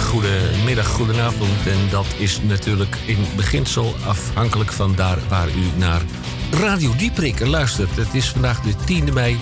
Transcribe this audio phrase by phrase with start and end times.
[0.00, 1.66] Goedemiddag, goedenavond.
[1.66, 6.02] En dat is natuurlijk in beginsel afhankelijk van daar waar u naar
[6.50, 7.96] Radio Dieprik luistert.
[7.96, 9.38] Het is vandaag de 10e mei.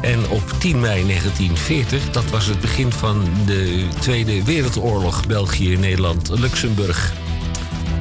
[0.00, 6.28] En op 10 mei 1940, dat was het begin van de Tweede Wereldoorlog, België, Nederland,
[6.28, 7.12] Luxemburg.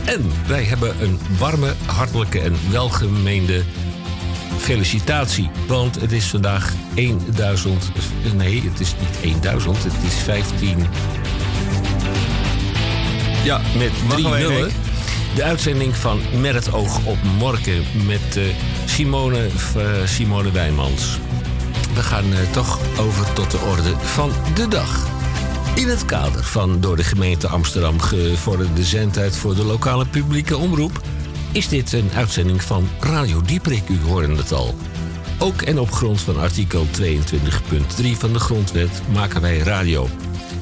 [0.05, 3.63] En wij hebben een warme, hartelijke en welgemeende
[4.57, 5.49] felicitatie.
[5.67, 7.91] Want het is vandaag 1000.
[8.35, 10.87] Nee, het is niet 1000, het is 15.
[13.45, 14.71] Ja, met drie nullen.
[15.35, 18.43] De uitzending van Met het oog op morgen met uh,
[18.85, 19.47] Simone,
[19.77, 21.19] uh, Simone Wijmans.
[21.93, 25.07] We gaan uh, toch over tot de orde van de dag.
[25.75, 31.01] In het kader van door de gemeente Amsterdam gevorderde zendtijd voor de lokale publieke omroep
[31.51, 34.75] is dit een uitzending van Radio Dieprik, u hoorde het al.
[35.39, 37.07] Ook en op grond van artikel 22.3
[38.17, 40.07] van de Grondwet maken wij radio.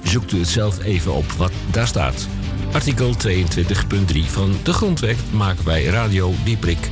[0.03, 2.27] Zoekt u het zelf even op wat daar staat.
[2.73, 6.89] Artikel 22.3 van de Grondwet maken wij Radio Dieprik.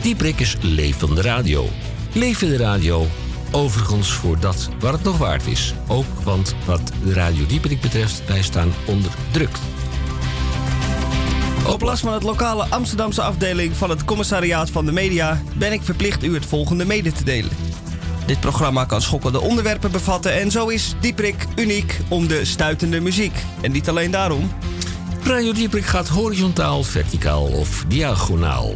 [0.00, 1.68] Dieprik is levende radio.
[2.12, 3.06] Levende radio,
[3.50, 5.74] overigens voor dat waar het nog waard is.
[5.88, 9.56] Ook want wat Radio Dieprik betreft, wij staan onder druk.
[11.66, 15.82] Op last van het lokale Amsterdamse afdeling van het Commissariaat van de Media ben ik
[15.82, 17.50] verplicht u het volgende mede te delen.
[18.26, 23.34] Dit programma kan schokkende onderwerpen bevatten en zo is Dieprik uniek om de stuitende muziek.
[23.60, 24.50] En niet alleen daarom.
[25.24, 28.74] Radio Dieprik gaat horizontaal, verticaal of diagonaal.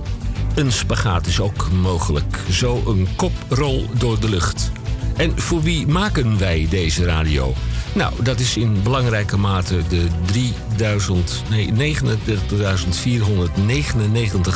[0.55, 4.71] Een spagaat is ook mogelijk, zo een koprol door de lucht.
[5.17, 7.55] En voor wie maken wij deze radio?
[7.93, 12.03] Nou, dat is in belangrijke mate de 3000, nee, 39.499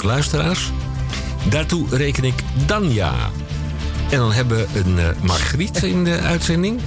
[0.03, 0.71] luisteraars.
[1.49, 3.15] Daartoe reken ik Danja.
[4.11, 6.81] En dan hebben we een uh, Margriet in de uitzending.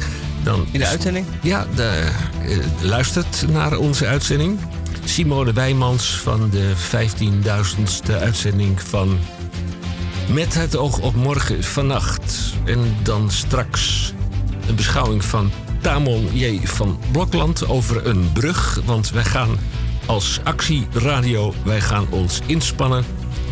[0.44, 1.26] Dan in de uitzending?
[1.42, 2.10] Ja, de,
[2.48, 4.60] uh, luistert naar onze uitzending.
[5.06, 9.20] Simone Wijmans van de 15.000ste uitzending van
[10.34, 12.54] Met het oog op morgen vannacht.
[12.66, 14.14] En dan straks
[14.68, 16.60] een beschouwing van Tamon J.
[16.64, 18.82] van Blokland over een brug.
[18.86, 19.58] Want wij gaan
[20.06, 23.06] als actieradio, wij gaan ons inspannen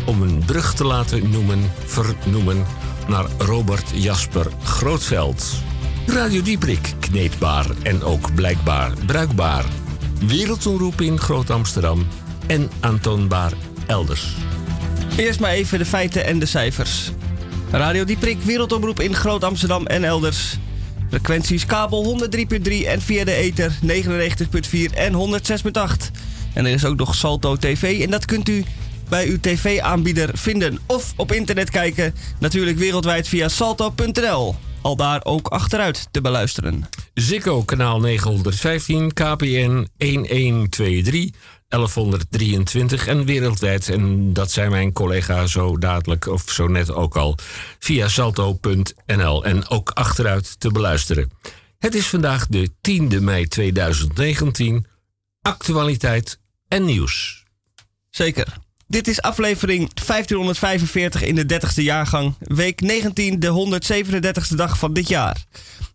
[0.06, 2.64] om een brug te laten noemen, vernoemen
[3.08, 5.44] naar Robert Jasper Grootveld.
[6.06, 9.81] Radio Dieprik, kneedbaar en ook blijkbaar bruikbaar.
[10.26, 12.06] Wereldomroep in Groot-Amsterdam
[12.46, 13.52] en aantoonbaar
[13.86, 14.34] elders.
[15.16, 17.10] Eerst maar even de feiten en de cijfers.
[17.70, 20.56] Radio Dieprik, Wereldomroep in Groot-Amsterdam en elders.
[21.08, 26.10] Frequenties kabel 103.3 en via de ether 99.4 en 106.8.
[26.52, 28.64] En er is ook nog Salto TV en dat kunt u
[29.08, 32.14] bij uw tv-aanbieder vinden of op internet kijken.
[32.38, 34.54] Natuurlijk wereldwijd via salto.nl.
[34.82, 36.88] Al daar ook achteruit te beluisteren.
[37.14, 41.30] Ziggo kanaal 915, KPN 1123,
[41.68, 43.88] 1123 en wereldwijd.
[43.88, 47.38] En dat zijn mijn collega zo dadelijk of zo net ook al
[47.78, 51.30] via salto.nl en ook achteruit te beluisteren.
[51.78, 54.86] Het is vandaag de 10e mei 2019.
[55.42, 56.38] Actualiteit
[56.68, 57.44] en nieuws.
[58.10, 58.46] Zeker.
[58.92, 65.08] Dit is aflevering 1545 in de 30ste jaargang, week 19, de 137ste dag van dit
[65.08, 65.44] jaar.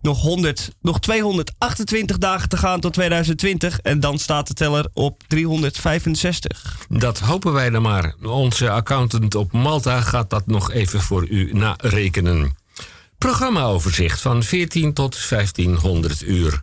[0.02, 5.24] Nog, 100, nog 228 dagen te gaan tot 2020 en dan staat de teller op
[5.28, 6.78] 365.
[6.90, 8.14] Dat hopen wij dan maar.
[8.24, 12.56] Onze accountant op Malta gaat dat nog even voor u narekenen.
[13.18, 16.62] Programmaoverzicht van 14 tot 1500 uur.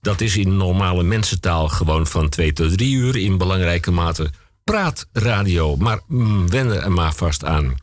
[0.00, 4.30] Dat is in normale mensentaal gewoon van 2 tot 3 uur in belangrijke mate
[4.70, 7.74] praatradio, maar mm, wenden er maar vast aan.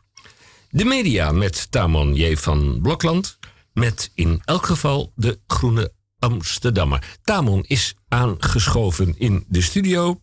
[0.70, 2.36] De media met Tamon J.
[2.36, 3.38] van Blokland,
[3.72, 7.18] met in elk geval de Groene Amsterdammer.
[7.22, 10.20] Tamon is aangeschoven in de studio.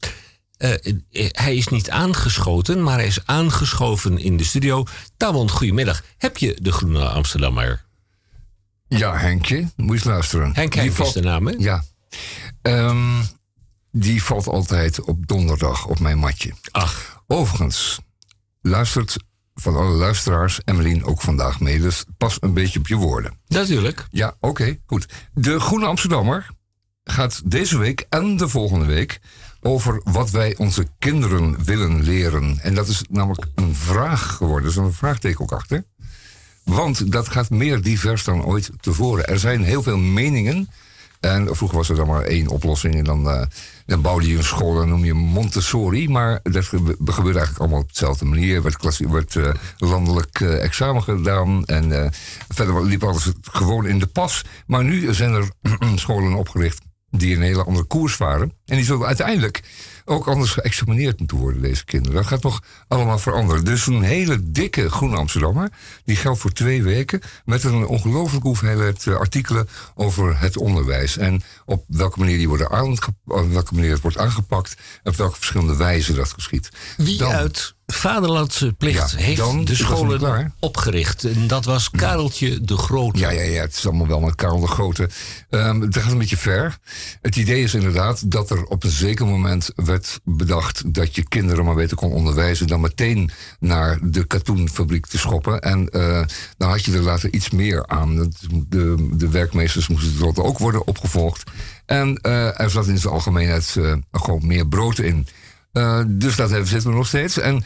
[0.57, 0.69] Uh,
[1.31, 4.83] hij is niet aangeschoten, maar hij is aangeschoven in de studio.
[5.17, 6.03] Tamon, goedemiddag.
[6.17, 7.85] Heb je de Groene Amsterdammer?
[8.87, 9.69] Ja, Henkje.
[9.75, 10.55] Moet je eens luisteren.
[10.55, 11.53] Henk, Henk is de naam, hè?
[11.57, 11.83] Ja.
[12.61, 13.21] Um,
[13.91, 16.53] die valt altijd op donderdag op mijn matje.
[16.71, 17.23] Ach.
[17.27, 17.99] Overigens,
[18.61, 19.17] luistert
[19.53, 21.79] van alle luisteraars, Emmeline ook vandaag mee.
[21.79, 23.33] Dus pas een beetje op je woorden.
[23.47, 24.07] Natuurlijk.
[24.09, 25.05] Ja, oké, goed.
[25.33, 26.49] De Groene Amsterdammer
[27.03, 29.19] gaat deze week en de volgende week
[29.61, 32.59] over wat wij onze kinderen willen leren.
[32.59, 34.63] En dat is namelijk een vraag geworden.
[34.63, 35.83] Er is een vraagteken ook achter.
[36.63, 39.27] Want dat gaat meer divers dan ooit tevoren.
[39.27, 40.69] Er zijn heel veel meningen.
[41.19, 42.95] En vroeger was er dan maar één oplossing.
[42.95, 43.41] En dan, uh,
[43.91, 46.09] dan bouwde je een school en noem je Montessori.
[46.09, 48.55] Maar dat gebeurde eigenlijk allemaal op dezelfde manier.
[48.55, 51.65] Er werd, uh, landelijk uh, examen gedaan.
[51.65, 52.11] En
[52.49, 54.45] verder liep alles gewoon in de pas.
[54.65, 55.49] Maar nu zijn er
[55.95, 58.53] scholen opgericht die een hele andere koers varen.
[58.65, 59.63] En die zullen uiteindelijk
[60.11, 62.17] ook anders geëxamineerd moeten worden, deze kinderen.
[62.17, 63.63] Dat gaat nog allemaal veranderen.
[63.63, 65.69] Dus een hele dikke Groene Amsterdammer,
[66.05, 71.17] die geldt voor twee weken, met een ongelooflijke hoeveelheid eh, artikelen over het onderwijs.
[71.17, 75.17] En op welke manier die worden aangepakt, op welke manier het wordt aangepakt, en op
[75.17, 76.69] welke verschillende wijze dat geschiet.
[76.97, 81.23] Wie Dan- uit vaderlandse plicht Ja, heeft dan de scholen opgericht?
[81.23, 83.19] En dat was Kareltje de Grote.
[83.19, 85.09] Ja, ja, ja, het is allemaal wel met Karel de Grote.
[85.49, 86.77] Ehm het gaat een beetje ver.
[87.21, 91.65] Het idee is inderdaad dat er op een zeker moment werd bedacht dat je kinderen
[91.65, 95.61] maar beter kon onderwijzen dan meteen naar de katoenfabriek te schoppen.
[95.61, 96.23] En eh,
[96.57, 98.31] dan had je er later iets meer aan.
[98.69, 101.51] De, de werkmeesters moesten tenslotte ook worden opgevolgd.
[101.85, 105.27] En eh, er zat in zijn algemeenheid eh, gewoon meer brood in.
[106.07, 107.39] Dus dat zitten we nog steeds.
[107.39, 107.63] En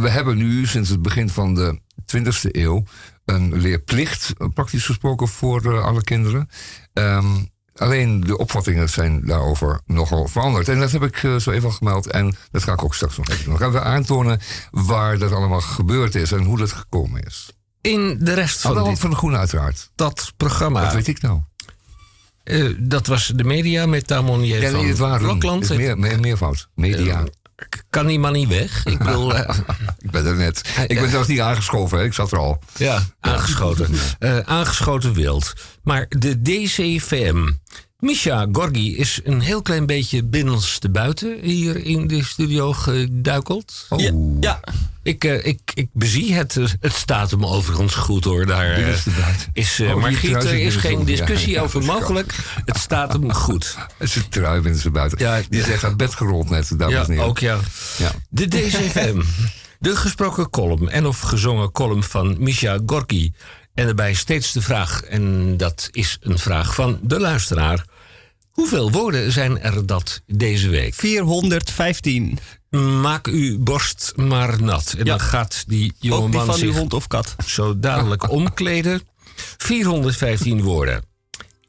[0.00, 1.80] we hebben nu sinds het begin van de
[2.16, 2.84] 20e eeuw
[3.24, 6.48] een leerplicht, praktisch gesproken, voor alle kinderen.
[6.92, 7.26] Ehm,
[7.76, 10.68] alleen de opvattingen zijn daarover nogal veranderd.
[10.68, 12.10] En dat heb ik eh, zo even al gemeld.
[12.10, 13.52] En dat ga ik ook straks nog even doen.
[13.52, 14.40] Dan gaan we aantonen
[14.70, 17.50] waar dat allemaal gebeurd is en hoe dat gekomen is.
[17.80, 19.90] In de rest Aan de van van de Groene uiteraard.
[19.94, 21.40] dat programma, Wat weet ik nou?
[22.44, 25.76] eh, dat was de media met Tamonier Ja, van nee, het waren Blokland.
[25.76, 26.68] Meer, meer, meervoud.
[26.74, 27.24] Media.
[27.90, 28.84] Kan die man niet weg?
[28.84, 29.58] Ik bedoel, eh,
[29.98, 30.60] ik ben er net.
[30.86, 32.04] Ik ben zelfs niet aangeschoven, hè.
[32.04, 32.62] ik zat er al.
[32.76, 33.94] ja, aangeschoten.
[34.18, 35.52] Eh, aangeschoten wild.
[35.82, 37.52] Maar de DCVM.
[38.06, 43.86] Misha Gorgi is een heel klein beetje binnenste buiten hier in de studio geduikeld.
[43.88, 44.60] Oh, Ja, ja.
[45.02, 46.54] Ik, eh, ik, ik bezie het.
[46.80, 48.46] Het staat hem overigens goed hoor.
[48.46, 49.50] Daar Binnenste buiten.
[49.52, 52.34] is, eh Oh, Margriet, er is binnenste geen discussie Ja, over mogelijk.
[52.64, 53.74] Het staat hem goed.
[53.98, 55.18] Het is een trui binnen zijn buiten.
[55.18, 57.24] Ja, die is echt uit bed gerold net, dames Ja, en heren.
[57.24, 57.58] ook ja.
[57.98, 58.10] Ja.
[58.28, 59.22] De DCFM.
[59.78, 63.32] De gesproken column en of gezongen column van Misha Gorky.
[63.74, 67.84] En daarbij steeds de vraag, en dat is een vraag van de luisteraar.
[68.56, 70.94] Hoeveel woorden zijn er dat deze week?
[70.94, 72.38] 415.
[73.00, 74.92] Maak uw borst maar nat.
[74.92, 75.04] En Ja.
[75.04, 77.36] dan gaat die Ook die jongeman van zich hond of kat.
[77.46, 79.00] zo dadelijk omkleden.
[79.56, 81.02] 415 woorden.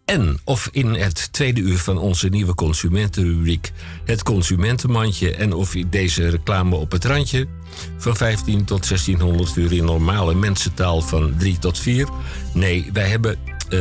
[0.06, 3.72] En of in het tweede uur van onze nieuwe consumentenrubriek
[4.06, 7.48] het consumentenmandje en of deze reclame op het randje
[7.98, 12.08] van 15 tot 1600 uur in normale mensentaal van 3 tot 4.
[12.54, 13.38] Nee, wij hebben
[13.70, 13.80] eh,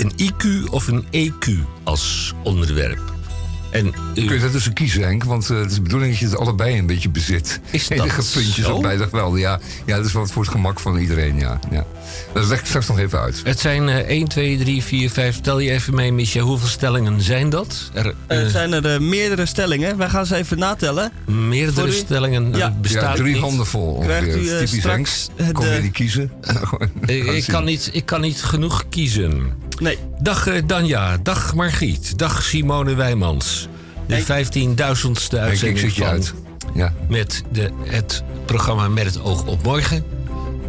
[0.00, 1.50] een IQ of een EQ
[1.84, 3.08] als onderwerp.
[3.70, 5.24] En u- Kun je dat tussen kiezen, Henk?
[5.24, 7.60] Want eh, het is de bedoeling dat je het allebei een beetje bezit.
[7.70, 8.74] Is dat Enige puntjes zo?
[8.74, 9.36] op bij dat wel.
[9.36, 11.58] Ja, ja, dat is wat voor het gemak van iedereen, ja.
[11.70, 11.86] ja.
[12.32, 13.40] Dat leg ik straks nog even uit.
[13.44, 15.40] het zijn eh 1, 2, 3, 4, 5.
[15.40, 16.40] Tel je even mee, Micha.
[16.40, 17.90] Hoeveel stellingen zijn dat?
[17.94, 19.96] Er, eh, zijn er eh, meerdere stellingen.
[19.96, 21.12] Wij gaan ze even natellen.
[21.26, 22.66] meerdere stellingen Ja.
[22.68, 23.42] eh, bestaat ja, drie niet.
[23.42, 24.16] handen vol ongeveer.
[24.22, 25.54] Krijgt u, eh, Typisch straks Henk.
[25.54, 26.30] Kon de- je niet kiezen?
[27.06, 29.52] Ik, ik, kan niet, ik kan niet genoeg kiezen.
[29.80, 29.98] Nee.
[30.20, 33.68] Dag eh, Danja, dag Margriet, dag Simone Wijmans.
[34.06, 34.44] De Hey.
[34.44, 36.34] 15.000ste Henk, ik uitzending van uit.
[36.74, 36.92] Ja.
[37.08, 40.04] met de, het programma Met het oog op morgen.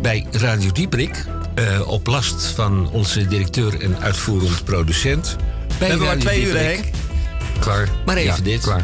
[0.01, 1.25] Bij Radio Dieprik.
[1.55, 5.35] eh, op last van onze directeur en uitvoerend producent.
[5.67, 6.57] Bij We hebben maar twee uur.
[6.57, 6.83] Henk.
[7.59, 7.89] Klaar.
[8.05, 8.61] Maar even Ja, dit.
[8.61, 8.83] Klaar.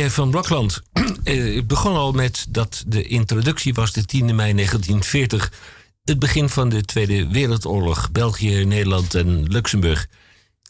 [0.00, 0.14] Tamon J.
[0.14, 0.80] van Blokland.
[1.24, 5.52] Eh, Ik begon al met dat de introductie was de 10 mei 1940.
[6.04, 8.10] Het begin van de Tweede Wereldoorlog.
[8.10, 10.06] België, Nederland en Luxemburg.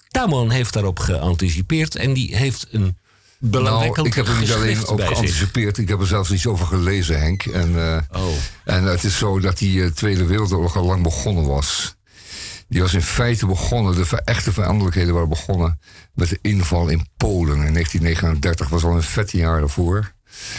[0.09, 2.99] Tamon heeft daarop geanticipeerd en die heeft een
[3.39, 6.67] belangrijk Nou, ik heb er niet alleen op geanticipeerd, ik heb er zelfs iets over
[6.67, 7.45] gelezen, Henk.
[7.45, 8.33] En, eh, Oh.
[8.65, 11.95] en het is zo dat die eh, Tweede Wereldoorlog al lang begonnen was.
[12.71, 15.81] Die was in feite begonnen, de echte vijandelijkheden waren begonnen
[16.15, 18.69] met de inval in Polen in 1939.
[18.69, 20.13] was al een vette jaar daarvoor.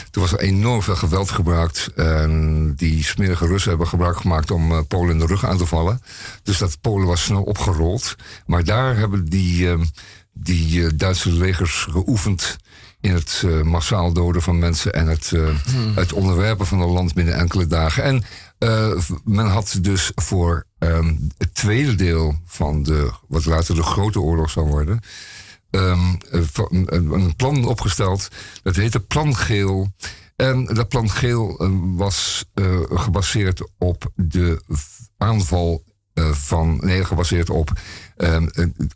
[0.10, 1.90] Toen was er enorm veel geweld gebruikt.
[1.96, 5.66] En die smerige Russen hebben gebruik gemaakt om eh, Polen in de rug aan te
[5.66, 6.02] vallen.
[6.44, 8.16] Dus dat Polen was snel opgerold.
[8.46, 9.80] Maar daar hebben die, eh,
[10.34, 12.58] die eh, Duitse legers geoefend
[13.02, 15.56] in het eh, massaal doden van mensen en het, eh,
[15.96, 18.04] het onderwerpen van het land binnen enkele dagen.
[18.04, 18.24] En
[18.62, 24.20] eh, men had dus voor ehm, het tweede deel van de, wat later de Grote
[24.20, 25.00] Oorlog zou worden,
[25.70, 28.28] ehm, eh, een, plan opgesteld.
[28.64, 29.88] Dat heette Plan Geel.
[30.36, 34.62] En dat Plan Geel eh, was eh, gebaseerd op de
[35.18, 35.84] aanval
[36.32, 36.80] van.
[36.82, 37.72] Nee, gebaseerd op,
[38.11, 38.11] ehm,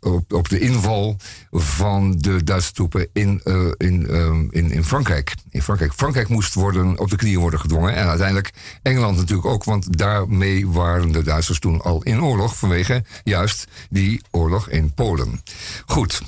[0.00, 1.16] op, op de inval
[1.50, 5.34] van de Duitse troepen in, eh, in, ehm, in, in Frankrijk.
[5.50, 5.92] In Frankrijk.
[5.92, 7.94] Frankrijk moest worden, op de knieën worden gedwongen.
[7.94, 8.52] En uiteindelijk
[8.82, 14.20] Engeland natuurlijk ook, want daarmee waren de Duitsers toen al in oorlog vanwege juist die
[14.30, 15.42] oorlog in Polen.
[15.86, 16.22] Goed,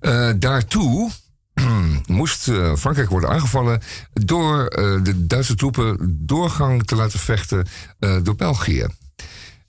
[0.00, 1.10] Eh, daartoe
[2.06, 3.80] moest eh, Frankrijk worden aangevallen
[4.12, 7.66] door eh, de Duitse troepen doorgang te laten vechten
[7.98, 8.86] eh, door België.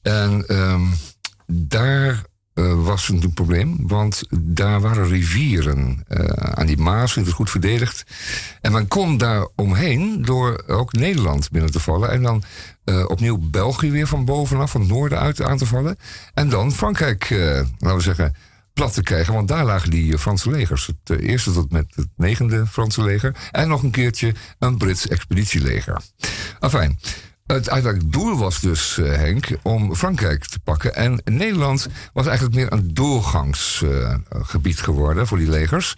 [0.01, 0.81] En ehm,
[1.45, 2.23] daar
[2.61, 8.03] eh, was een probleem, want daar waren rivieren eh, aan die Maas, was goed verdedigd.
[8.61, 12.11] En men kon daar omheen door ook Nederland binnen te vallen.
[12.11, 12.43] En dan
[12.83, 15.97] eh, opnieuw België weer van bovenaf, van het noorden uit aan te vallen.
[16.33, 17.29] En dan Frankrijk,
[17.77, 18.35] laten we zeggen,
[18.73, 19.33] plat te krijgen.
[19.33, 20.89] Want daar lagen die Franse legers.
[21.03, 23.35] Het eerste tot met het negende Franse leger.
[23.51, 26.01] En nog een keertje een Brits expeditieleger.
[26.59, 26.99] Afijn.
[27.53, 30.95] Het uiteindelijk doel was dus, eh, Henk, om Frankrijk te pakken.
[30.95, 35.95] En Nederland was eigenlijk meer een doorgangsgebied geworden voor die legers.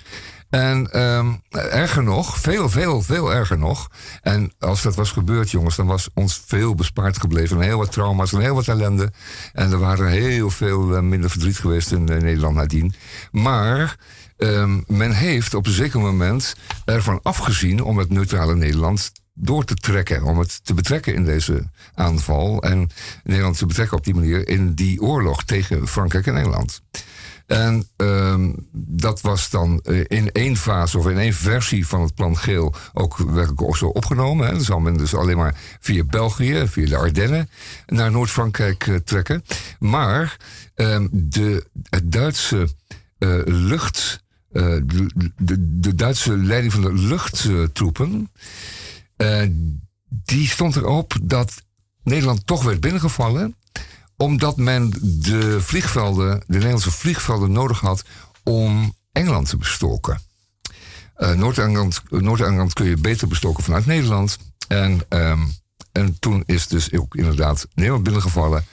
[0.50, 3.90] En ehm, erger nog, veel, veel, veel erger nog.
[4.22, 7.58] En als dat was gebeurd, jongens, dan was ons veel bespaard gebleven.
[7.58, 9.12] En heel wat trauma's en heel wat ellende.
[9.54, 12.94] En er waren heel veel eh, minder verdriet geweest in eh, Nederland nadien.
[13.32, 13.96] Maar
[14.38, 19.76] ehm, men heeft op een zeker moment ervan afgezien om het neutrale Nederland door te
[19.76, 22.62] trekken, om het te betrekken in deze aanval.
[22.62, 22.90] En
[23.24, 26.82] Nederland te betrekken op die manier in die oorlog tegen Frankrijk en Engeland.
[27.46, 32.16] En ehm, dat was dan eh, in één fase of in één versie van het
[32.16, 34.46] plan Geel ook werkelijk ook zo opgenomen.
[34.46, 34.52] Hè.
[34.52, 37.50] Dan zou men dus alleen maar via België, via de Ardennen,
[37.88, 39.44] naar Noord-Frankrijk eh, trekken.
[39.80, 40.38] Maar
[40.76, 41.66] ehm, de,
[42.04, 42.68] Duitse
[43.18, 44.22] eh, lucht.
[44.52, 48.30] de, de, de Duitse leiding van de luchttroepen.
[49.32, 49.50] Eh,
[50.08, 51.64] die stond erop dat
[52.04, 53.56] Nederland toch werd binnengevallen
[54.18, 58.04] omdat men de vliegvelden, de Nederlandse vliegvelden nodig had
[58.44, 60.20] om Engeland te bestoken.
[61.16, 64.38] Eh, Noord-Engeland Noord kun je beter bestoken vanuit Nederland.
[64.68, 65.42] En, ehm,
[65.92, 68.66] en toen is dus ook inderdaad Nederland binnengevallen.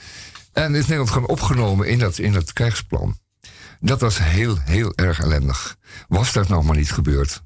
[0.53, 3.19] En is Nederland gewoon opgenomen in dat, in dat krijgsplan.
[3.79, 5.77] Dat was heel, heel erg ellendig.
[6.07, 7.41] Was dat nou maar niet gebeurd?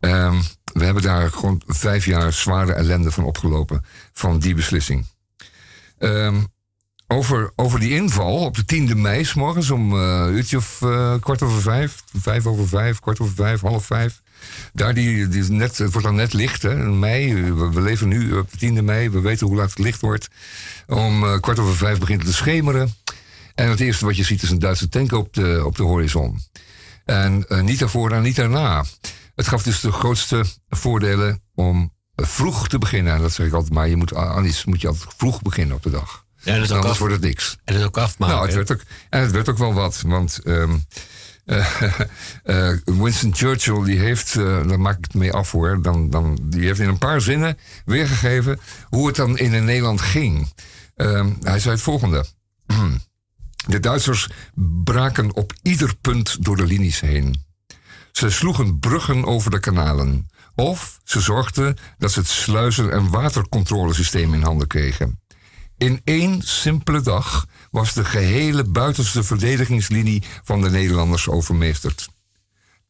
[0.00, 0.40] Ehm,
[0.74, 3.84] we hebben daar gewoon vijf jaar zware ellende van opgelopen.
[4.12, 5.06] Van die beslissing.
[5.98, 6.36] Ehm,
[7.08, 11.14] over, over die inval op de 10e mei, s morgens om een uurtje of eh,
[11.20, 14.22] kwart over vijf, vijf over vijf, kwart over vijf, half vijf.
[14.72, 17.52] Daar die, die net, het wordt dan net licht, hè, in mei.
[17.52, 20.28] We, leven nu op de 10e mei, we weten hoe laat het licht wordt.
[20.86, 22.94] Om eh, kwart over vijf begint het te schemeren.
[23.54, 26.40] En het eerste wat je ziet is een Duitse tank op de, op de horizon.
[27.04, 28.84] En niet daarvoor en niet daarna.
[29.34, 33.14] Het gaf dus de grootste voordelen om vroeg te beginnen.
[33.14, 33.88] En dat zeg ik altijd maar.
[33.88, 36.24] Je moet, Anis, moet je altijd vroeg beginnen op de dag.
[36.44, 37.56] Ja, dat is ook Anders af, wordt het niks.
[37.64, 38.34] en dat is ook afmaken.
[38.34, 40.00] Nou, het werd ook, en het werd ook wel wat.
[40.06, 40.76] Want ehm,
[41.44, 41.90] eh,
[42.42, 46.38] eh, Winston Churchill, die heeft, eh, daar maak ik het mee af hoor, dan, dan,
[46.42, 50.52] die heeft in een paar zinnen weergegeven hoe het dan in Nederland ging.
[50.96, 52.24] Ehm, hij zei het volgende.
[53.66, 54.28] De Duitsers
[54.84, 57.43] braken op ieder punt door de linies heen.
[58.16, 60.28] Ze sloegen bruggen over de kanalen.
[60.54, 65.20] Of ze zorgden dat ze het sluizen- en watercontrolesysteem in handen kregen.
[65.76, 72.08] In één simpele dag was de gehele buitenste verdedigingslinie van de Nederlanders overmeesterd.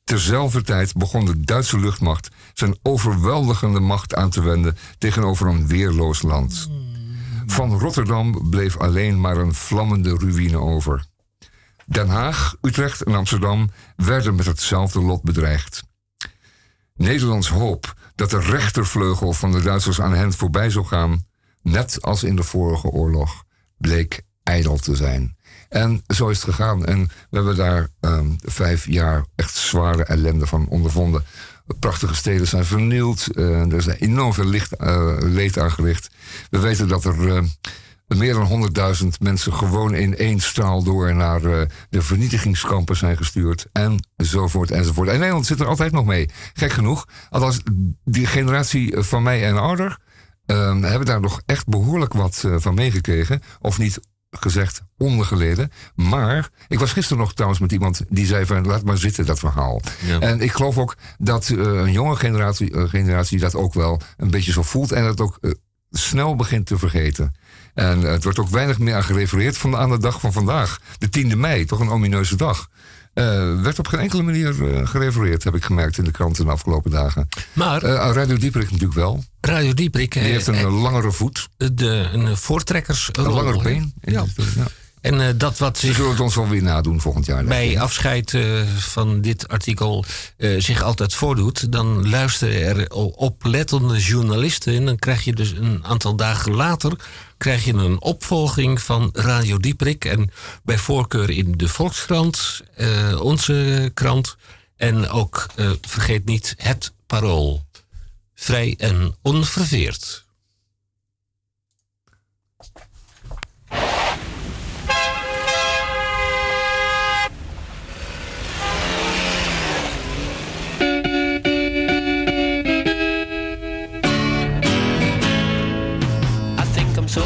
[0.04, 6.22] Terzelfde tijd begon de Duitse luchtmacht zijn overweldigende macht aan te wenden tegenover een weerloos
[6.22, 6.68] land.
[7.46, 11.06] Van Rotterdam bleef alleen maar een vlammende ruïne over.
[11.86, 15.82] Den Haag, Utrecht en Amsterdam werden met hetzelfde lot bedreigd.
[16.94, 21.26] Nederlands hoop dat de rechtervleugel van de Duitsers aan hen voorbij zou gaan,
[21.62, 23.44] net als in de vorige oorlog,
[23.76, 25.36] bleek ijdel te zijn.
[25.68, 26.84] En zo is het gegaan.
[26.84, 31.24] En we hebben daar ehm, vijf jaar echt zware ellende van ondervonden.
[31.78, 33.36] Prachtige steden zijn vernield.
[33.36, 36.10] eh, er is enorm veel licht, eh, leed aangericht.
[36.50, 37.42] We weten dat er eh,
[38.06, 38.70] meer dan
[39.02, 43.66] 100.000 mensen gewoon in één straal door naar eh, de vernietigingskampen zijn gestuurd.
[44.16, 45.08] Enzovoort, enzovoort.
[45.08, 46.28] En Nederland zit er altijd nog mee.
[46.52, 47.08] Gek genoeg.
[47.30, 47.60] Althans,
[48.04, 49.98] die generatie van mij en ouder.
[50.46, 53.42] ehm, hebben daar nog echt behoorlijk wat eh, van meegekregen.
[53.60, 55.70] Of niet gezegd ondergeleden.
[55.94, 59.38] Maar ik was gisteren nog trouwens met iemand die zei van laat maar zitten dat
[59.38, 59.80] verhaal.
[60.06, 60.20] Ja.
[60.20, 64.52] En ik geloof ook dat eh, een jonge generatie, generatie dat ook wel een beetje
[64.52, 65.38] zo voelt en dat ook
[65.90, 67.34] snel begint te vergeten.
[67.74, 70.80] En eh, het wordt ook weinig meer aan gerefereerd van aan de dag van vandaag.
[70.98, 72.68] De 10e mei, toch een omineuze dag.
[73.14, 73.24] Eh,
[73.60, 76.90] werd op geen enkele manier eh, gerefereerd, heb ik gemerkt in de kranten de afgelopen
[76.90, 77.28] dagen.
[77.52, 79.24] Maar Eh Radio Dieperik natuurlijk wel.
[79.40, 83.24] Radio Dieprik Die heeft een langere voet, de, een voortrekkersrol.
[83.24, 83.92] een langer been.
[84.00, 84.24] Ja.
[84.54, 84.66] ja.
[85.04, 87.44] En eh, dat wat zich zullen het ons wel weer nadoen volgend jaar.
[87.44, 90.04] bij afscheid eh, van dit artikel
[90.36, 94.74] eh, zich altijd voordoet, dan luisteren er oplettende journalisten.
[94.74, 96.92] En dan krijg je dus een aantal dagen later
[97.36, 100.04] krijg je een opvolging van Radio Dieprik.
[100.04, 100.30] En
[100.62, 102.62] bij voorkeur in de Volkskrant,
[103.18, 104.36] onze krant.
[104.76, 105.46] En ook,
[105.80, 107.64] vergeet niet, het parool.
[108.34, 110.23] Vrij en onverveerd.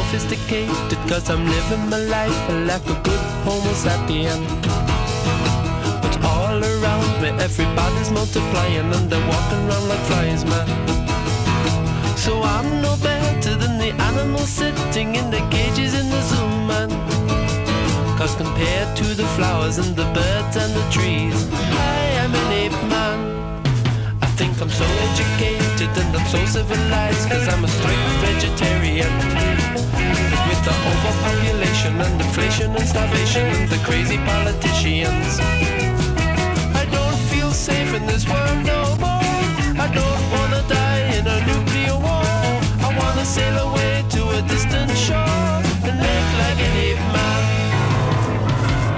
[0.09, 4.41] Sophisticated cause I'm living my life like a good homo sapien.
[6.01, 10.67] But all around me everybody's multiplying and they're walking around like flies, man.
[12.17, 16.89] So I'm no better than the animals sitting in the cages in the zoo, man.
[18.17, 22.89] Cause compared to the flowers and the birds and the trees, I am an ape
[22.89, 22.98] man.
[24.59, 29.13] Think I'm so educated and I'm so civilized Cause I'm a strict vegetarian.
[30.47, 35.39] With the overpopulation and inflation and starvation And the crazy politicians.
[36.75, 39.23] I don't feel safe in this world no more.
[39.79, 42.27] I don't wanna die in a nuclear war.
[42.83, 45.55] I wanna sail away to a distant shore
[45.87, 47.43] And act like an ape man.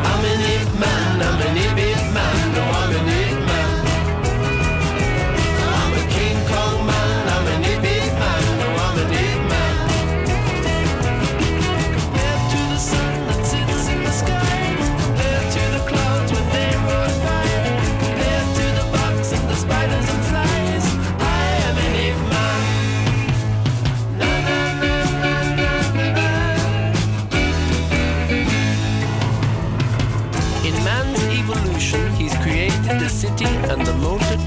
[0.10, 1.51] I'm an ape man, I'm an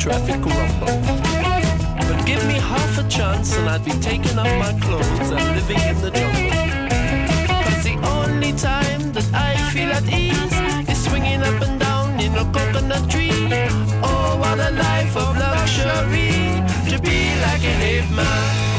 [0.04, 1.00] traffic rumble.
[2.06, 5.80] But give me half a chance and I'd be taking off my clothes and living
[5.80, 6.50] in the jungle.
[7.64, 12.34] Cause the only time that I feel at ease is swinging up and down in
[12.34, 13.48] a coconut tree.
[14.04, 18.73] Oh, what a life of luxury to be like an ape man.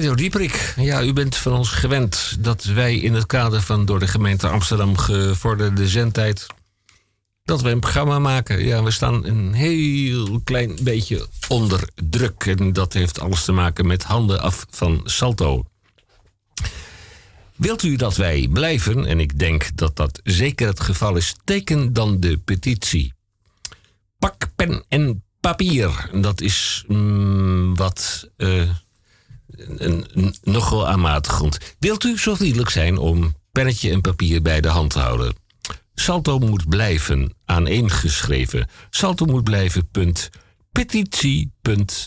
[0.00, 0.74] Radio Dieprik.
[0.76, 4.48] Ja, u bent van ons gewend dat wij in het kader van door de gemeente
[4.48, 6.46] Amsterdam gevorderde zendtijd.
[7.44, 8.64] dat we een programma maken.
[8.64, 12.46] Ja, we staan een heel klein beetje onder druk.
[12.46, 15.64] En dat heeft alles te maken met handen af van Salto.
[17.56, 21.92] Wilt u dat wij blijven, en ik denk dat dat zeker het geval is, teken
[21.92, 23.12] dan de petitie.
[24.18, 26.10] Pak pen en papier.
[26.12, 28.70] Dat is mm, wat eh,
[29.56, 31.58] een, een, nogal aanmatigend.
[31.78, 35.34] Wilt u zo vriendelijk zijn om pennetje en papier bij de hand te houden?
[35.94, 38.68] Salto moet blijven, aaneengeschreven.
[38.90, 40.30] Salto moet blijven, punt,
[40.72, 42.04] petitie.nl.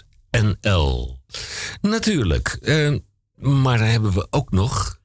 [1.81, 2.95] Natuurlijk, eh,
[3.35, 4.99] maar dan hebben we ook nog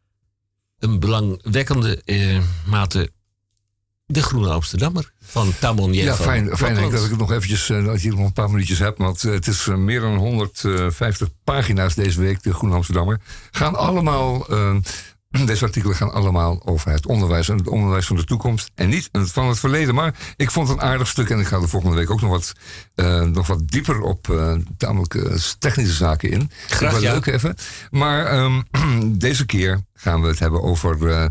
[0.78, 3.10] een belangwekkende eh, mate
[4.10, 8.02] de Groene Amsterdammer van Tamon Ja, fijn, fijn dat ik het nog eventjes, eh, dat
[8.02, 8.98] je nog een paar minuutjes hebt.
[8.98, 13.20] Want eh, het is eh, meer dan 150 pagina's deze week, de Groene Amsterdammer.
[13.50, 14.46] Gaan allemaal,
[15.46, 17.48] deze artikelen gaan allemaal over het onderwijs.
[17.48, 18.70] En het onderwijs van de toekomst.
[18.74, 19.94] En niet van het verleden.
[19.94, 21.30] Maar ik vond het een aardig stuk.
[21.30, 22.52] En ik ga de volgende week ook nog wat,
[23.26, 24.40] nog wat dieper op
[24.76, 26.50] tamelijk technische zaken in.
[26.68, 27.12] Graag, ja.
[27.12, 27.54] leuk even.
[27.90, 28.60] Maar ehm,
[29.26, 31.30] deze keer gaan we het hebben over...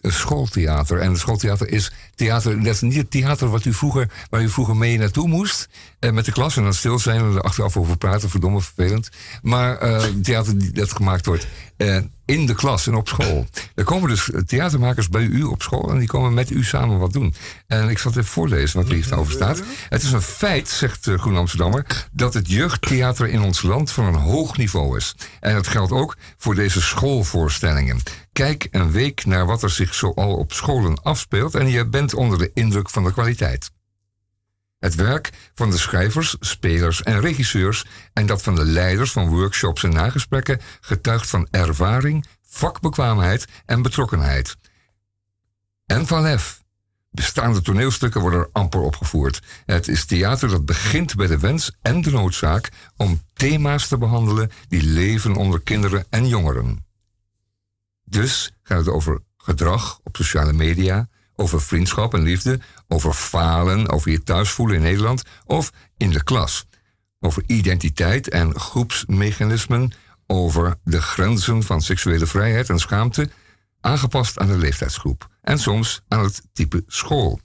[0.00, 1.00] schooltheater.
[1.00, 4.48] En het schooltheater is theater, dat is niet het theater wat u vroeger, waar u
[4.48, 5.68] vroeger mee naartoe moest.
[5.98, 9.08] Eh, met de klas en dan stil zijn en er achteraf over praten, verdomme vervelend.
[9.42, 13.46] Maar eh, theater dat gemaakt wordt eh, in de klas en op school.
[13.74, 17.12] Er komen dus theatermakers bij u op school en die komen met u samen wat
[17.12, 17.34] doen.
[17.66, 19.62] En ik zal het even voorlezen wat hier staat.
[19.88, 24.04] Het is een feit, zegt uh, Groen Amsterdammer, dat het jeugdtheater in ons land van
[24.04, 25.14] een hoog niveau is.
[25.40, 28.00] En dat geldt ook voor deze schoolvoorstellingen.
[28.38, 32.38] Kijk een week naar wat er zich zoal op scholen afspeelt en je bent onder
[32.38, 33.70] de indruk van de kwaliteit.
[34.78, 39.82] Het werk van de schrijvers, spelers en regisseurs en dat van de leiders van workshops
[39.82, 44.56] en nagesprekken getuigt van ervaring, vakbekwaamheid en betrokkenheid.
[45.86, 46.62] En van lef.
[47.10, 49.42] Bestaande toneelstukken worden er amper opgevoerd.
[49.66, 54.50] Het is theater dat begint bij de wens en de noodzaak om thema's te behandelen
[54.68, 56.86] die leven onder kinderen en jongeren.
[58.08, 64.10] Dus gaat het over gedrag op sociale media, over vriendschap en liefde, over falen, over
[64.10, 66.66] je thuis voelen in Nederland of in de klas.
[67.20, 69.92] Over identiteit en groepsmechanismen,
[70.26, 73.30] over de grenzen van seksuele vrijheid en schaamte,
[73.80, 77.40] aangepast aan de leeftijdsgroep en soms aan het type school.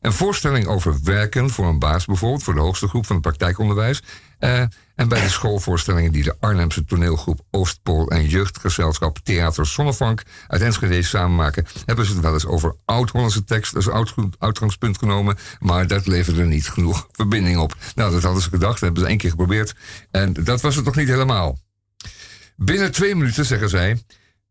[0.00, 4.02] Een voorstelling over werken voor een baas bijvoorbeeld, voor de hoogste groep van het praktijkonderwijs.
[4.38, 4.64] eh,
[4.98, 11.02] en bij de schoolvoorstellingen die de Arnhemse toneelgroep Oostpool en jeugdgezelschap Theater Zonnevank uit Enschede
[11.02, 15.38] samen maken, hebben ze het wel eens over oud-Hollandse tekst als uit- uitgangspunt genomen.
[15.58, 17.76] Maar dat leverde niet genoeg verbinding op.
[17.94, 19.74] Nou, dat hadden ze gedacht, dat hebben ze één keer geprobeerd.
[20.10, 21.58] En dat was het nog niet helemaal.
[22.56, 24.02] Binnen twee minuten, zeggen zij,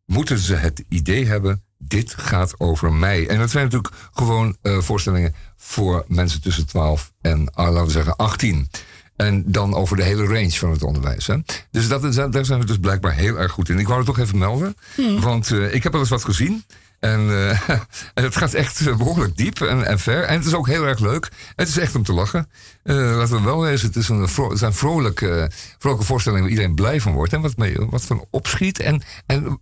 [0.05, 3.27] moeten ze het idee hebben: dit gaat over mij.
[3.27, 7.91] En dat zijn natuurlijk gewoon eh, voorstellingen voor mensen tussen 12 en, ah, laten we
[7.91, 8.69] zeggen, 18.
[9.17, 11.27] En dan over de hele range van het onderwijs.
[11.27, 11.35] Hè?
[11.71, 13.79] Dus dat, daar zijn we dus blijkbaar heel erg goed in.
[13.79, 14.75] Ik wou het toch even melden,
[15.19, 16.63] want eh, ik heb wel eens wat gezien.
[16.99, 17.29] En,
[18.13, 20.23] en het gaat echt eh, behoorlijk diep en, en ver.
[20.23, 21.31] En het is ook heel erg leuk.
[21.55, 22.49] Het is echt om te lachen.
[22.83, 26.53] Eh, laten we wel wezen, het, is een vro- het zijn vrolijke, vrolijke voorstellingen waar
[26.55, 27.33] iedereen blij van wordt.
[27.33, 29.59] En wat, mee, wat van opschiet en, en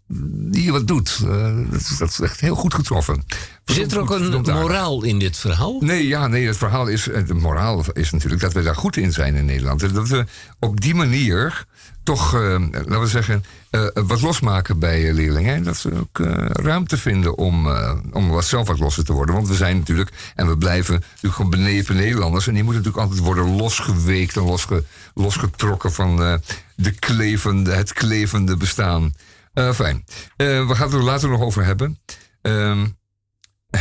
[0.52, 1.26] die je wat doet.
[1.71, 3.24] Dat, is, dat is echt heel goed getroffen.
[3.65, 5.80] Zit er ook een moraal in dit verhaal?
[5.80, 9.12] Nee, ja, nee, het verhaal is, de moraal is natuurlijk dat we daar goed in
[9.13, 9.93] zijn in Nederland.
[9.93, 10.26] Dat we
[10.60, 11.65] op die manier
[12.06, 15.56] toch, eh, laten we zeggen, eh, wat losmaken bij eh, leerlingen.
[15.56, 16.20] En dat ze ook
[16.52, 17.68] ruimte vinden om,
[18.12, 19.36] om wat zelf wat losser te worden.
[19.36, 22.48] Want we zijn natuurlijk, en we blijven natuurlijk gewoon benepen Nederlanders.
[22.48, 26.39] En die moeten natuurlijk altijd worden losgeweekt en losge, losgetrokken van
[26.76, 29.13] de klevende, het klevende bestaan.
[29.54, 30.06] Fijn.
[30.38, 32.00] We gaan het er later nog over hebben.
[32.41, 32.86] Ehm,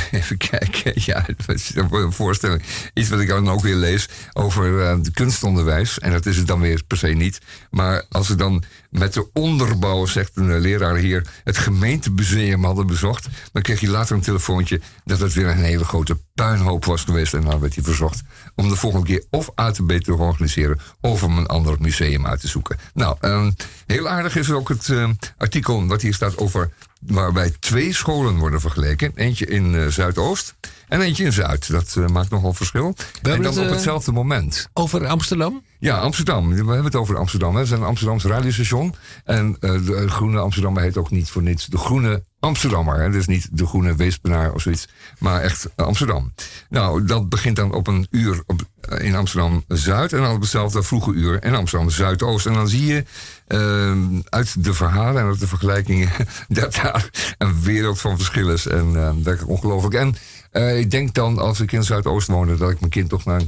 [0.11, 2.63] Even kijken, ja, dat een voorstelling?
[2.95, 5.99] Iets wat ik dan ook weer lees over het kunstonderwijs.
[5.99, 7.41] En dat is het dan weer per se niet.
[7.71, 12.87] Maar als we dan met de onderbouw, zegt een eh, leraar hier, het gemeentemuseum hadden
[12.87, 17.05] bezocht, dan kreeg je later een telefoontje dat het weer een hele grote puinhoop was
[17.05, 17.35] geweest.
[17.35, 18.23] En dan werd hij verzocht
[18.55, 22.49] om de volgende keer of ATB te organiseren of om een ander museum uit te
[22.49, 22.79] zoeken.
[22.95, 23.51] Nou, ehm,
[23.87, 26.71] heel aardig is ook het eh, artikel wat hier staat over
[27.07, 29.13] waarbij twee scholen worden vergeleken.
[29.15, 30.55] Eentje in eh, Zuidoost
[30.89, 31.71] en eentje in Zuid.
[31.71, 32.95] Dat eh, maakt nogal verschil.
[33.23, 34.69] En dan het, op eh, hetzelfde moment.
[34.73, 35.63] Over Amsterdam?
[35.79, 36.49] Ja, Amsterdam.
[36.49, 37.55] We hebben het over Amsterdam.
[37.55, 37.61] hè.
[37.61, 38.95] We zijn een Amsterdamse radiostation.
[39.25, 43.01] En eh, de Groene Amsterdammer heet ook niet voor niets de Groene Amsterdammer.
[43.01, 43.11] Hè.
[43.11, 44.89] Dus niet de Groene Weespenaar of zoiets.
[45.19, 46.33] Maar echt Amsterdam.
[46.69, 48.63] Nou, dat begint dan op een uur, op,
[48.99, 52.47] in Amsterdam Zuid en dan op hetzelfde vroege uur in Amsterdam Zuidoost.
[52.47, 53.05] En dan zie je
[53.47, 56.11] ehm, uit de verhalen en uit de vergelijkingen
[56.49, 58.67] dat daar een wereld van verschil is.
[58.67, 59.95] En ehm, werkelijk ongelooflijk.
[59.95, 60.15] En
[60.55, 63.41] eh, ik denk dan, als ik in Zuidoost woonde, dat ik mijn kind toch naar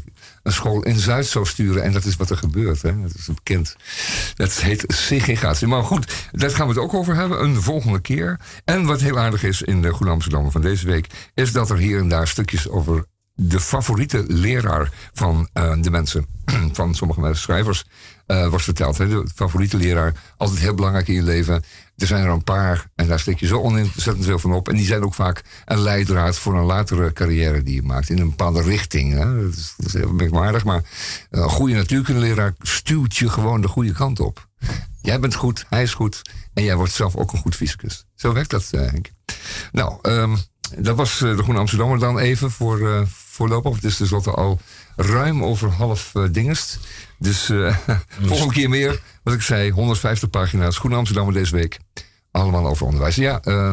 [0.43, 1.83] een, school in Zuid zou sturen.
[1.83, 2.83] En dat is wat er gebeurt.
[2.83, 3.01] Hè?
[3.03, 3.77] Dat is bekend.
[4.35, 5.67] Dat heet segregatie.
[5.67, 8.41] Maar goed, daar gaan we het ook over hebben een volgende keer.
[8.65, 11.77] En wat heel aardig is in de Goede Amsterdammer van deze week, is dat er
[11.77, 16.27] hier en daar stukjes over de favoriete leraar van eh, de mensen,
[16.73, 17.85] van sommige schrijvers,
[18.27, 18.99] eh, wordt verteld.
[18.99, 19.09] Hè?
[19.09, 21.63] De favoriete leraar, altijd heel belangrijk in je leven.
[21.97, 24.69] Er zijn er een paar en daar steek je zo ontzettend veel van op.
[24.69, 28.11] En die zijn ook vaak een leidraad voor een latere carrière die je maakt.
[28.11, 29.13] In een bepaalde richting.
[29.13, 29.43] Hè?
[29.43, 30.83] Dat, is, dat is heel merkwaardig, maar
[31.31, 34.49] een goede natuurkundeleraar stuwt je gewoon de goede kant op.
[35.03, 36.23] Jij bent goed, hij is goed
[36.55, 38.07] en jij wordt zelf ook een goed fysicus.
[38.15, 39.11] Zo werkt dat, eh, Henk.
[39.73, 40.37] Nou, ehm,
[40.79, 43.75] dat was eh, de Groene Amsterdammer dan even voor eh, voorlopig.
[43.75, 44.61] Het is tenslotte al
[44.97, 46.79] ruim over half eh, dingest.
[47.19, 47.77] Dus eh,
[48.23, 49.01] volgende keer meer.
[49.23, 50.79] Wat ik zei, 150 pagina's.
[50.79, 51.79] Groene Amsterdammer deze week.
[52.31, 53.15] Allemaal over onderwijs.
[53.15, 53.71] Ja, eh,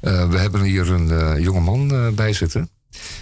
[0.00, 2.70] eh, we hebben hier een jonge man bij zitten.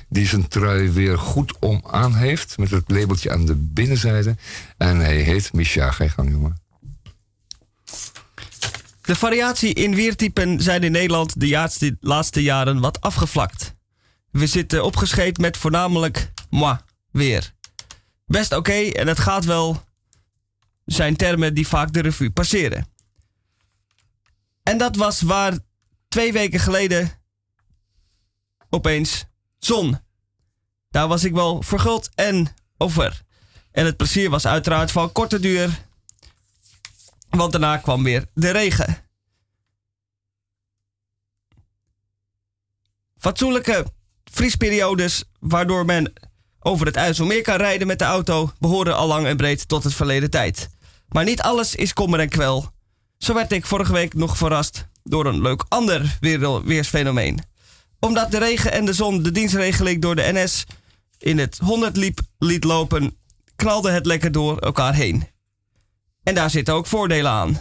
[0.08, 2.58] Die zijn trui weer goed om aan heeft.
[2.58, 4.36] Met het labeltje aan de binnenzijde.
[4.76, 6.64] En hij heet je gang, jongen.
[9.02, 13.74] De variatie in weertypen zijn in Nederland de laatste, laatste jaren wat afgevlakt.
[14.30, 16.76] We zitten opgescheept met voornamelijk moi,
[17.10, 17.54] weer.
[18.26, 19.82] Best oké en het gaat wel,
[20.84, 22.86] zijn termen die vaak de revue passeren.
[24.62, 25.58] En dat was waar
[26.08, 27.12] twee weken geleden
[28.70, 29.24] opeens
[29.58, 29.98] zon.
[30.90, 33.22] Daar was ik wel verguld en over.
[33.70, 35.84] En het plezier was uiteraard van korte duur,
[37.28, 39.04] want daarna kwam weer de regen.
[43.18, 43.86] Fatsoenlijke
[44.24, 46.12] vriesperiodes waardoor men
[46.66, 49.94] over het IJsselmeer kan rijden met de auto behoren al lang en breed tot het
[49.94, 50.68] verleden tijd.
[51.08, 52.70] Maar niet alles is kommer en kwel.
[53.18, 57.40] Zo werd ik vorige week nog verrast door een leuk ander weer- weersfenomeen.
[58.00, 60.64] Omdat de regen en de zon de dienstregeling door de NS
[61.18, 63.16] in het 100 liep liet lopen,
[63.56, 65.28] knalde het lekker door elkaar heen.
[66.22, 67.60] En daar zitten ook voordelen aan.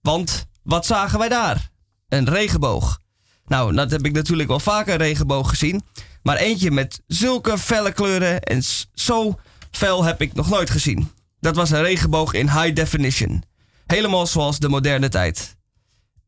[0.00, 1.70] Want wat zagen wij daar?
[2.08, 2.98] Een regenboog.
[3.46, 5.82] Nou, dat heb ik natuurlijk wel vaker een regenboog gezien.
[6.26, 8.62] Maar eentje met zulke felle kleuren en
[8.94, 9.38] zo
[9.70, 11.10] fel heb ik nog nooit gezien.
[11.40, 13.42] Dat was een regenboog in high definition.
[13.86, 15.56] Helemaal zoals de moderne tijd.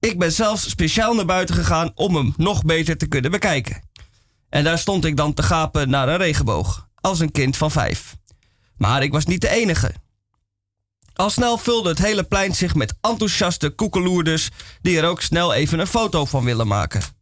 [0.00, 3.82] Ik ben zelfs speciaal naar buiten gegaan om hem nog beter te kunnen bekijken.
[4.48, 6.88] En daar stond ik dan te gapen naar een regenboog.
[6.94, 8.16] Als een kind van vijf.
[8.76, 9.94] Maar ik was niet de enige.
[11.14, 14.48] Al snel vulde het hele plein zich met enthousiaste koekeloerders
[14.80, 17.16] die er ook snel even een foto van willen maken.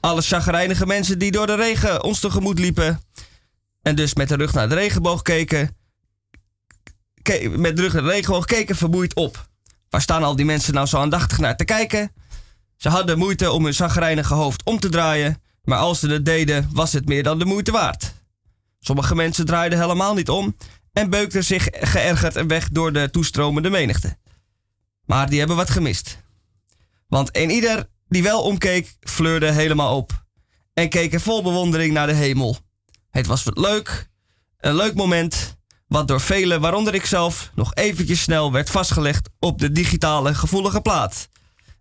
[0.00, 3.00] Alle chagrijnige mensen die door de regen ons tegemoet liepen
[3.82, 5.76] en dus met de rug naar de regenboog keken,
[7.22, 9.48] ke- met de rug naar de regenboog keken vermoeid op.
[9.90, 12.12] Waar staan al die mensen nou zo aandachtig naar te kijken?
[12.76, 16.68] Ze hadden moeite om hun chagrijnige hoofd om te draaien, maar als ze het deden
[16.72, 18.12] was het meer dan de moeite waard.
[18.80, 20.56] Sommige mensen draaiden helemaal niet om
[20.92, 24.16] en beukten zich geërgerd en weg door de toestromende menigte.
[25.06, 26.18] Maar die hebben wat gemist.
[27.08, 30.24] Want een ieder die wel omkeek, fleurde helemaal op.
[30.74, 32.56] En keek er vol bewondering naar de hemel.
[33.10, 34.08] Het was wat leuk,
[34.58, 39.58] een leuk moment, wat door velen, waaronder ik zelf, nog eventjes snel werd vastgelegd op
[39.58, 41.28] de digitale gevoelige plaat.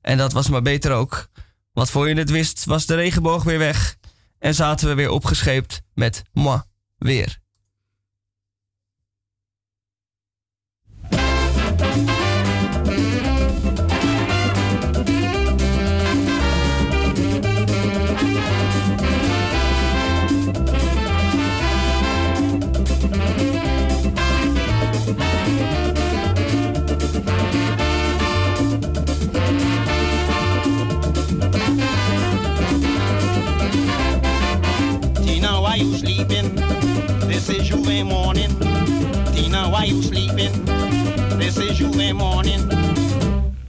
[0.02, 1.28] En dat was maar beter ook.
[1.74, 3.98] Want voor je het wist, was de regenboog weer weg
[4.39, 6.62] en zaten we weer opgescheept met moi
[6.98, 7.41] weer.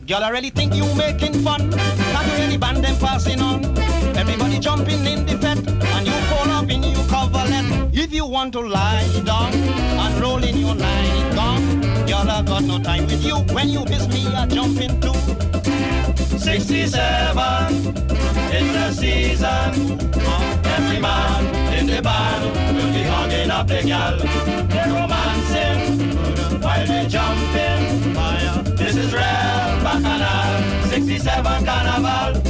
[0.06, 1.70] Y'all really think you making fun?
[1.70, 3.64] Can't you really band them passing on?
[4.14, 7.64] Everybody jumping in the bed and you fall up in your coverlet.
[7.94, 12.78] If you want to lie down and roll in your nightgown, y'all have got no
[12.82, 13.36] time with you.
[13.54, 15.14] When you miss me, I jump into
[16.38, 16.92] 67
[18.52, 20.00] is the season.
[20.66, 21.46] Every man
[21.78, 24.18] in the band will be hugging up the gal.
[24.18, 28.74] They're romancing while they're jumping.
[28.76, 32.42] This is real bajalar, 67 carnaval.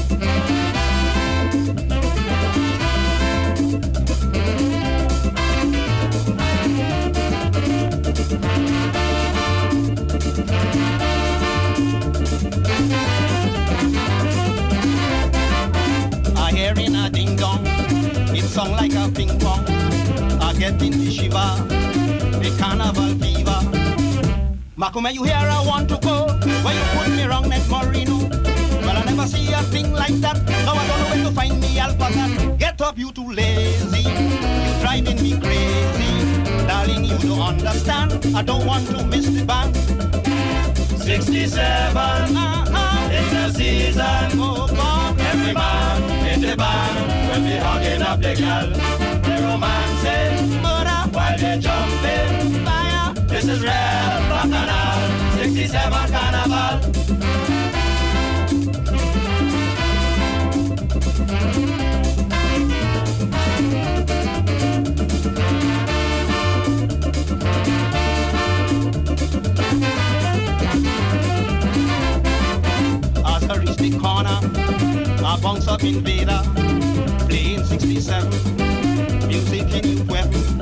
[16.36, 17.60] I hear a ding dong,
[18.34, 19.66] it song like a ping pong.
[20.40, 21.56] I get in the shiva,
[22.40, 23.14] the carnival.
[23.20, 23.33] Tea.
[24.76, 26.26] Macum, you here I want to go.
[26.64, 28.18] Why you put me wrong next Marino?
[28.84, 30.36] Well, I never see a thing like that.
[30.66, 32.56] Now I don't know where to find me alpaca.
[32.58, 34.02] Get up, you too lazy.
[34.02, 36.66] You driving me crazy.
[36.66, 38.34] Darling, you don't understand.
[38.34, 39.76] I don't want to miss the band.
[41.00, 41.56] 67,
[42.36, 43.08] Uh-huh.
[43.12, 44.40] it's the season.
[44.40, 45.20] Oh, God.
[45.20, 46.02] Every man
[46.34, 48.70] in the band will be hugging up the girl.
[49.22, 52.03] They romancing Murder, while they jumping.
[53.34, 53.70] This is real
[54.30, 55.38] bacchanal.
[55.38, 56.90] 67 carnival.
[73.76, 74.38] The corner,
[75.26, 76.40] I bounce up invader,
[77.28, 78.30] playing 67,
[79.28, 80.53] music in new weapon.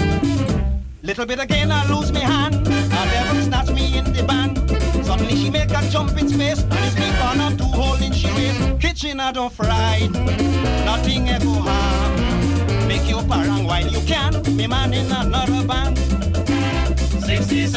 [1.12, 4.56] Little bit again, I lose my hand, a devil snatch me in the band.
[5.04, 8.80] Suddenly she make a jump in space, and it's me corner two holding she waist.
[8.80, 10.10] Kitchen I don't fried,
[10.86, 12.88] nothing ever harm.
[12.88, 15.98] Make you parang while you can, me man in another band.
[15.98, 17.68] 67,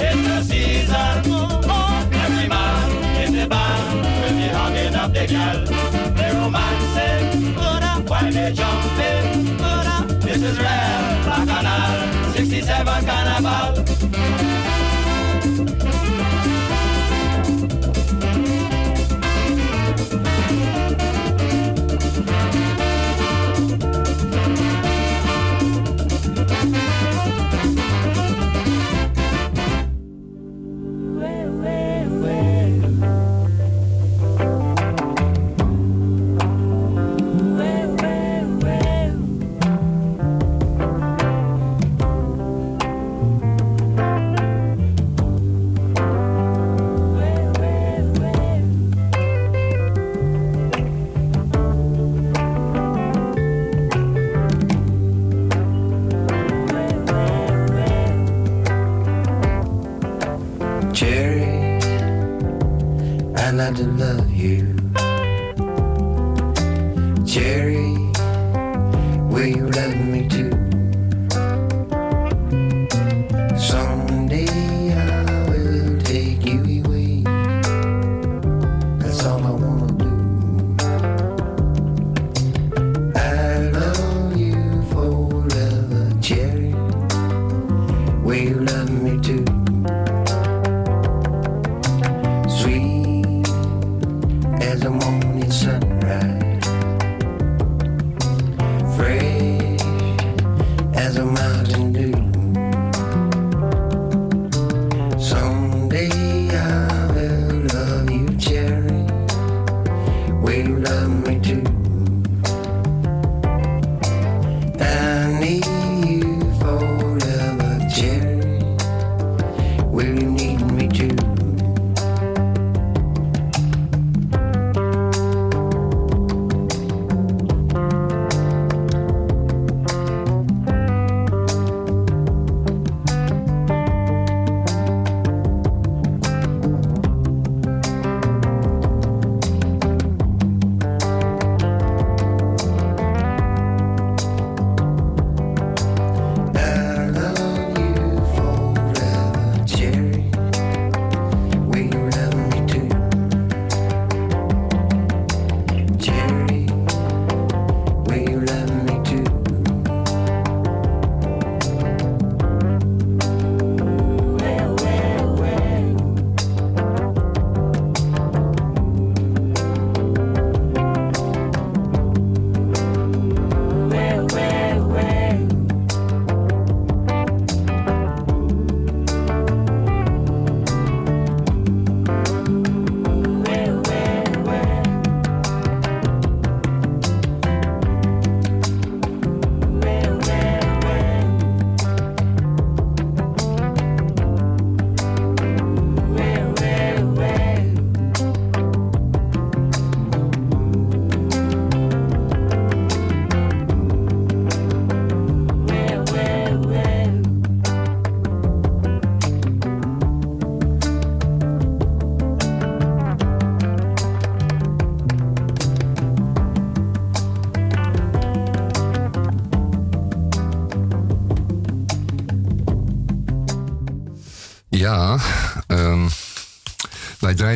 [0.00, 1.22] it's the season.
[1.26, 5.66] Oh, oh, Every man in the band will be hugging up the girl.
[6.16, 7.54] They romancing
[8.08, 9.54] while they jumping.
[10.44, 14.13] Israel, Bacchanal, 67 Carnival.
[63.64, 64.33] I'd like to love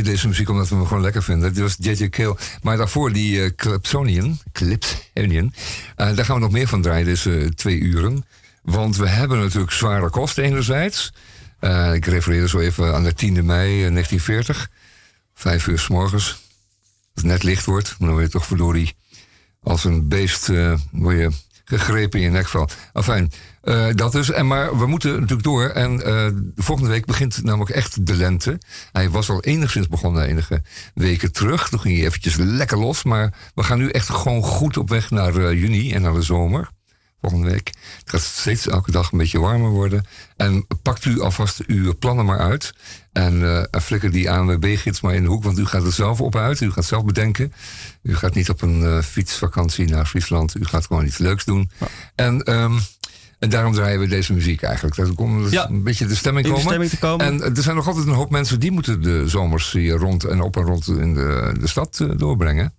[0.05, 1.55] deze muziek omdat we hem gewoon lekker vinden.
[1.55, 2.09] Dit was J.J.
[2.09, 2.36] Kale.
[2.62, 5.53] Maar daarvoor die uh, Calypsonian, Calypsonian
[5.96, 8.24] eh, daar gaan we nog meer van draaien, deze twee uren.
[8.62, 11.12] Want we hebben natuurlijk zware kosten enerzijds.
[11.59, 14.70] Eh, ik refereerde zo even aan de 10e mei eh, 1940.
[15.34, 16.30] Vijf uur s morgens.
[17.14, 18.96] Als het net licht wordt, dan word je toch verdorie
[19.62, 21.30] als een beest eh, word je
[21.68, 22.68] gegrepen in je nekvel.
[22.92, 23.30] Enfin,
[23.62, 24.30] eh, dat dus.
[24.30, 25.68] En, maar we moeten natuurlijk door.
[25.68, 28.58] En eh, volgende week begint namelijk echt de lente.
[28.92, 30.62] Hij was al enigszins begonnen enige
[30.94, 31.68] weken terug.
[31.68, 33.02] Toen ging hij eventjes lekker los.
[33.04, 36.22] Maar we gaan nu echt gewoon goed op weg naar eh, juni en naar de
[36.22, 36.68] zomer.
[37.20, 37.72] Volgende week.
[37.98, 40.06] Het gaat steeds elke dag een beetje warmer worden.
[40.36, 42.72] En pakt u alvast uw plannen maar uit.
[43.18, 46.36] En eh, flikker die ANWB-gids maar in de hoek, want u gaat er zelf op
[46.36, 46.60] uit.
[46.60, 47.52] U gaat zelf bedenken.
[48.02, 50.54] U gaat niet op een eh, fietsvakantie naar Friesland.
[50.56, 51.70] U gaat gewoon iets leuks doen.
[52.14, 52.78] En, ehm,
[53.38, 54.96] en daarom draaien we deze muziek eigenlijk.
[54.96, 55.68] Dat komt Ja.
[55.68, 57.26] een beetje de stemming In de stemming te komen.
[57.26, 60.24] En eh, er zijn nog altijd een hoop mensen die moeten de zomers hier rond
[60.24, 62.74] en op en rond in de, de stad doorbrengen.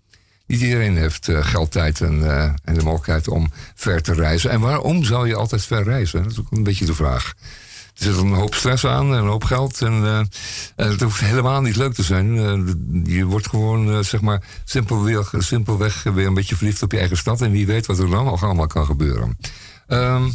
[0.45, 2.23] Niet iedereen heeft geld, tijd en,
[2.63, 4.49] en de mogelijkheid om ver te reizen.
[4.49, 6.23] En waarom zou je altijd ver reizen?
[6.23, 7.33] Dat is ook een beetje de vraag.
[7.93, 9.81] Er zit een hoop stress aan en een hoop geld.
[9.81, 10.27] En
[10.75, 12.37] en het hoeft helemaal niet leuk te zijn.
[12.37, 17.17] Eh, je wordt gewoon, eh, zeg maar, simpelweg, weer een beetje verliefd op je eigen
[17.17, 17.41] stad.
[17.41, 19.37] En wie weet wat er dan nog allemaal kan gebeuren.
[19.87, 20.29] Ehm,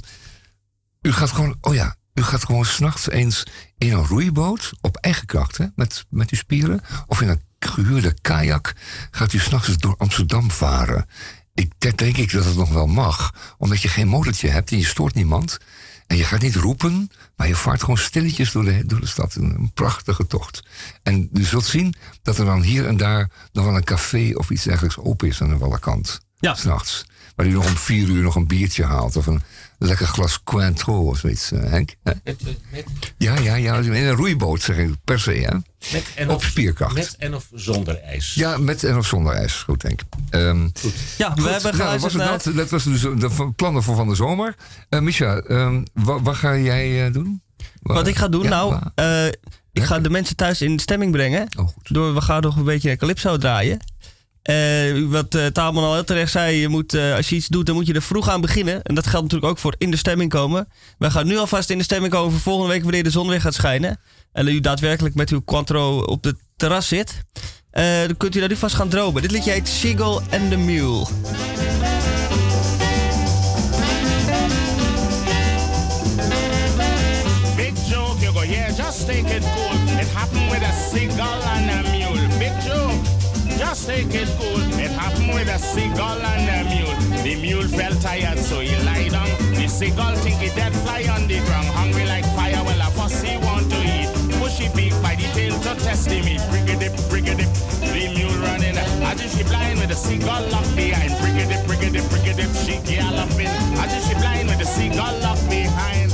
[1.02, 3.46] u gaat gewoon, oh ja, u gaat gewoon s'nachts eens
[3.78, 6.80] in een roeiboot op eigen kracht, met, met uw spieren.
[7.06, 8.72] Of in een gehuurde kajak
[9.10, 11.06] gaat u s'nachts door Amsterdam varen.
[11.54, 14.84] Ik denk ik dat het nog wel mag, omdat je geen motortje hebt en je
[14.84, 15.58] stoort niemand.
[16.06, 19.34] En je gaat niet roepen, maar je vaart gewoon stilletjes door de, door de stad.
[19.34, 20.62] Een, prachtige tocht.
[21.02, 24.50] En u zult zien dat er dan hier en daar nog wel een café of
[24.50, 26.20] iets dergelijks open is aan de Wallenkant.
[26.38, 26.54] Ja.
[26.54, 27.04] S'nachts.
[27.36, 29.16] Waar u nog om vier uur nog een biertje haalt.
[29.16, 29.42] Of een
[29.78, 31.94] lekker glas Cointreau of zoiets, eh, Henk.
[32.02, 32.12] Hè?
[32.24, 32.84] Met, met,
[33.18, 33.78] Ja, ja, ja.
[33.78, 35.56] In een roeiboot zeg ik per se, hè.
[35.92, 36.94] Met en Op of, spierkracht.
[36.94, 38.34] Met en of zonder ijs.
[38.34, 39.52] Ja, met en of zonder ijs.
[39.54, 40.00] Goed, Henk.
[40.30, 40.62] Ehm,
[41.18, 42.28] Ja, we Goed, hebben nou, dat was naar...
[42.42, 42.50] dat.
[42.56, 44.54] Dat was dus de plannen voor van de zomer.
[44.88, 47.42] Eh Micha, ehm, wa- wat ga jij eh, doen?
[47.82, 49.26] Wa- Wat ik ga doen, Ja, nou, eh,
[49.72, 51.46] ik ga de mensen thuis in de stemming brengen.
[51.58, 51.94] Oh, goed.
[51.94, 53.78] Door, we gaan nog een beetje Calypso draaien.
[54.42, 57.66] Eh, wat uh, Tamon al heel terecht zei, je moet, eh, als je iets doet,
[57.66, 58.82] dan moet je er vroeg aan beginnen.
[58.82, 60.68] En dat geldt natuurlijk ook voor in de stemming komen.
[60.98, 63.40] We gaan nu alvast in de stemming komen voor volgende week wanneer de zon weer
[63.40, 64.00] gaat schijnen.
[64.34, 67.22] En u daadwerkelijk met uw Quattro op de terras zit.
[67.70, 69.22] Eh, dan kunt u daar nu vast gaan dromen.
[69.22, 71.06] Dit liedje heet Sigel and the Mule.
[77.56, 79.98] Big joke, you go, yeah, just take it cool.
[80.00, 82.28] It happened with a seagull and a mule.
[82.38, 82.94] Big joke,
[83.58, 84.60] just take it cool.
[84.84, 87.22] It happened with a seagull and a mule.
[87.22, 89.30] The mule felt tired, so he lie down.
[89.54, 91.68] The seagull think he dead fly on the ground.
[91.68, 93.24] Hungry like fire, well, a fussy.
[93.24, 93.53] Pushy
[94.74, 96.24] beak by the tail to test him.
[96.50, 97.50] Brigadip, brigadip,
[97.80, 98.76] the mule running.
[98.76, 101.10] As if she blind with the seagull locked behind.
[101.22, 103.46] Brigadip, brigadip, brigadip, she galloping.
[103.78, 106.12] As if she blind with the seagull locked behind.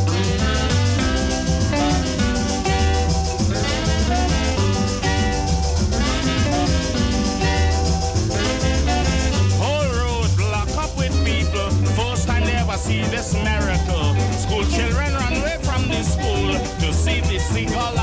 [9.61, 11.71] Whole road block up with people.
[11.97, 14.15] First time ever see this miracle.
[14.33, 18.00] School children run away from the school to see the seagull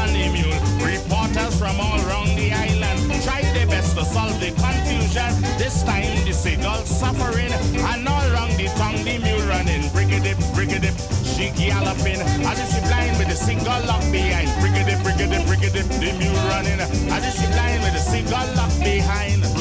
[11.88, 12.22] galloping.
[12.46, 14.50] I just see blind with the single lock behind.
[14.60, 16.80] Brigadier, brigadier, brigadier, the mule running.
[17.12, 19.57] I just see blind with the single lock behind.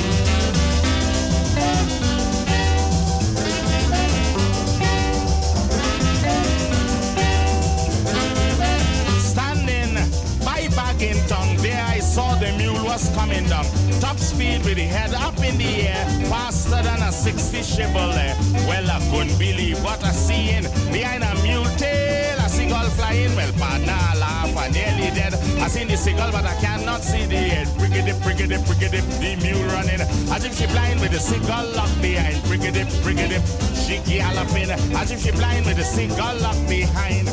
[12.97, 13.64] Was coming down.
[14.01, 18.32] Top speed with the head up in the air, faster than a 60 Chevrolet.
[18.66, 22.38] Well, I couldn't believe what I seen behind a mule tail.
[22.38, 25.34] A seagull flying, well, partner, I laugh, I nearly dead.
[25.61, 27.66] I seen the seagull, but I cannot see the head.
[27.78, 30.01] Brigadip, brigadip, brigadip, the mule running.
[30.32, 32.36] As if she blind with the seagull locked behind.
[32.49, 33.44] Brigadip, brigadip,
[33.76, 34.70] she galloping.
[34.97, 37.28] As if she blind with the seagull locked behind.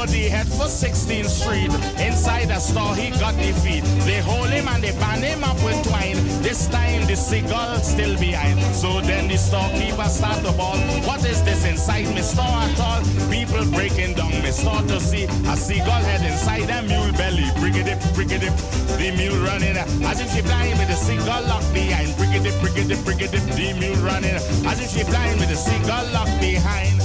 [0.00, 1.68] The the head for 16th Street.
[2.00, 3.84] Inside a store, he got the feet.
[4.08, 6.16] They hold him and they band him up with twine.
[6.40, 8.58] This time the seagull still behind.
[8.74, 10.78] So then the storekeeper start to ball.
[11.04, 13.04] What is this inside me store at all?
[13.28, 17.44] People breaking down me store to see a seagull head inside a mule belly.
[17.60, 18.56] Brigadip, brigadip,
[18.96, 19.76] the mule running.
[20.08, 22.08] As if she blind with the seagull locked behind.
[22.16, 24.40] Brigadip, brigadip, brigadip, the mule running.
[24.64, 26.96] As if she blind with the seagull locked behind.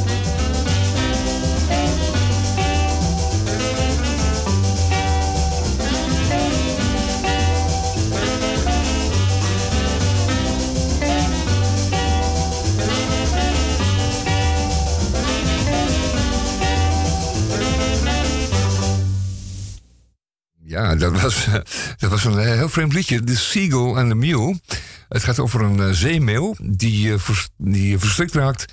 [20.67, 21.47] Ja, dat was,
[21.97, 23.23] dat was een heel vreemd liedje.
[23.23, 24.59] The Seagull and the Mule.
[25.07, 27.19] Het gaat over een eh, zeemeeuw die, eh,
[27.57, 28.65] die verstrikt raakt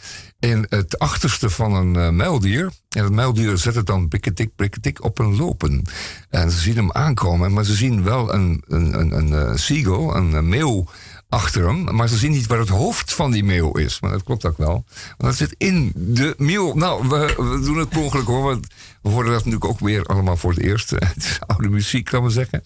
[0.42, 2.70] in het achterste van een eh, muildier.
[2.88, 5.82] En het muildier zet het dan bikketik, bikketik op een lopen.
[6.30, 10.14] En ze zien hem aankomen, maar ze zien wel een, een, een, een eh, seagull,
[10.14, 10.86] een eh, meeuw
[11.28, 11.94] achter hem.
[11.94, 14.00] Maar ze zien niet waar het hoofd van die meeuw is.
[14.00, 14.84] Maar dat klopt ook wel.
[15.16, 16.74] Want dat zit in de meeuw.
[16.74, 18.42] Nou, we, we doen het ongeluk hoor.
[18.42, 18.66] Want
[19.02, 20.90] we horen dat natuurlijk ook weer allemaal voor het eerst.
[21.14, 22.62] Het is oude muziek, kan we zeggen.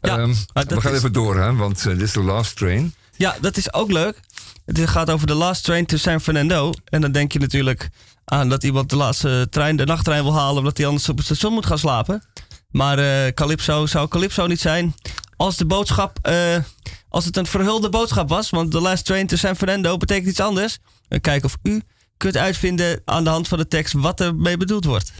[0.00, 2.56] Ja, Ehm, maar we gaan is- even door, hè, want eh, dit is de last
[2.56, 2.94] train.
[3.16, 4.20] Ja, dat is ook leuk.
[4.64, 6.72] Het gaat over de last train to San Fernando.
[6.84, 7.88] En dan denk je natuurlijk
[8.24, 10.58] aan dat iemand de laatste trein, de nachttrein wil halen...
[10.58, 12.22] omdat hij anders op het station moet gaan slapen.
[12.70, 14.94] Maar eh, Calypso zou Calypso niet zijn
[15.36, 16.18] als de boodschap...
[16.22, 16.56] eh,
[17.08, 18.50] als het een verhulde boodschap was.
[18.50, 20.78] Want de last train to San Fernando betekent iets anders.
[21.08, 21.82] En kijken of u
[22.16, 25.12] kunt uitvinden aan de hand van de tekst wat er mee bedoeld wordt.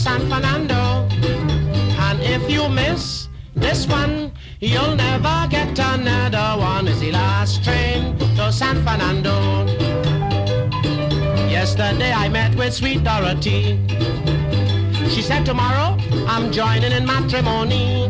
[0.00, 1.06] San Fernando.
[2.08, 6.88] And if you miss this one, you'll never get another one.
[6.88, 9.66] It's the last train to San Fernando.
[11.50, 13.78] Yesterday I met with sweet Dorothy.
[15.10, 18.04] She said tomorrow I'm joining in matrimony.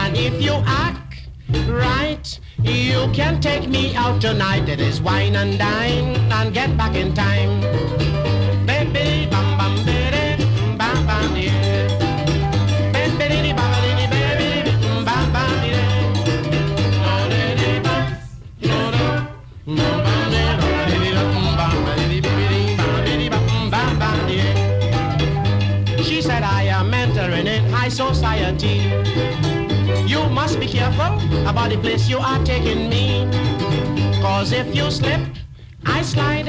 [0.00, 1.28] And if you act
[1.68, 4.70] right, you can take me out tonight.
[4.70, 7.60] It is wine and dine and get back in time.
[27.98, 28.78] Society.
[30.06, 33.28] You must be careful about the place you are taking me.
[34.22, 35.20] Cause if you slip,
[35.84, 36.48] I slide,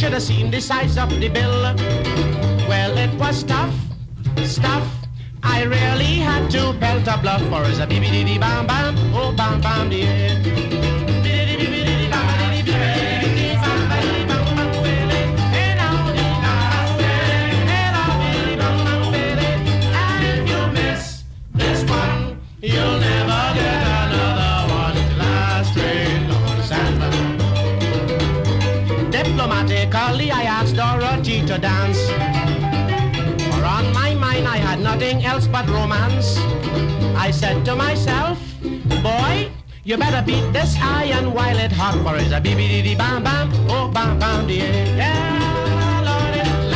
[0.00, 1.60] Should have seen the size of the bill.
[2.66, 3.74] Well, it was tough
[4.44, 4.88] stuff.
[5.42, 9.60] I really had to belt a bluff for us a BBDD bam bam, oh bam
[9.60, 10.79] bam yeah.
[29.90, 32.00] Diplomatically, I asked Dorothy to dance.
[33.50, 36.38] For on my mind, I had nothing else but romance.
[37.16, 38.38] I said to myself,
[39.02, 39.50] boy,
[39.82, 43.90] you better beat this iron while it hot for it's a BBDD bam bam, oh
[43.92, 46.02] bam bam, dee, yeah.
[46.04, 46.70] Lord, it's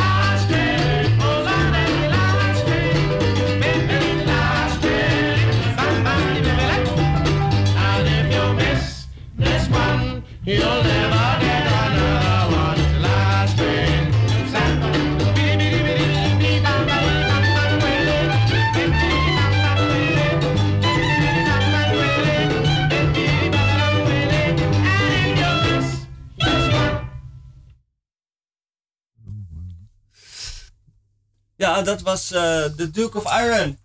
[31.56, 32.40] Ja, dat was eh,
[32.76, 33.78] The Duke of Iron.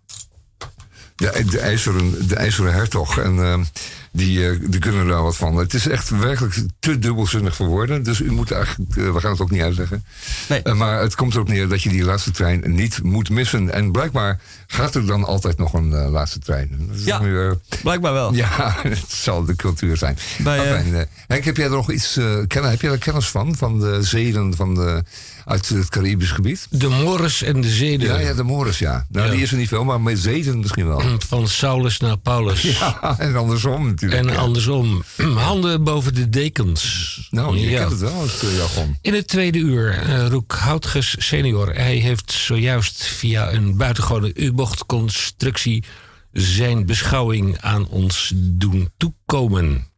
[1.16, 3.18] de, de, ijzeren, de ijzeren hertog.
[3.18, 3.64] En ehm,
[4.12, 5.56] die, eh, die kunnen daar wat van.
[5.56, 8.02] Het is echt werkelijk te dubbelzinnig voor woorden.
[8.02, 10.04] Dus u moet eigenlijk, eh, we gaan het ook niet uitleggen.
[10.48, 10.62] Nee.
[10.62, 13.72] Eh, maar het komt erop neer dat je die laatste trein niet moet missen.
[13.72, 16.86] En blijkbaar gaat er dan altijd nog een eh, laatste trein.
[16.88, 17.22] Dat is Ja.
[17.22, 18.34] weer, Blijkbaar wel.
[18.34, 20.18] ja, het zal de cultuur zijn.
[20.38, 22.98] Bij, eh, Afijn, eh, Henk, heb jij er nog iets, eh, kennen, heb jij er
[22.98, 23.56] kennis van?
[23.56, 25.02] Van de zeden van de,
[25.50, 26.66] uit het Caribisch gebied?
[26.70, 28.08] De Morris en de Zeden.
[28.08, 29.06] Ja, ja, de Morris, ja.
[29.08, 29.32] Nou, Ja.
[29.32, 31.02] die is er niet veel, maar met zeden misschien wel.
[31.18, 32.62] Van Saulus naar Paulus.
[32.80, 34.26] Ja, en andersom natuurlijk.
[34.26, 34.38] En ja.
[34.40, 35.02] andersom.
[35.34, 37.28] Handen boven de dekens.
[37.30, 38.96] Nou, je kent het wel, het eh, jargon.
[39.02, 41.74] In het tweede uur, eh Roek Houtges senior.
[41.74, 45.84] Hij heeft zojuist via een buitengewone U-bochtconstructie
[46.32, 49.88] zijn beschouwing aan ons doen toekomen.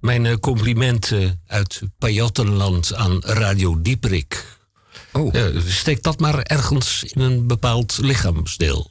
[0.00, 4.44] Mijn eh, complimenten uit Pajottenland aan Radio Dieperik.
[5.12, 5.34] Oh.
[5.66, 8.90] Steek dat maar ergens in een bepaald lichaamsdeel.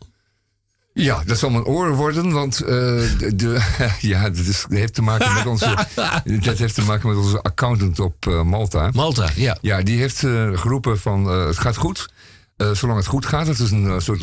[0.94, 3.62] Ja, dat zal mijn oren worden, want eh, de, de-
[4.12, 5.88] ja, dat, is, dat heeft te maken met onze,
[6.46, 8.90] dat heeft te maken met onze accountant op eh, Malta.
[8.94, 9.58] Malta, ja.
[9.62, 12.10] Ja, die heeft eh, geroepen van het gaat goed.
[12.74, 13.48] zolang het goed gaat.
[13.48, 14.22] Het is een soort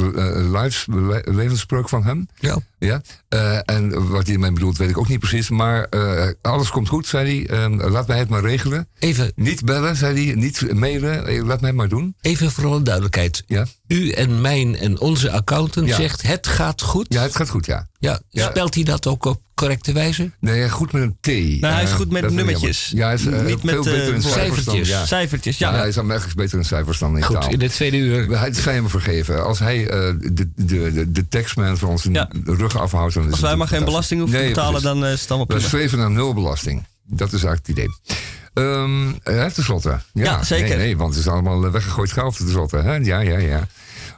[1.25, 2.29] levensspreuk van hem.
[2.41, 2.59] Ja.
[2.79, 5.49] Ja, eh, en wat hij ermee bedoelt weet ik ook niet precies.
[5.51, 7.59] Maar eh, alles komt goed, zei hij.
[7.65, 8.89] Eh, laat mij het maar regelen.
[8.99, 10.35] Even, Niet bellen, zei hij.
[10.35, 11.27] Niet mailen.
[11.27, 12.15] Eh, laat mij het maar doen.
[12.21, 13.43] even voor alle duidelijkheid.
[13.47, 15.97] Ja, U en mijn en onze accountant Ja.
[15.97, 17.07] zegt het gaat goed.
[17.09, 17.87] ja het gaat goed, ja.
[18.01, 18.49] Ja, Ja.
[18.51, 20.31] spelt hij dat ook op correcte wijze?
[20.41, 21.27] Nee, goed met een T.
[21.61, 22.91] Nou, hij is goed met nummertjes.
[22.95, 24.33] Ja, hij is Niet veel met, beter in cijfers dan...
[24.33, 24.89] cijfertjes.
[24.89, 25.07] Ja.
[25.07, 25.77] Cijfertjes, Ja, ja.
[25.79, 27.51] hij is dan ergens beter in cijfers dan in Goed, taal.
[27.51, 28.41] in het tweede uur.
[28.41, 29.45] Het zijn hem vergeven.
[29.45, 31.99] Als hij eh, de, de, de, de taxman van
[32.45, 33.15] rug afhoudt...
[33.15, 34.99] Dan is Als wij maar geen belasting hoeven Nee, te betalen, precies.
[35.01, 36.87] dan eh, is het allemaal We streven naar nul belasting.
[37.05, 38.19] Dat is eigenlijk het idee.
[38.55, 39.89] Ehm eh, tenslotte.
[39.89, 40.69] Ja, Ja, zeker.
[40.69, 42.77] Nee, nee, want het is allemaal eh, weggegooid geld tenslotte.
[42.77, 42.95] Hè?
[42.95, 43.67] Ja, ja, ja.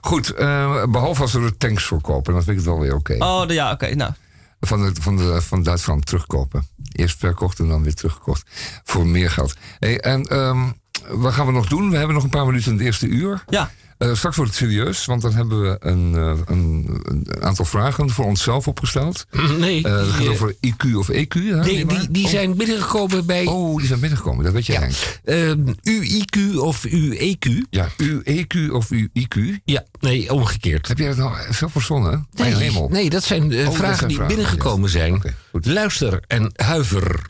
[0.01, 2.94] Goed, eh, behalve als we er tanks voor kopen, dan vind ik het wel weer
[2.94, 3.16] oké.
[3.18, 3.94] Oh, de- ja, oké.
[3.94, 4.12] nou.
[4.61, 6.68] Van, de, van, de, van Duitsland terugkopen.
[6.92, 8.42] Eerst verkocht en dan weer teruggekocht.
[8.84, 9.55] Voor meer geld.
[9.78, 10.59] Hey, en ehm,
[11.09, 11.90] wat gaan we nog doen?
[11.90, 13.44] We hebben nog een paar minuten in het eerste uur.
[13.48, 13.70] Ja,
[14.01, 18.11] Eh, straks wordt het serieus, want dan hebben we een, eh, een, een aantal vragen
[18.11, 19.26] voor onszelf opgesteld.
[19.59, 21.34] Nee, Eh, het gaat over IQ of EQ.
[21.34, 22.30] Hè, die, die Oh.
[22.30, 24.80] zijn binnengekomen bij Oh, die zijn binnengekomen, dat weet jij Ja.
[24.80, 25.20] Henk.
[25.24, 27.66] ehm, UIQ of UEQ.
[27.70, 29.61] Ja, uw EQ of uw IQ.
[29.64, 30.88] Ja, nee, omgekeerd.
[30.88, 32.26] Heb jij dat nou zelf verzonnen?
[32.32, 34.96] Nee, nee, dat zijn dat vragen zijn die vragen, binnengekomen ja.
[34.98, 35.22] zijn.
[35.53, 37.20] Luister en huiver.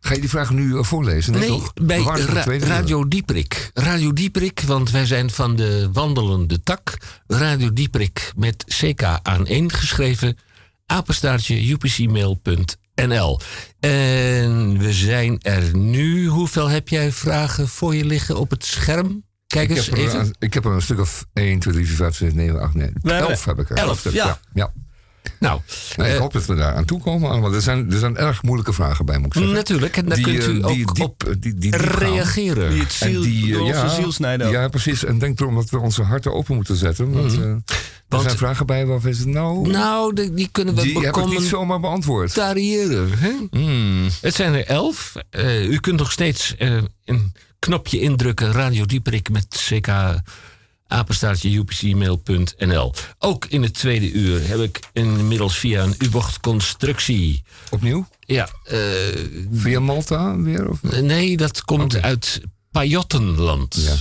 [0.00, 1.32] Ga je die vragen nu eh, voorlezen?
[1.32, 1.72] Nee, toch?
[1.74, 2.44] bij Ra-.
[2.58, 3.70] Radio Dieprik.
[3.74, 6.96] Radio Dieprik, want wij zijn van de wandelende tak.
[7.26, 10.38] Radio Dieprik met CK aan één geschreven.
[10.86, 13.40] Apenstaartje upcmail.nl.
[13.80, 16.26] En we zijn er nu.
[16.26, 19.24] Hoeveel heb jij vragen voor je liggen op het scherm?
[19.46, 20.20] Kijk Ik eens heb, er, even.
[20.20, 22.74] een- ik heb er een stuk of 1, 2, 3, 4, 5, 6, 7, 8,
[22.74, 22.94] 9.
[23.02, 23.76] We hebben 11 heb ik er.
[23.76, 24.40] elf, stuks, ja.
[24.54, 24.72] ja.
[25.40, 25.60] Nou,
[25.96, 27.30] Nou, ik eh, hoop dat we daar aan toe komen.
[27.30, 27.54] allemaal.
[27.54, 29.52] Er zijn, er zijn erg moeilijke vragen bij, moet ik zeggen.
[29.52, 29.96] natuurlijk.
[29.96, 31.98] En daar Die, kunt u eh, ook die diep- op die, die gaan.
[31.98, 32.70] reageren.
[32.70, 34.50] die het ziel, En die, eh, door onze ziel snijden.
[34.50, 35.04] Ja, precies.
[35.04, 37.12] En denk erom dat we onze harten open moeten zetten.
[37.12, 37.58] Want, eh, er Mhm.
[38.08, 39.68] Want- zijn vragen bij waarvan ze nou...
[39.70, 42.32] Nou, die, die kunnen we die niet zomaar beantwoord.
[42.32, 43.10] Variëren.
[43.18, 43.30] Hè?
[43.50, 44.08] Hmm.
[44.20, 45.14] Het zijn er elf.
[45.30, 48.52] Eh, u kunt nog steeds eh, een knopje indrukken.
[48.52, 49.86] Radio Dieperik met ck
[50.90, 52.94] apenstaartje upcmail.nl.
[53.18, 57.42] Ook in het tweede uur heb ik inmiddels via een U-bocht constructie.
[57.70, 58.06] Opnieuw?
[58.20, 58.78] Ja, eh,
[59.52, 60.68] Via Malta weer?
[60.68, 60.82] Of?
[60.82, 63.74] nee, dat komt uit Pajottenland.
[63.80, 63.94] Ja.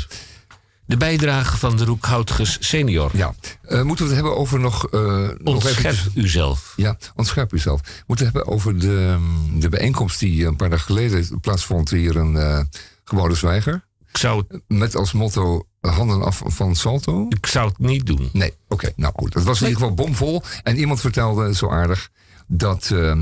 [0.85, 3.11] De bijdrage van de Roekhoutges senior.
[3.13, 3.35] Ja.
[3.61, 4.87] Eh, moeten we het hebben over nog...
[4.87, 6.73] eh nog Ontscherp eventjes- uzelf.
[6.75, 7.81] Ja, ontscherp uzelf.
[7.81, 9.17] We moeten het hebben over de,
[9.53, 12.59] de bijeenkomst die een paar dagen geleden plaatsvond hier in eh
[13.03, 13.85] Gebouwde Zwijger.
[14.09, 17.25] Ik zou, Met als motto handen af van Salto.
[17.29, 18.29] ik zou het niet doen.
[18.33, 19.33] Nee, oké, nou goed.
[19.33, 20.43] Het was in ieder geval bomvol.
[20.63, 22.09] En iemand vertelde zo aardig
[22.47, 23.17] dat, eh,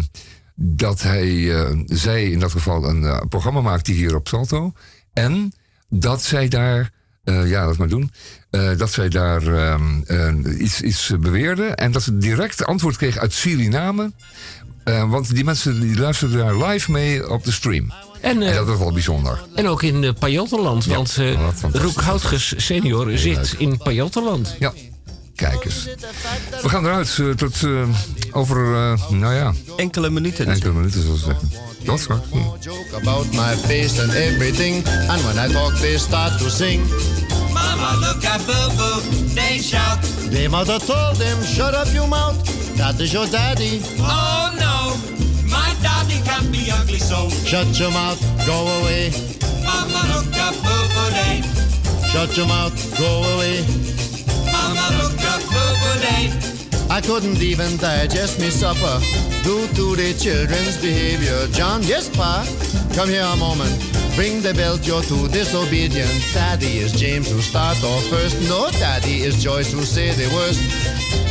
[0.55, 4.73] dat hij, eh, zij in dat geval een eh, programma maakte hier op Salto.
[5.13, 5.53] En
[5.89, 6.91] dat zij daar,
[7.23, 8.11] eh, ja, laat maar doen,
[8.49, 11.65] eh, dat zij daar ehm, eh, iets, iets beweerde.
[11.65, 14.11] En dat ze direct antwoord kreeg uit Suriname.
[14.83, 17.93] Eh, want die mensen die luisterden daar live mee op de stream.
[18.21, 19.39] En, eh, En dat was wel bijzonder.
[19.55, 21.31] En ook in uh, Pajottenland, Ja, want eh.
[21.71, 23.51] Roek Houtges senior zit leuk.
[23.57, 24.55] in Pajottenland.
[24.59, 24.73] Ja,
[25.35, 25.87] kijk eens.
[26.61, 27.69] We gaan eruit eh, tot eh,
[28.31, 30.47] over, eh, nou ja, Enkele minuten.
[30.47, 31.51] enkele minuten we zeggen.
[31.85, 32.21] Tot straks.
[32.59, 34.85] joke about my face and everything.
[35.09, 36.81] And when I talk, they start to sing.
[37.53, 39.97] Mama, look at Boo Boo, they shout.
[40.31, 42.35] Their mother told them, Shut up, you mouth.
[42.75, 43.81] That is your daddy.
[43.99, 44.93] Oh no,
[46.27, 47.29] my daddy can't be ugly so.
[47.45, 49.11] Shut your mouth, go away.
[49.65, 51.41] Mama, look at Boo Boo, they.
[52.09, 53.65] Shut your mouth, go away.
[54.51, 56.56] Mama, look at Boo Boo, they.
[56.89, 58.99] I couldn't even digest me supper
[59.43, 61.47] due to the children's behavior.
[61.51, 62.45] John, yes, Pa,
[62.95, 63.75] come here a moment.
[64.15, 66.09] Bring the belt, you're too disobedient.
[66.33, 68.41] Daddy is James who start off first.
[68.49, 70.59] No, Daddy is Joyce who say the worst.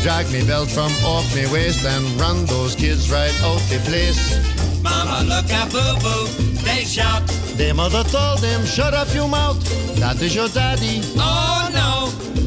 [0.02, 4.38] Drag me belt from off me waist and run those kids right out the place.
[4.82, 6.26] Mama, look at Boo Boo,
[6.62, 7.26] they shout.
[7.56, 9.58] Their mother told them, shut up your mouth.
[9.98, 11.00] That is your daddy.
[11.16, 12.45] Oh no,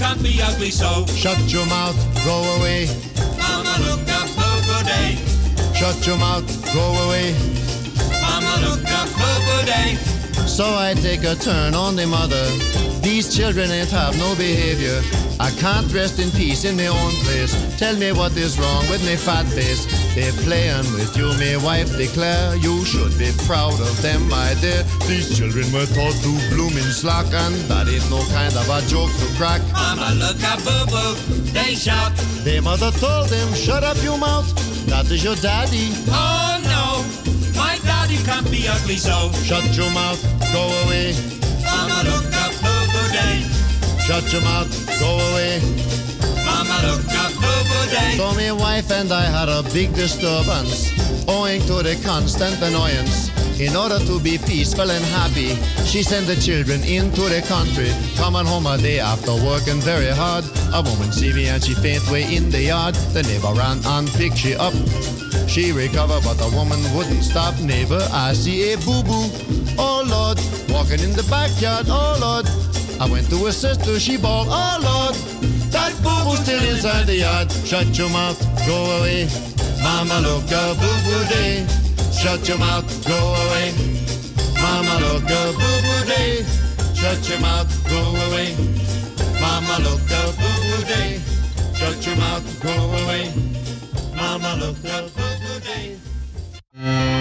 [0.00, 1.04] can't be ugly so.
[1.08, 1.94] Shut your mouth,
[2.24, 2.88] go away.
[3.36, 5.18] Mama, look Boo Boo Day.
[5.74, 7.34] Shut your mouth, go away.
[8.22, 9.96] Mama, look Boo Boo Day.
[10.46, 12.89] So I take a turn on the mother.
[13.02, 15.00] These children ain't have no behavior.
[15.40, 17.56] I can't rest in peace in my own place.
[17.78, 19.88] Tell me what is wrong with me fat face.
[20.14, 22.56] They're playing with you, my wife declare.
[22.56, 24.82] You should be proud of them, my dear.
[25.08, 28.80] These children were taught to bloom in slack, and that is no kind of a
[28.86, 29.62] joke to crack.
[29.72, 31.14] Mama, look at Boo Boo,
[31.56, 32.12] they shout.
[32.44, 34.46] Their mother told them, shut up your mouth.
[34.86, 35.88] That is your daddy.
[36.08, 37.00] Oh no,
[37.56, 39.32] my daddy can't be ugly so.
[39.42, 40.20] Shut your mouth,
[40.52, 41.16] go away.
[41.64, 42.39] Mama, look
[43.20, 44.00] at Boo Boo Day.
[44.06, 45.60] Shut your mouth, go away.
[46.44, 48.16] Mama, look Boo Day.
[48.16, 50.92] So my wife and I had a big disturbance
[51.28, 53.30] owing to the constant annoyance.
[53.60, 55.54] In order to be peaceful and happy,
[55.84, 57.92] she sent the children into the country.
[58.16, 60.44] Coming home a day after working very hard.
[60.72, 62.94] A woman see me and she faint way in the yard.
[63.12, 64.72] The neighbor ran and picked she up.
[65.46, 67.58] She recovered, but the woman wouldn't stop.
[67.60, 69.28] Neighbor, I see a boo boo.
[69.76, 70.40] Oh Lord,
[70.72, 71.86] walking in the backyard.
[71.90, 72.46] Oh Lord,
[73.00, 73.98] I went to her sister.
[73.98, 74.48] She bawled.
[74.50, 75.14] Oh Lord,
[75.72, 77.50] that boo boo still inside the yard.
[77.64, 79.26] Shut your mouth, go away.
[79.82, 81.66] Mama, look a boo boo day.
[82.12, 83.72] Shut your mouth, go away.
[84.60, 86.44] Mama, look a boo boo day.
[86.94, 88.54] Shut your mouth, go away.
[89.40, 91.20] Mama, look a boo boo day.
[91.74, 93.32] Shut your mouth, go away.
[94.14, 97.19] Mama, look a boo boo day.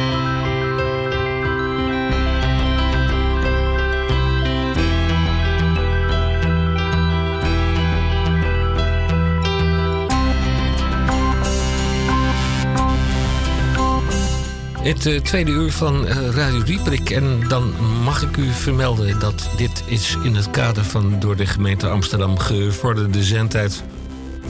[14.90, 17.10] Het eh, tweede uur van eh, Radio Dieperik.
[17.10, 17.74] En dan
[18.04, 22.38] mag ik u vermelden dat dit is in het kader van door de gemeente Amsterdam
[22.38, 23.84] gevorderde zendtijd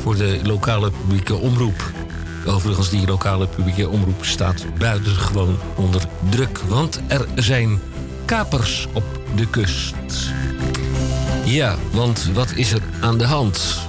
[0.02, 1.92] voor de lokale publieke omroep.
[2.46, 7.80] Overigens, die lokale publieke omroep staat buitengewoon onder druk, want er zijn
[8.26, 9.04] kapers op
[9.36, 9.96] de kust.
[11.46, 13.89] Ja, want wat is er aan de hand?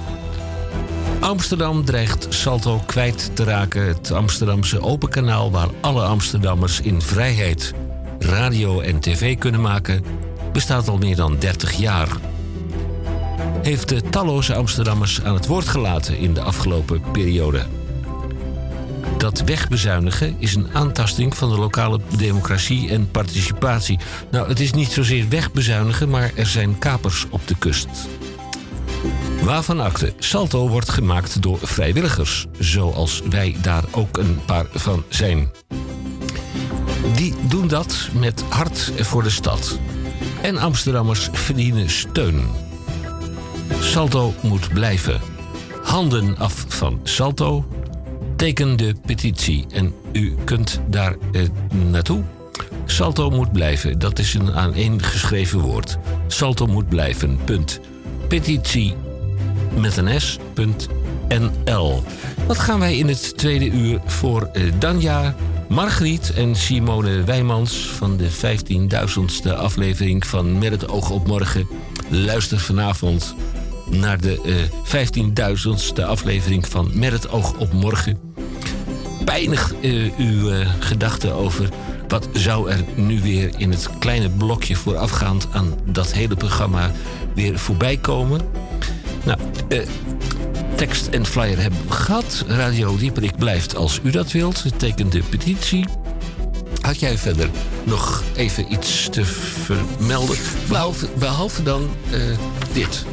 [1.21, 3.87] Amsterdam dreigt Salto kwijt te raken.
[3.87, 7.73] Het Amsterdamse open kanaal waar alle Amsterdammers in vrijheid
[8.19, 10.03] radio en tv kunnen maken,
[10.51, 12.07] bestaat al meer dan 30 jaar.
[13.61, 17.65] Heeft de talloze Amsterdammers aan het woord gelaten in de afgelopen periode.
[19.17, 23.99] Dat wegbezuinigen is een aantasting van de lokale democratie en participatie.
[24.31, 27.87] Nou, het is niet zozeer wegbezuinigen, maar er zijn kapers op de kust.
[29.43, 35.49] Waarvan akte, Salto wordt gemaakt door vrijwilligers, zoals wij daar ook een paar van zijn.
[37.15, 39.79] Die doen dat met hart voor de stad.
[40.41, 42.41] En Amsterdammers verdienen steun.
[43.79, 45.21] Salto moet blijven.
[45.83, 47.65] Handen af van Salto.
[48.35, 51.41] Teken de petitie en u kunt daar eh,
[51.91, 52.23] naartoe.
[52.85, 55.97] Salto moet blijven, dat is een aaneengeschreven woord.
[56.27, 57.79] Salto moet blijven, punt.
[58.31, 58.95] Petitie
[59.79, 62.03] met een s.nl.
[62.47, 65.35] Wat gaan wij in het tweede uur voor eh, Danja,
[65.69, 71.67] Margriet en Simone Wijmans van de 15.000ste aflevering van Met het oog op morgen.
[72.09, 73.35] Luister vanavond
[73.89, 75.55] naar de eh,
[75.97, 78.19] 15.000ste aflevering van Met het oog op morgen.
[79.25, 81.69] Pijnig eh, uw eh, gedachten over
[82.11, 86.91] wat zou er nu weer in het kleine blokje voorafgaand aan dat hele programma
[87.35, 88.41] weer voorbij komen.
[89.23, 89.79] Nou, eh,
[90.75, 92.45] tekst en flyer hebben we gehad.
[92.47, 94.79] Radio Dieperik blijft als u dat wilt.
[94.79, 95.85] Teken de petitie.
[96.81, 97.49] Had jij verder
[97.83, 100.37] nog even iets te vermelden?
[101.17, 102.19] Behalve, dan eh,
[102.73, 103.05] dit.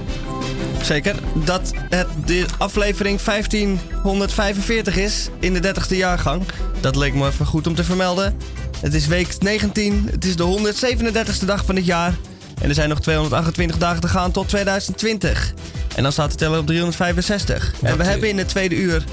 [0.83, 1.14] Zeker,
[1.45, 6.43] dat het de aflevering 1545 is in de 30ste jaargang.
[6.81, 8.37] Dat leek me even goed om te vermelden.
[8.81, 12.14] Het is week 19, het is de 137ste dag van het jaar.
[12.61, 15.54] En er zijn nog 228 dagen te gaan tot 2020.
[15.96, 17.74] En dan staat de teller op 365.
[17.82, 19.04] en we hebben in het tweede uur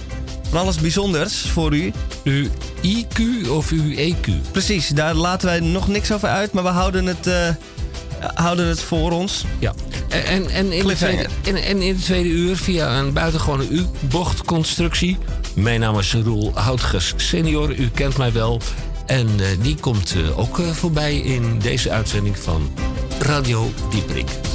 [0.49, 1.91] van alles bijzonders voor u.
[2.23, 2.47] Uw
[2.81, 4.51] IQ of uw EQ?
[4.51, 7.49] Precies, daar laten wij nog niks over uit, maar we houden het, eh,
[8.19, 9.45] houden het voor ons.
[9.59, 9.73] Ja.
[10.09, 15.17] En, en, in de tweede, en, en in het tweede uur via een buitengewone U-bochtconstructie.
[15.53, 18.61] Mijn naam is Roel Houtges senior, u kent mij wel.
[19.05, 22.71] En eh, die komt eh, ook voorbij in deze uitzending van
[23.25, 24.54] Radio Dieprik.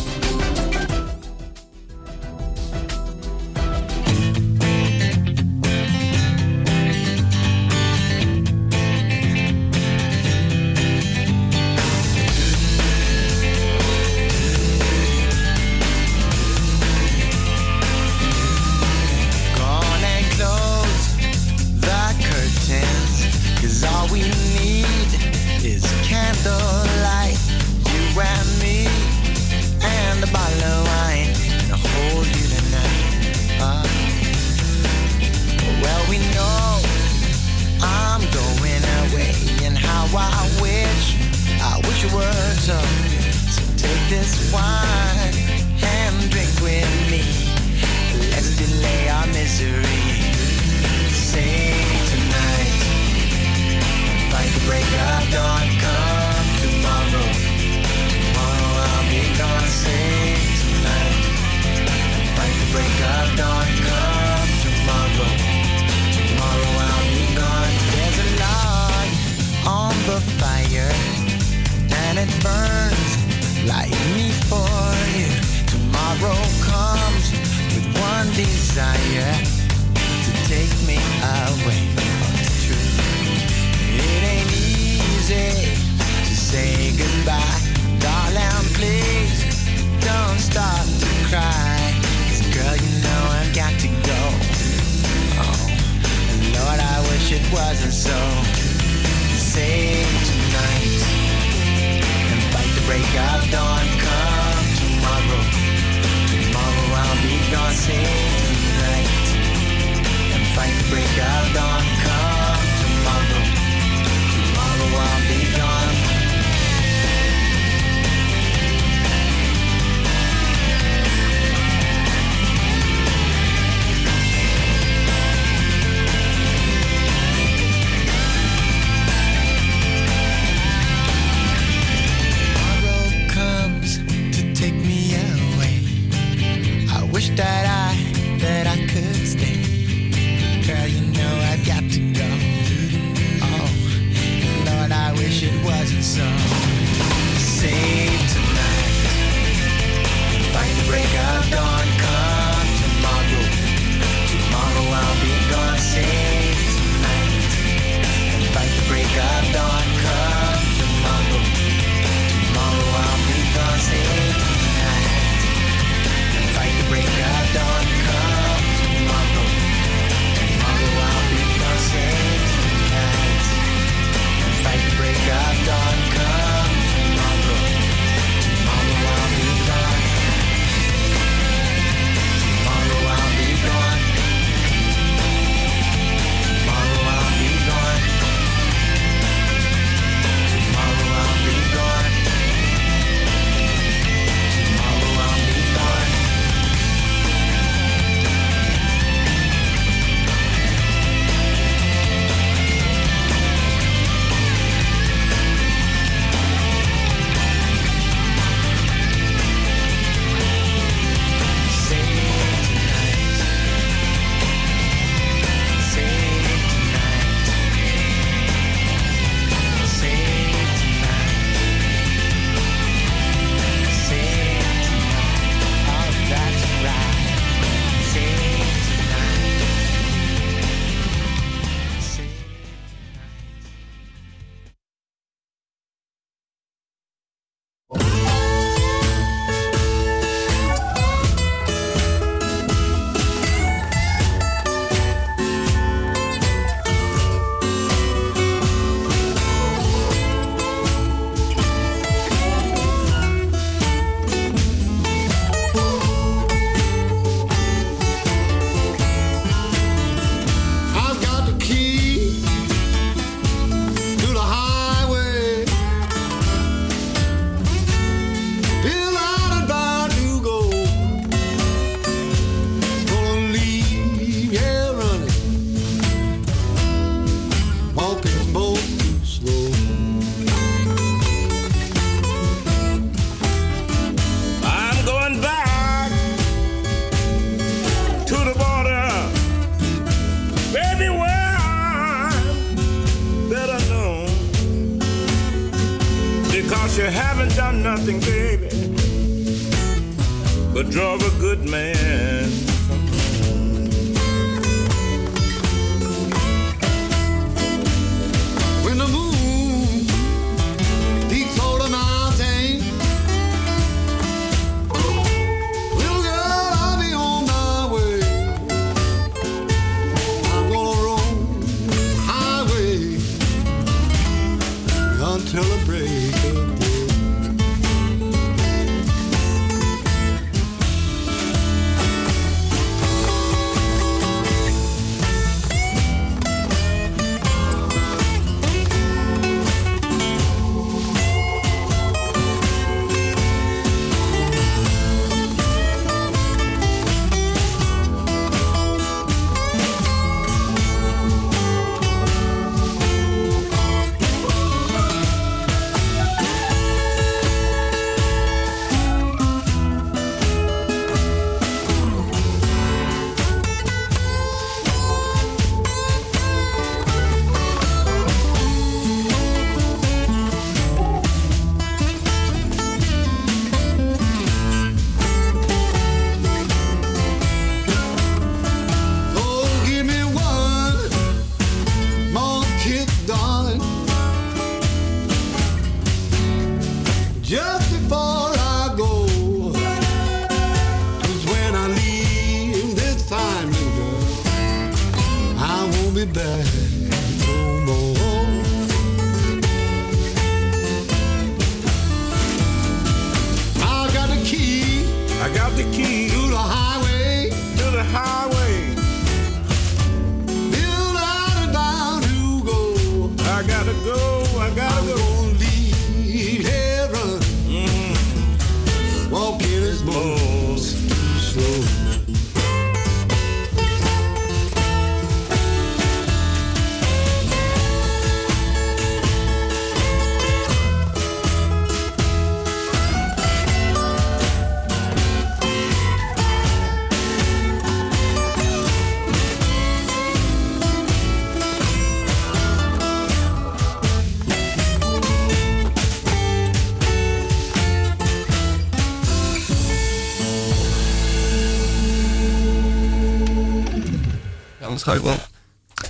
[455.11, 455.39] Ga ik wel.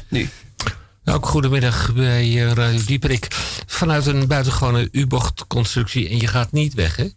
[0.09, 0.29] Nu.
[1.05, 3.27] Ook goedemiddag bij eh, Radio Dieperik.
[3.67, 6.09] Vanuit een buitengewone U-bochtconstructie.
[6.09, 7.09] En je gaat niet weg, hè?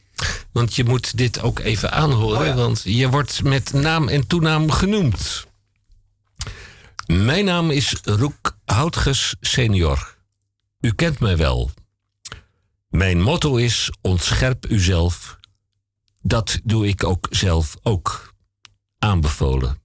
[0.52, 2.56] Want je moet dit ook even aanhoren.
[2.56, 5.48] Want je wordt met naam en toenaam genoemd.
[7.06, 10.16] Mijn naam is Roek Houtges senior.
[10.80, 11.72] U kent mij wel.
[12.90, 15.38] Mijn motto is ontscherp uzelf.
[16.22, 18.34] Dat doe ik ook zelf ook.
[19.00, 19.83] Aanbevolen.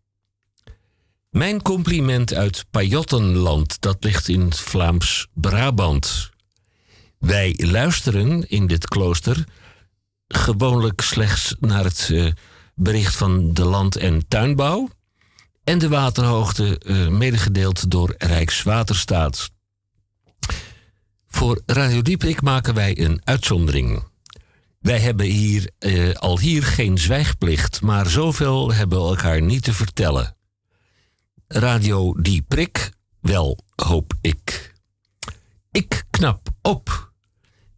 [1.31, 6.31] Mijn compliment uit Pajottenland, dat ligt in Vlaams-Brabant.
[7.19, 9.45] Wij luisteren in dit klooster
[10.29, 12.27] gewoonlijk slechts naar het eh,
[12.75, 14.89] bericht van de land- en tuinbouw
[15.65, 19.51] en de waterhoogte eh, medegedeeld door Rijkswaterstaat.
[21.29, 24.05] Voor Radio Dieprik maken wij een uitzondering.
[24.81, 29.73] Wij hebben hier, eh, al hier geen zwijgplicht, maar zoveel hebben we elkaar niet te
[29.73, 30.38] vertellen.
[31.49, 34.75] Radio Die Prik, wel hoop ik.
[35.71, 37.13] Ik knap op.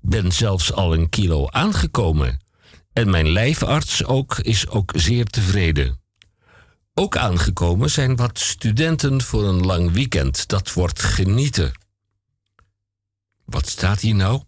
[0.00, 2.40] Ben zelfs al een kilo aangekomen.
[2.92, 6.00] En mijn lijfarts ook is ook zeer tevreden.
[6.94, 10.48] Ook aangekomen zijn wat studenten voor een lang weekend.
[10.48, 11.72] Dat wordt genieten.
[13.44, 14.42] Wat staat hier nou?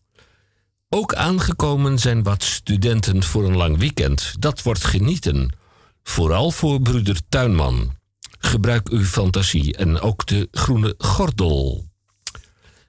[0.88, 4.34] Ook aangekomen zijn wat studenten voor een lang weekend.
[4.38, 5.52] Dat wordt genieten.
[6.02, 8.00] Vooral voor broeder Tuinman.
[8.44, 11.86] Gebruik uw fantasie en ook de groene gordel.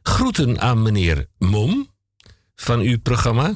[0.02, 1.90] Groeten aan meneer Mom
[2.56, 3.54] van uw programma.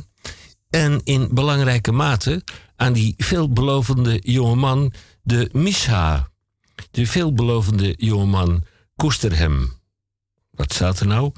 [0.70, 2.44] En in belangrijke mate
[2.76, 4.92] aan die veelbelovende jongeman,
[5.22, 6.30] de Misha.
[6.92, 8.64] De veelbelovende jongeman
[8.96, 9.74] Koesterhem.
[10.52, 11.32] Wat staat er nou?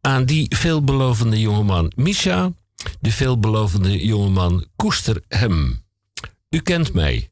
[0.00, 2.52] Aan die veelbelovende jongeman Misha,
[3.00, 5.84] de veelbelovende jongeman Koesterhem.
[6.50, 7.28] U kent mij.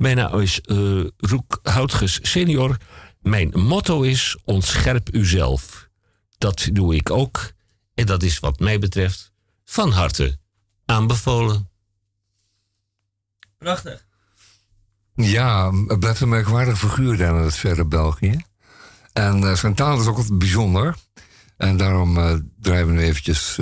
[0.00, 2.76] Mijn naam is eh, Roek Houtges senior.
[3.20, 5.88] Mijn motto is ontscherp uzelf.
[6.38, 7.52] Dat doe ik ook.
[7.94, 9.32] En dat is wat mij betreft
[9.64, 10.38] van harte
[10.84, 11.68] aanbevolen.
[13.58, 14.06] Prachtig.
[15.14, 18.44] Ja, het blijft een merkwaardig figuur daar in het verre België.
[19.12, 20.96] En eh, zijn taal is ook altijd bijzonder.
[21.56, 23.54] En daarom eh, draaien we nu eventjes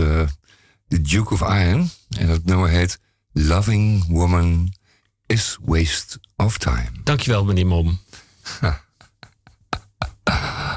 [0.88, 1.90] The Duke of Iron.
[2.08, 3.00] En dat nummer heet
[3.32, 4.76] Loving Woman
[5.28, 6.90] is Waste of Time.
[7.04, 8.00] Dankjewel, meneer Mom.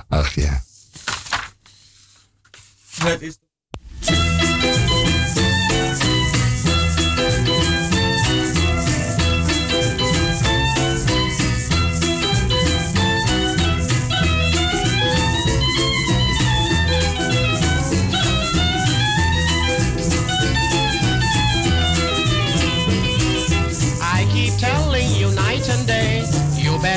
[0.09, 0.61] Ach ja.
[3.03, 3.37] Het is...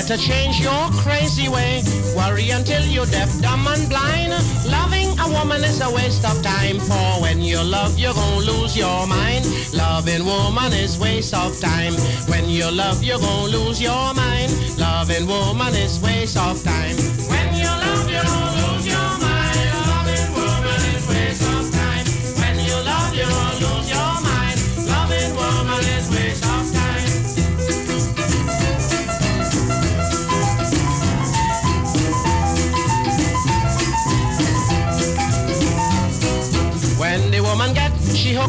[0.07, 1.83] better change your crazy way.
[2.15, 4.33] Worry until you're deaf, dumb and blind.
[4.69, 6.79] Loving a woman is a waste of time.
[6.79, 9.47] For when you love, you're gonna lose your mind.
[9.73, 11.95] Loving woman is waste of time.
[12.29, 14.53] When you love, you're gonna lose your mind.
[14.79, 16.97] Loving woman is waste of time.
[17.31, 18.64] When you love, you're gonna lose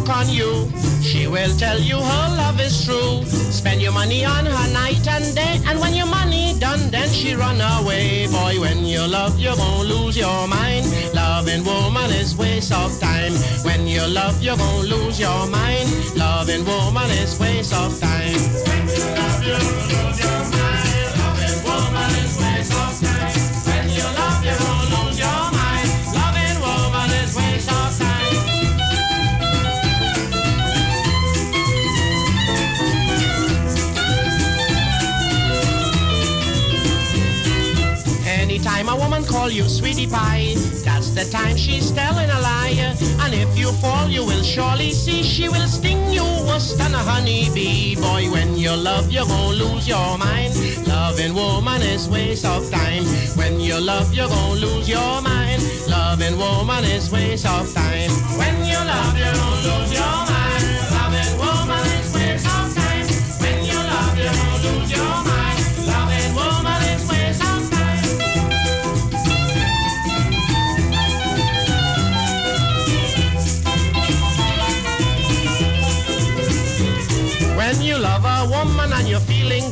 [0.09, 0.69] on you,
[1.01, 3.23] she will tell you her love is true.
[3.25, 7.33] Spend your money on her night and day, and when your money done, then she
[7.33, 8.27] run away.
[8.27, 10.85] Boy, when you love, you're gonna lose your mind.
[11.13, 13.33] Loving woman is waste of time.
[13.63, 15.87] When you love, you're gonna lose your mind.
[16.15, 18.39] Loving woman is waste of time.
[18.67, 20.44] When you love, you're gonna lose your mind.
[39.45, 42.73] Call you sweetie pie, that's the time she's telling a lie.
[43.21, 46.97] And if you fall, you will surely see she will sting you worse than a
[46.97, 47.95] honeybee.
[47.95, 50.55] Boy, when you love, you're gonna lose your mind.
[50.87, 53.03] Loving woman is waste of time.
[53.37, 55.61] When you love, you're gonna lose your mind.
[55.87, 58.09] Loving woman is waste of time.
[58.39, 60.34] When you love, you're gonna lose your mind.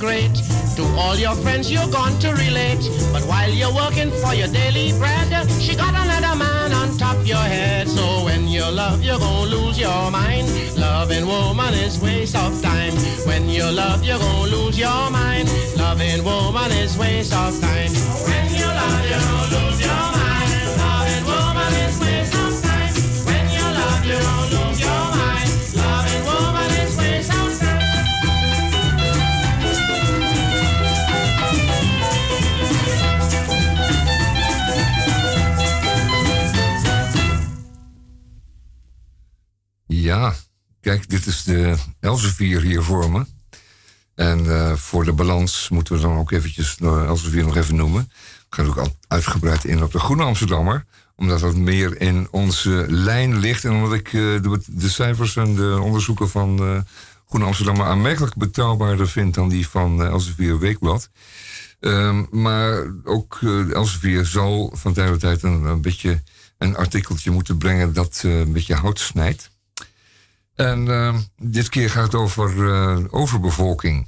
[0.04, 0.36] Great,
[0.76, 2.84] to all your friends you're going to relate.
[3.14, 5.32] But while you're working for your daily bread,
[5.62, 7.88] she got another man on top your head.
[7.88, 10.48] So when you love, you're gonna lose your mind.
[10.78, 12.94] Loving woman is waste of time.
[13.26, 15.48] When you love, you're gonna lose your mind.
[15.78, 17.92] Loving woman is waste of time.
[18.28, 20.13] When you love, you're gonna lose your mind.
[40.04, 40.34] Ja,
[40.82, 43.26] kijk, dit is de Elsevier hier voor me.
[44.16, 48.12] En eh, voor de balans moeten we dan ook eventjes uh, Elsevier nog even noemen.
[48.50, 50.86] We gaan ook al uitgebreid in op de Groene Amsterdammer.
[51.16, 53.66] Omdat dat meer in onze lijn ligt.
[53.66, 54.14] En omdat ik eh,
[54.68, 56.78] de, cijfers en de onderzoeken van eh
[57.28, 61.10] Groene Amsterdammer aanmerkelijk betrouwbaarder vind dan die van Elsevier Weekblad.
[61.80, 63.40] Ehm, maar ook
[63.74, 66.24] Elsevier zal van tijd tot tijd een, een beetje
[66.58, 69.52] een artikeltje moeten brengen dat eh, een beetje hout snijdt.
[70.56, 74.08] En uh, dit keer gaat het over uh, overbevolking.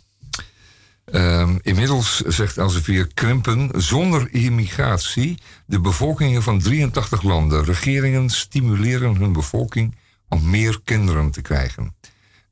[1.06, 7.64] Uh, inmiddels, zegt Elsevier, krimpen zonder immigratie de bevolkingen van 83 landen.
[7.64, 9.96] Regeringen stimuleren hun bevolking
[10.30, 11.96] om meer kinderen te krijgen.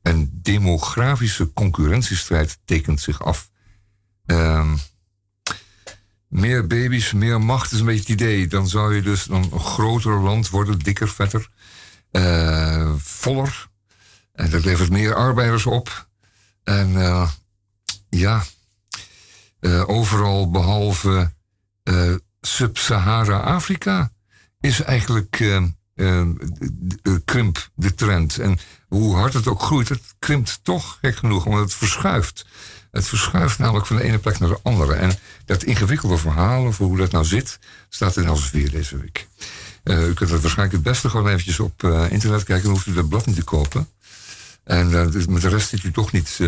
[0.02, 3.50] Een demografische concurrentiestrijd tekent zich af.
[4.26, 4.72] Uh,
[6.28, 8.46] meer baby's, meer macht is een beetje het idee.
[8.46, 11.48] Dan zou je dus een groter land worden, dikker, vetter,
[12.12, 13.68] uh, voller.
[14.34, 16.08] En dat levert meer arbeiders op.
[16.64, 17.30] En uh,
[18.08, 18.44] ja,
[19.60, 21.32] uh, overal behalve
[22.40, 24.12] Sub-Sahara-Afrika
[24.60, 25.36] is eigenlijk
[27.24, 28.38] krimp de trend.
[28.38, 28.58] En
[28.88, 32.46] hoe hard het ook groeit, het krimpt toch gek genoeg, omdat het verschuift.
[32.90, 34.94] Het verschuift namelijk van de ene plek naar de andere.
[34.94, 37.58] En dat ingewikkelde verhaal over hoe dat nou zit,
[37.88, 39.28] staat in Elsevier deze week.
[39.84, 42.64] Uh, u kunt het waarschijnlijk het beste gewoon eventjes op uh, internet kijken.
[42.64, 43.88] Dan hoeft u dat blad niet te kopen.
[44.64, 46.40] En uh, dus met de rest zit u toch niet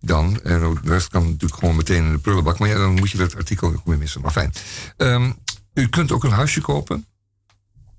[0.00, 0.42] dan.
[0.42, 2.58] En de rest kan natuurlijk gewoon meteen in de prullenbak.
[2.58, 4.20] Maar ja, dan moet je dat artikel ook weer missen.
[4.20, 4.52] Maar fijn.
[4.96, 5.34] Um,
[5.74, 7.06] u kunt ook een huisje kopen.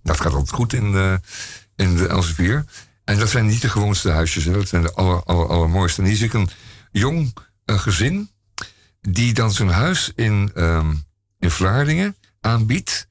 [0.03, 1.19] Dat gaat altijd goed in,
[1.75, 2.65] in de Elsevier.
[3.03, 4.51] En dat zijn niet de gewoonste huisjes, hè.
[4.51, 6.01] dat zijn de aller, aller, allermooiste.
[6.01, 6.49] En hier zie ik een
[6.91, 7.33] jong
[7.65, 8.29] eh, gezin
[9.01, 10.93] die dan zijn huis in, ehm,
[11.39, 13.07] in Vlaardingen aanbiedt.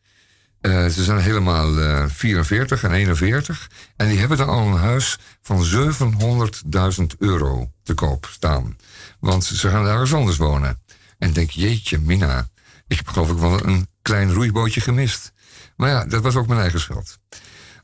[0.62, 3.70] Eh, ze zijn helemaal eh 44 en 41.
[3.97, 8.76] En die hebben dan al een huis van 700.000 euro te koop staan.
[9.20, 10.80] Want ze gaan ergens anders wonen.
[11.18, 12.48] En denk, jeetje, Mina.
[12.86, 15.32] Ik heb geloof ik wel een klein roeibootje gemist.
[15.76, 17.18] Maar ja, dat was ook mijn eigen schuld.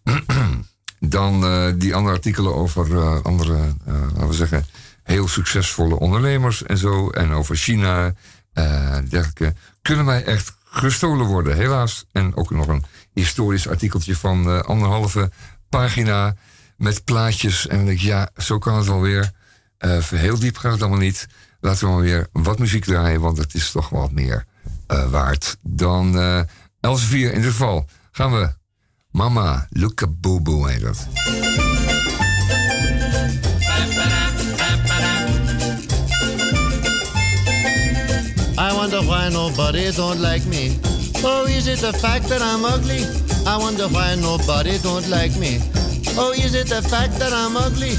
[1.00, 4.66] Dan eh, die andere artikelen over eh, andere, eh, laten we zeggen,
[5.02, 7.10] heel succesvolle ondernemers en zo.
[7.10, 8.14] En over China,
[8.52, 9.55] eh dergelijke.
[9.82, 12.05] Kunnen mij echt gestolen worden, helaas.
[12.12, 15.31] En ook nog een historisch artikeltje van eh, anderhalve
[15.69, 16.35] pagina
[16.77, 17.66] met plaatjes.
[17.66, 19.31] En dan denk ik, ja, zo kan het wel weer.
[19.78, 21.27] Eh, heel diep gaat het allemaal niet.
[21.61, 24.45] Laten we maar weer wat muziek draaien, want het is toch wat meer
[24.86, 26.40] eh, waard dan eh
[26.81, 27.28] Elsevier.
[27.28, 28.53] In ieder geval gaan we
[29.11, 31.09] Mama, look a boo boo heet dat.
[38.90, 40.78] Wonder why nobody don't like me.
[41.23, 43.05] Oh, is it the fact that I'm ugly?
[43.47, 45.60] I wonder why nobody don't like me.
[46.16, 47.93] Oh, is it the fact that I'm ugly?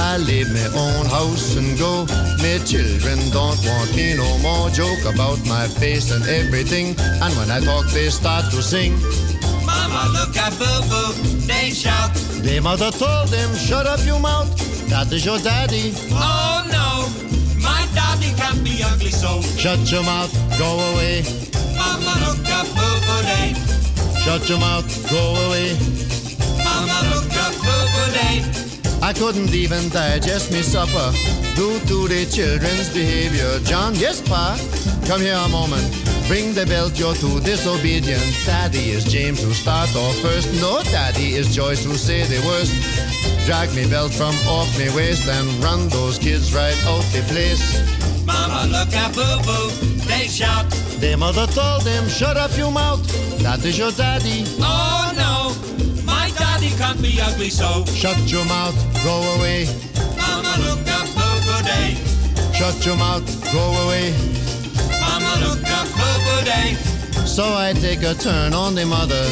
[0.00, 2.06] I leave my own house and go.
[2.40, 4.70] My children don't want me no more.
[4.70, 6.96] Joke about my face and everything.
[7.20, 8.96] And when I talk, they start to sing.
[9.66, 11.12] Mama, look at Boo Boo,
[11.44, 12.14] they shout.
[12.40, 14.48] Their mother told them, shut up your mouth.
[14.88, 15.92] That is your daddy.
[16.12, 17.41] Oh no,
[18.22, 19.40] my can't be ugly so.
[19.56, 21.22] Shut your mouth, go away.
[21.76, 23.54] Mama, look at Boo Boo, they.
[24.22, 25.74] Shut your mouth, go away.
[26.62, 28.36] Mama, look at Boo Boo, they.
[29.02, 31.10] I couldn't even digest me supper
[31.56, 33.58] due to the children's behavior.
[33.60, 34.56] John, yes, Pa,
[35.06, 35.84] come here a moment.
[36.32, 38.24] Bring the belt, you're too disobedient.
[38.46, 40.48] Daddy is James who start off first.
[40.62, 42.72] No, Daddy is Joyce who say the worst.
[43.44, 47.84] Drag me belt from off me waist and run those kids right out the place.
[48.24, 49.68] Mama, look at Boo Boo,
[50.08, 50.70] they shout.
[51.02, 53.04] Their mother told them, shut up your mouth.
[53.42, 54.46] That is your daddy.
[54.56, 55.52] Oh no,
[56.06, 57.84] my daddy can't be ugly so.
[57.92, 59.68] Shut your mouth, go away.
[60.16, 61.92] Mama, look at Boo Boo, they.
[62.54, 64.41] Shut your mouth, go away.
[67.32, 69.24] So I take a turn on the mother.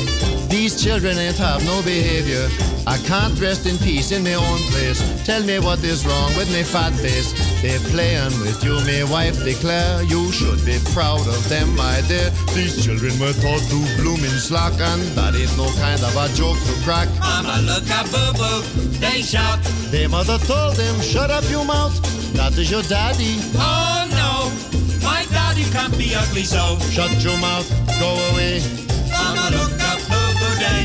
[0.48, 2.48] These children ain't have no behavior.
[2.86, 4.98] I can't rest in peace in my own place.
[5.26, 7.30] Tell me what is wrong with me fat face.
[7.60, 10.02] They playing with you, my wife declare.
[10.04, 12.30] You should be proud of them, my dear.
[12.54, 16.26] These children were taught to bloom in slack, and that ain't no kind of a
[16.34, 17.08] joke to crack.
[17.20, 18.62] Mama, look at Boo Boo,
[18.96, 19.60] they shout.
[19.92, 21.94] Their mother told them, shut up your mouth.
[22.32, 23.36] That is your daddy.
[23.60, 24.79] Oh no,
[25.10, 26.78] my daddy can't be ugly so.
[26.96, 27.68] Shut your mouth,
[27.98, 28.62] go away.
[29.10, 29.72] Mama, look
[30.10, 30.82] Boo Boo, they.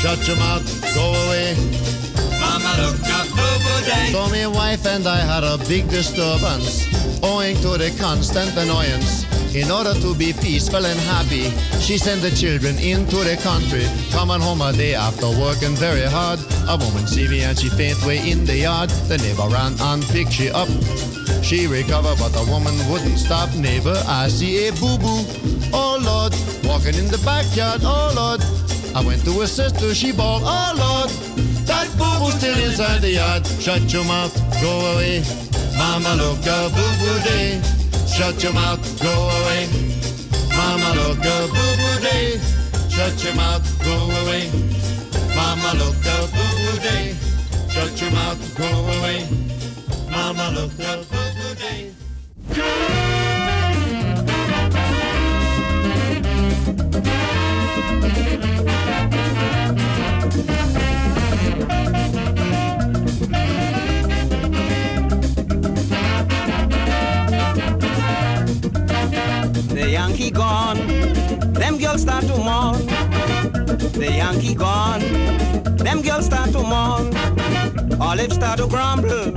[0.00, 0.64] Shut your mouth,
[0.94, 1.48] go away.
[2.42, 2.98] Mama, look
[3.36, 4.06] Boo Boo, they.
[4.14, 6.86] So my wife and I had a big disturbance
[7.22, 9.27] owing to the constant annoyance.
[9.54, 11.50] In order to be peaceful and happy,
[11.80, 16.38] she sent the children into the country, coming home a day after working very hard.
[16.68, 18.90] A woman see me and she faint way in the yard.
[19.08, 20.68] The neighbor ran and picked she up.
[21.42, 23.54] She recovered, but the woman wouldn't stop.
[23.54, 25.24] Neighbor, I see a boo boo.
[25.72, 26.34] Oh Lord,
[26.64, 27.80] walking in the backyard.
[27.82, 28.42] Oh Lord,
[28.94, 29.94] I went to her sister.
[29.94, 30.42] She bawled.
[30.44, 31.10] Oh Lord,
[31.66, 33.46] that boo boo still inside the yard.
[33.46, 35.24] Shut your mouth, go away.
[35.78, 37.62] Mama, look a boo boo day.
[38.18, 39.68] Shut your mouth, go away.
[40.50, 42.40] Mama, look a boo boo day.
[42.88, 44.50] Shut your mouth, go away.
[45.36, 47.14] Mama, look a boo boo day.
[47.70, 49.28] Shut your mouth, go away.
[50.10, 53.07] Mama, look a boo boo day.
[69.78, 70.76] The Yankee gone,
[71.52, 72.84] them girls start to mourn.
[73.92, 74.98] The Yankee gone,
[75.76, 77.14] them girls start to mourn.
[78.00, 79.30] Olive start to grumble,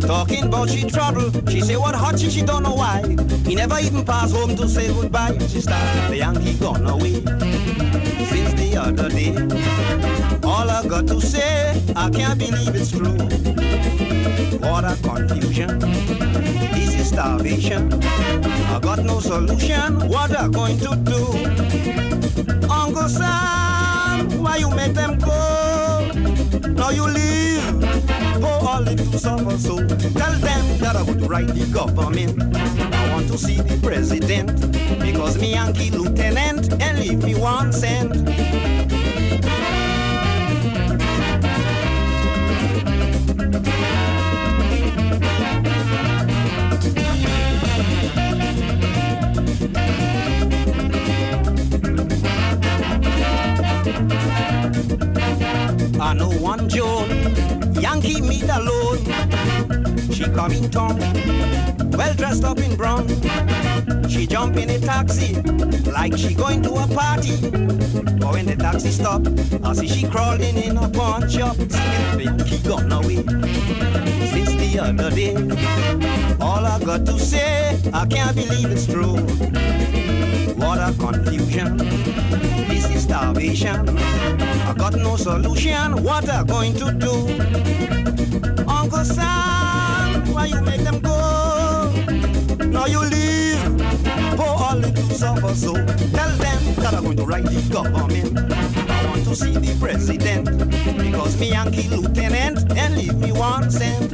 [0.00, 1.30] talking about she trouble.
[1.48, 3.02] She say what hot she, she don't know why.
[3.46, 5.38] He never even pass home to say goodbye.
[5.46, 7.22] She start the Yankee gone away
[8.32, 10.17] since the other day.
[10.58, 13.16] All I got to say, I can't believe it's true.
[14.58, 15.78] What a confusion.
[16.74, 17.92] This is starvation.
[18.02, 20.08] I got no solution.
[20.08, 21.22] What I going to do?
[22.68, 26.10] Uncle Sam, why you make them go?
[26.74, 27.80] Now you leave.
[28.42, 29.76] Poor Olive to suffer so.
[29.86, 32.42] Tell them that I would write the government.
[32.92, 34.60] I want to see the president.
[35.00, 38.97] Because me Yankee lieutenant and leave me one cent.
[56.16, 57.10] One Joan,
[57.74, 59.04] Yankee meet alone.
[60.10, 60.98] She come in town,
[61.90, 63.06] well dressed up in brown.
[64.08, 65.34] She jump in a taxi,
[65.92, 67.36] like she going to a party.
[67.50, 69.26] But when the taxi stop,
[69.62, 73.22] I see she crawling in a pawn shop, singing Yankee gone away.
[74.32, 75.34] Since the other day,
[76.40, 79.67] all I got to say, I can't believe it's true.
[80.56, 81.76] What a confusion,
[82.68, 83.88] this is starvation.
[83.88, 87.12] I got no solution, what I going to do?
[88.68, 91.90] Uncle Sam, why you make them go?
[92.66, 93.78] Now you leave,
[94.36, 95.72] poor all little suffer so.
[95.74, 98.38] Tell them that I'm going to write the government.
[98.90, 100.44] I want to see the president,
[100.98, 104.12] because me Yankee lieutenant, and leave me one cent.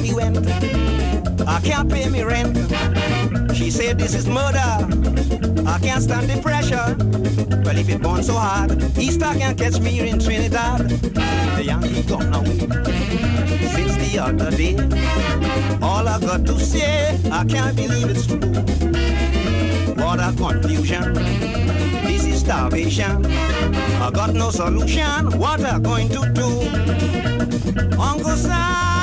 [0.00, 0.38] Tommy went,
[1.46, 2.56] I can't pay me rent.
[3.54, 4.70] She said this is murder.
[5.68, 6.96] I can't stand the pressure.
[7.64, 10.88] Well, if it burns so hard, Easter can catch me in Trinidad.
[10.88, 12.60] The Yankee gone away
[13.68, 14.76] since the other day.
[15.82, 18.40] All I got to say, I can't believe it's true.
[20.02, 21.12] What a confusion.
[22.06, 23.26] This is starvation.
[23.26, 25.38] I got no solution.
[25.38, 26.48] What I going to do?
[28.00, 28.99] Uncle Sam,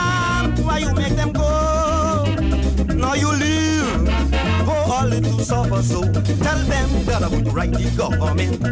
[0.67, 2.25] why you make them go?
[2.93, 4.05] Now you leave.
[4.65, 6.01] Go all little suffer so.
[6.01, 8.63] Tell them that I would write the government.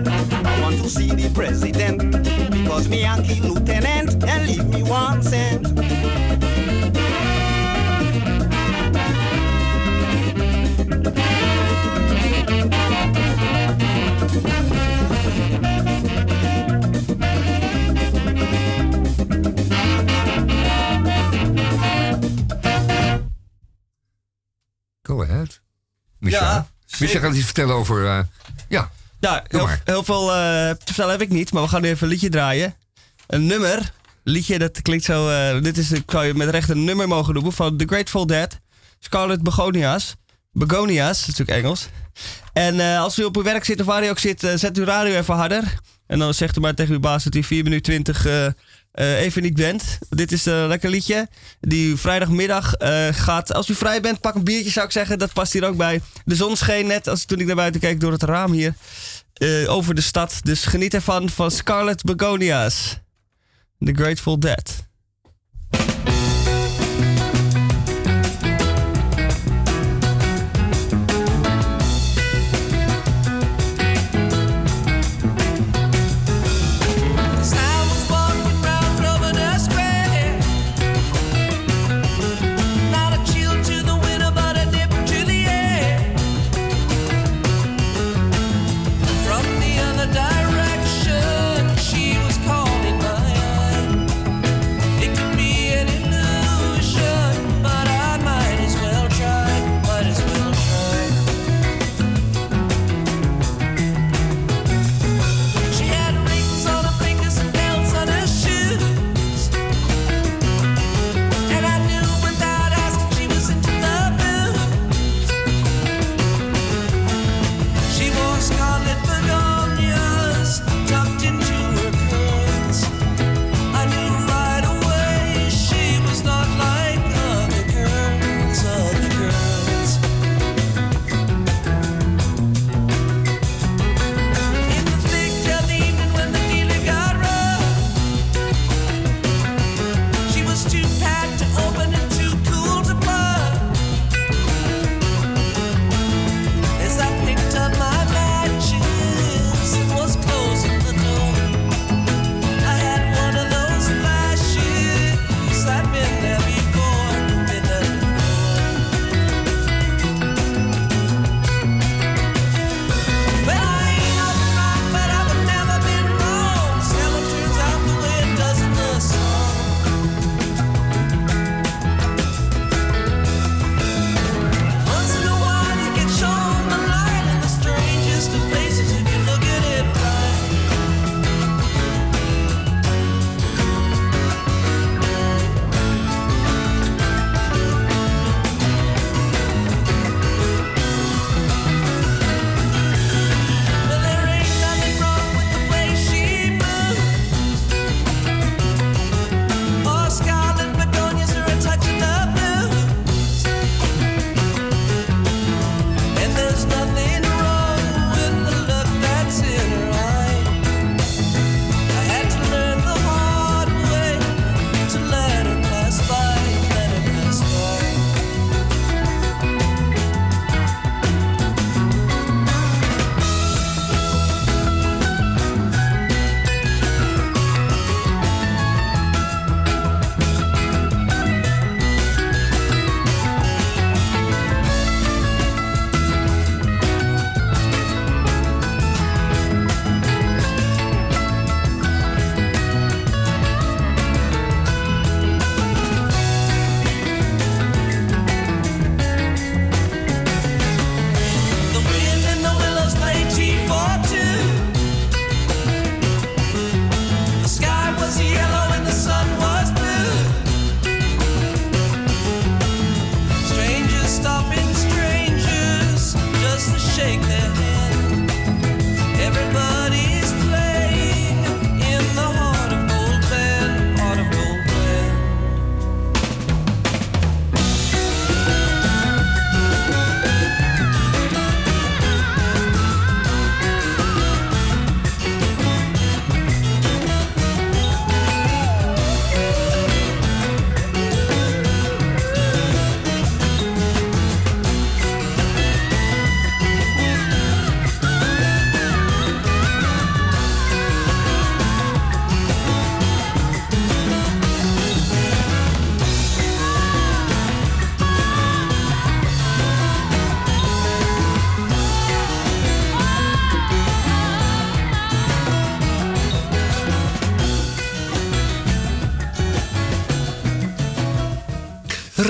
[0.46, 2.12] I want to see the president.
[2.52, 5.74] Because me Yankee lieutenant and leave me one cent.
[26.40, 26.48] Michel.
[26.48, 26.68] Ja,
[26.99, 28.06] Michel gaat iets vertellen over...
[28.06, 28.20] eh,
[28.70, 30.36] ja, Ja, heel, heel veel eh,
[30.70, 32.76] te vertellen heb ik niet, maar we gaan nu even een liedje draaien.
[33.28, 33.91] Een nummer.
[34.24, 35.30] Liedje, dat klinkt zo.
[35.30, 38.26] eh, dit is, ik zou je met recht een nummer mogen noemen van The Grateful
[38.26, 38.60] Dead.
[38.99, 40.16] Scarlet Begonia's.
[40.52, 41.88] Begonia's, dat is natuurlijk Engels.
[42.53, 45.16] En als u op uw werk zit of waar u ook zit, zet uw radio
[45.18, 45.64] even harder.
[46.07, 48.48] En dan zegt u maar tegen uw baas dat u 4 minuten 20 eh,
[48.96, 49.98] eh, even niet bent.
[50.10, 51.28] Dit is een lekker liedje.
[51.60, 53.54] Die vrijdagmiddag eh, gaat.
[53.54, 55.20] Als u vrij bent, pak een biertje zou ik zeggen.
[55.20, 56.02] Dat past hier ook bij.
[56.26, 58.74] De zon scheen net als toen ik naar buiten keek door het raam hier.
[59.34, 60.40] eh, over de stad.
[60.44, 62.98] Dus geniet ervan van Scarlet Begonia's.
[63.80, 64.85] The Grateful Dead.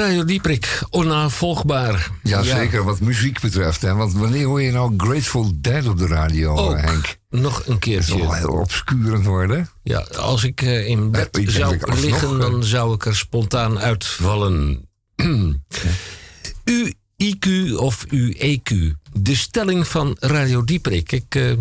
[0.06, 2.12] Radio Dieprik, onnavolgbaar.
[2.24, 3.82] Ja, zeker wat muziek betreft.
[3.82, 3.94] Hè?
[3.94, 6.78] Want wanneer hoor je nou Grateful Dead op de radio, Ook.
[6.82, 7.18] Henk?
[7.30, 8.14] Nog een Dat keertje.
[8.14, 9.70] is wel heel obscurend worden.
[9.84, 13.06] Ja, als ik eh, in bed ik zou dat ik liggen, eh, dan zou ik
[13.06, 14.88] er spontaan uitvallen.
[16.66, 16.92] uw
[17.24, 18.92] IQ of uw EQ.
[19.14, 21.12] De stelling van Radio Dieprik.
[21.12, 21.52] Ik eh,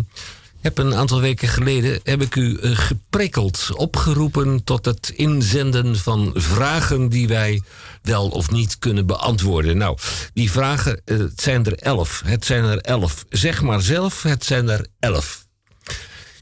[0.65, 6.31] heb een aantal weken geleden heb ik u eh, geprikkeld, opgeroepen tot het inzenden van
[6.33, 7.61] vragen die wij
[8.01, 9.77] wel of niet kunnen beantwoorden.
[9.77, 9.97] Nou,
[10.33, 12.21] die vragen, eh, zijn er elf.
[12.25, 13.25] Het zijn er elf.
[13.29, 15.45] Zeg maar zelf, het zijn er elf.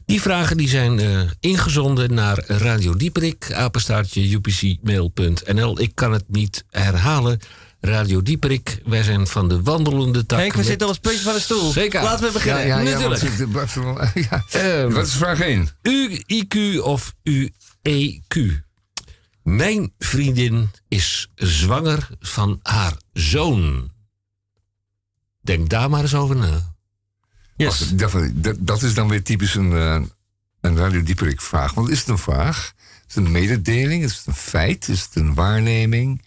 [0.06, 5.80] Die vragen die zijn eh, ingezonden naar Radio Dieperik, apenstaartje upcmail.nl.
[5.80, 7.40] Ik kan het niet herhalen.
[7.84, 10.38] Radio Dieperik, wij zijn van de wandelende tak.
[10.38, 11.70] Henk, we met- zitten op het puntje van de stoel.
[11.70, 12.02] Zeker.
[12.02, 12.66] Laten we beginnen.
[12.66, 13.22] Ja, Natuurlijk.
[14.30, 14.44] ja.
[14.50, 15.68] Ehm, Wat is vraag 1?
[15.82, 17.48] uw IQ of uw
[17.88, 18.62] EQ.
[19.42, 23.90] Mijn vriendin is zwanger van haar zoon.
[25.40, 26.74] Denk daar maar eens over na.
[27.56, 27.88] Yes.
[27.94, 30.02] Dat, dat, dat is dan weer typisch een, eh,
[30.60, 31.74] een Radio Dieperik vraag.
[31.74, 32.72] Want is het een vraag?
[33.08, 34.02] Is het een mededeling?
[34.04, 34.88] Is het een feit?
[34.88, 36.22] Is het een waarneming?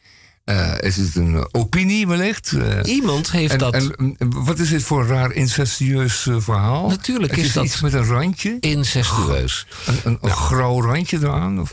[0.47, 2.51] Eh, is het een opinie wellicht?
[2.51, 3.73] Eh, Iemand heeft en, dat...
[3.73, 6.89] En, en wat is dit voor een raar incestueus eh, verhaal?
[6.89, 8.57] Natuurlijk Het is dat iets met een randje?
[8.59, 9.65] incestueus.
[9.85, 11.59] Een, een, een grauw randje eraan?
[11.59, 11.71] Of,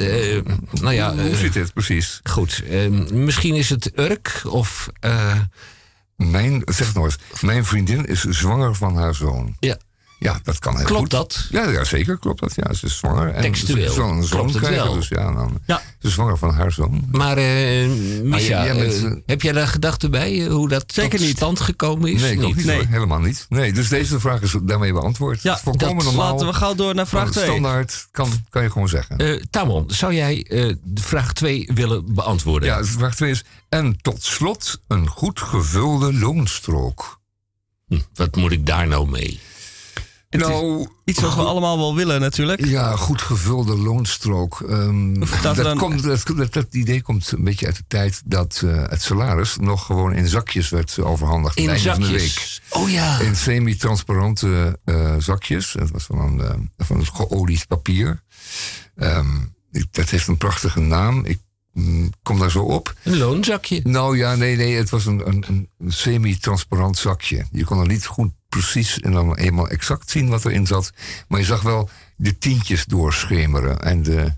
[0.73, 2.21] nou ja, hoe zit dit precies?
[2.25, 4.89] Goed, eh, misschien is het Urk of...
[6.17, 9.57] Mijn, zeg nog eens, mijn vriendin is zwanger van haar zoon.
[9.61, 9.77] ja,
[10.19, 11.11] Ja, dat kan heel klopt goed.
[11.11, 11.47] dat?
[11.51, 12.53] Ja, ja, zeker klopt dat.
[12.57, 13.29] Ja, ze is zwanger.
[13.29, 14.95] En Textueel Ze zal een zoon klopt krijgen, wel.
[14.95, 15.83] dus ja, dan, Ja.
[15.99, 17.05] ze is zwanger van haar zoon.
[17.13, 20.47] Maar Misha, jij bent, eh, heb jij daar gedachten bij?
[20.47, 21.37] hoe dat Zeker tot niet.
[21.37, 22.21] stand gekomen is?
[22.21, 22.65] Nee, ik ook niet.
[22.65, 22.77] Nee.
[22.77, 22.87] hoor.
[22.87, 23.47] Helemaal niet.
[23.49, 25.43] Nee, dus deze vraag is daarmee beantwoord.
[25.43, 26.15] Ja, dat normaal.
[26.33, 27.45] Laten we gauw door naar vraag Gewoon 2.
[27.47, 29.17] Standaard, kan, kan je gewoon zeggen.
[29.17, 32.69] Eh, Tamon, zou jij eh, de vraag 2 willen beantwoorden?
[32.69, 33.45] ja, dus vraag 2 is...
[33.69, 37.21] En tot slot een goed gevulde loonstrook.
[37.89, 39.41] Hm, wat moet ik daar nou mee?
[40.41, 42.65] Nou, Iets wat we allemaal wel willen natuurlijk.
[42.65, 44.61] Ja, goed gevulde loonstrook.
[45.21, 48.23] Of dat dat, dan- komt, dat, dat, dat idee komt een beetje uit de tijd
[48.25, 51.59] dat eh, het salaris nog gewoon in zakjes werd overhandigd.
[51.59, 52.21] aan In van de week.
[52.21, 52.63] zakjes.
[52.71, 53.19] Oh ja.
[53.21, 55.73] In semi-transparante eh, zakjes.
[55.73, 58.23] Het was van een, eh, van geolied papier.
[58.97, 59.27] Ehm,
[59.73, 61.25] ik- dat heeft een prachtige naam.
[61.25, 61.39] Ik
[61.73, 62.95] mm, kom daar zo op.
[63.03, 63.81] Een loonzakje.
[63.85, 64.77] Nou ja, nee, nee.
[64.77, 67.45] Het was een, een, een semi-transparant zakje.
[67.53, 70.93] Je kon er niet goed precies en dan eenmaal exact zien wat erin zat.
[71.29, 74.33] Maar je zag wel de tientjes doorschemeren en de,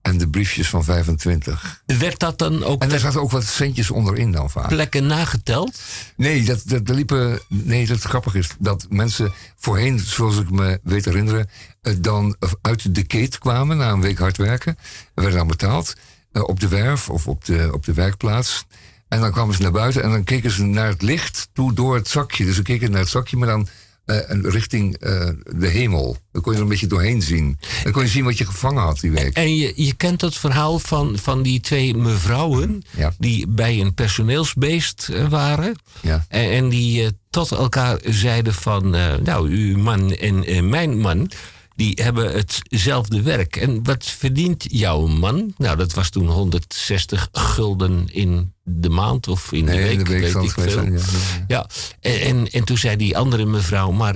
[0.00, 1.82] en de briefjes van 25.
[1.86, 4.68] Werd dat dan ook En daar zaten ook wat centjes onderin dan vaak.
[4.68, 5.80] plekke nageteld?
[6.16, 11.04] Nee, dat, dat, liepen, nee, dat grappig is dat mensen voorheen, zoals ik me weet
[11.04, 11.48] herinneren,
[11.80, 14.76] eh, dan uit de keet kwamen na een week hard werken.
[15.14, 15.94] werden dan betaald
[16.32, 18.64] eh, op de werf of op de, op de werkplaats.
[19.12, 21.94] En dan kwamen ze naar buiten en dan keken ze naar het licht toe door
[21.94, 22.44] het zakje.
[22.44, 23.68] Dus ze keken naar het zakje, maar dan
[24.04, 26.16] eh, richting eh, de hemel.
[26.32, 27.58] Dan kon je er een beetje doorheen zien.
[27.82, 29.36] Dan kon je zien wat je gevangen had die week.
[29.36, 32.82] En je, je kent het verhaal van, van die twee mevrouwen...
[32.90, 33.12] Ja.
[33.18, 35.76] die bij een personeelsbeest eh, waren...
[36.00, 36.26] Ja.
[36.28, 38.90] En, en die tot elkaar zeiden van...
[39.22, 41.30] nou, uw man en mijn man...
[41.76, 43.56] die hebben hetzelfde werk.
[43.56, 45.54] En wat verdient jouw man?
[45.56, 49.98] Nou, dat was toen 160 gulden in de maand of in de Nee, week.
[49.98, 50.70] in de week weet ik veel.
[50.70, 51.00] zijn, ja.
[51.46, 51.66] Ja,
[52.00, 54.14] en, en, en toen zei die andere mevrouw, maar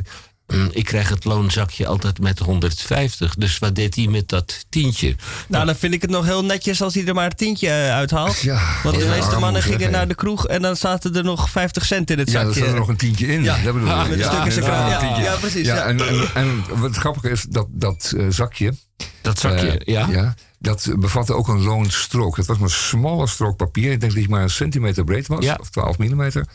[0.70, 3.34] ik krijg het loonzakje altijd met 150.
[3.34, 5.16] Dus wat deed hij met dat tientje?
[5.48, 7.94] Nou, dan vind ik het nog heel netjes als hij er maar een tientje eh,
[7.94, 8.38] uithaalt.
[8.40, 11.50] Ja, Want de ja, meeste mannen gingen naar de kroeg en dan zaten er nog
[11.50, 12.48] 50 cent in het Ja, zakje.
[12.48, 13.42] er zat er nog een tientje in.
[13.42, 13.54] Ja.
[13.62, 14.08] dat bedoel ik.
[14.08, 15.82] met nog een Ja, ja, precies, Ja, ja.
[15.84, 18.72] En, en, en wat grappig is, dat, dat eh, zakje...
[19.22, 20.34] Dat zakje, eh, ja.
[20.58, 22.36] Dat bevatte ook een loonstrook.
[22.36, 23.92] Het was een smalle strook papier.
[23.92, 25.44] Ik denk dat die maar een centimeter breed was.
[25.44, 25.56] Ja.
[25.60, 26.46] Of 12 millimeter.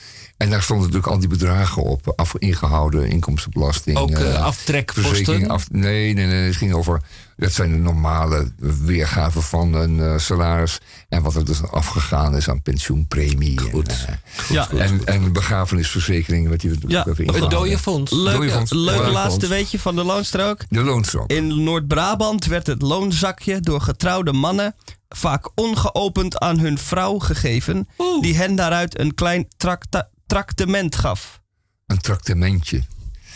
[0.42, 2.14] En daar stonden natuurlijk al die bedragen op.
[2.16, 3.98] Af, ingehouden, inkomstenbelasting.
[3.98, 5.48] Ook eh, eh, aftrekposten?
[5.50, 6.46] af, nee, nee, nee.
[6.46, 7.02] Het ging over.
[7.38, 10.80] Dat zijn de normale weergaven van een eh, salaris.
[11.10, 13.60] En wat er dus afgegaan is aan pensioenpremie.
[13.60, 13.88] Goed.
[13.88, 14.70] En, eh, Ja.
[14.70, 16.50] en, en begrafenisverzekering.
[16.50, 17.06] Wat we Ja.
[17.06, 17.50] ingehouden.
[17.50, 18.12] dode fonds.
[18.12, 20.60] Leuk, leuk laatste weetje van de loonstrook.
[20.70, 21.32] De loonstrook.
[21.32, 24.76] In Noord-Brabant werd het loonzakje door getrouwde mannen
[25.10, 27.88] vaak ongeopend aan hun vrouw gegeven,
[28.22, 31.40] die hen daaruit een klein tracta- tractement gaf.
[31.88, 32.84] Een tractementje.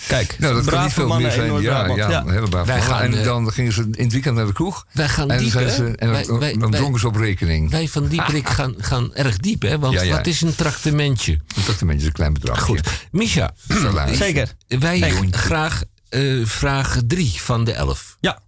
[0.08, 1.62] Kijk, Nou, dat kan niet veel meer zijn.
[1.62, 4.46] Ja, ja, hele brave Wij gaan, En eh, dan gingen ze in het weekend naar
[4.46, 4.86] de kroeg.
[4.92, 5.74] Wij gaan en diep, zijn hè?
[5.74, 7.70] ze, en Wij- dan- wij- dan wij- dronken ze op rekening.
[7.72, 9.80] Wij van Dieperik gaan, gaan erg diep, hè?
[9.80, 10.16] Want Ja, ja.
[10.16, 11.32] wat is een tractementje?
[11.56, 12.60] Een tractementje is een klein bedrag.
[12.62, 12.82] Goed.
[13.12, 14.18] Misha, Salaris.
[14.18, 14.54] Zeker.
[14.68, 18.18] wij graag eh, vraag 3 van de 11.
[18.20, 18.40] Ja.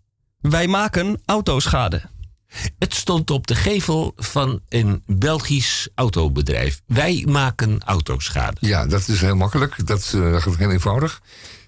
[0.42, 2.02] Wij maken autoschade.
[2.80, 6.82] Het stond op de gevel van een Belgisch autobedrijf.
[6.86, 8.58] Wij maken autoschade.
[8.60, 9.88] Ja, dat is heel makkelijk.
[9.88, 11.22] Dat is eh, heel eenvoudig.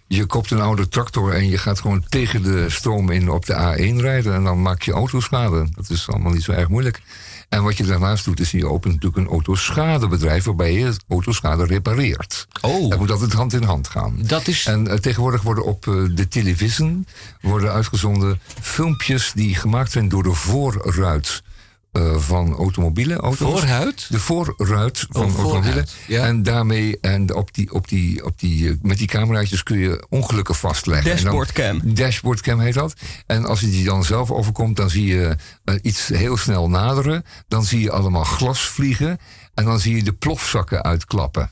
[0.08, 3.54] Je koopt een oude tractor en je gaat gewoon tegen de stroom in op de
[3.54, 4.34] A1 rijden.
[4.34, 5.68] En dan maak je autoschade.
[5.72, 7.02] Dat is allemaal niet zo erg moeilijk.
[7.50, 12.48] En wat je daarnaast doet, is je opent natuurlijk een autoschadebedrijf waarbij je autoschade repareert.
[12.62, 12.90] Oh.
[12.90, 14.18] Dat moet altijd hand in hand gaan.
[14.22, 14.66] Dat is...
[14.66, 17.06] En eh, tegenwoordig worden op eh, de televisie
[17.42, 21.44] worden uitgezonden filmpjes die gemaakt zijn door de voorruit.
[21.92, 23.18] Eh, van automobielen.
[23.18, 23.62] Auto's.
[24.10, 25.86] De voorruit van Oh, voorruit, automobielen.
[26.08, 26.26] ja.
[26.26, 30.06] En daarmee, en op die, op die, op die, eh, met die cameraatjes kun je
[30.10, 31.12] ongelukken vastleggen.
[31.12, 31.82] Dashboardcam.
[31.84, 32.94] Dashboardcam heet dat.
[33.26, 37.24] En als je die dan zelf overkomt, dan zie je eh, iets heel snel naderen.
[37.48, 39.18] Dan zie je allemaal glas vliegen.
[39.54, 41.50] En dan zie je de plofzakken uitklappen.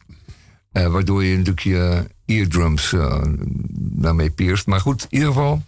[0.71, 2.93] Waardoor je natuurlijk je eardrums
[3.79, 4.65] daarmee pierst.
[4.65, 5.63] Maar goed, in ieder geval,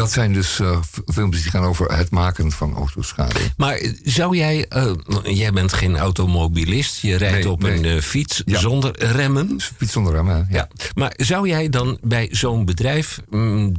[0.00, 3.34] dat zijn dus f- filmpjes die gaan over het maken van autoschade.
[3.56, 7.86] Maar eh, zou jij, eh, jij bent geen automobilist, je rijdt Nee, op nee.
[7.94, 9.60] een fiets zonder remmen.
[9.76, 10.68] Fiets zonder remmen, ja.
[10.94, 13.72] Maar zou jij dan bij zo'n bedrijf mm,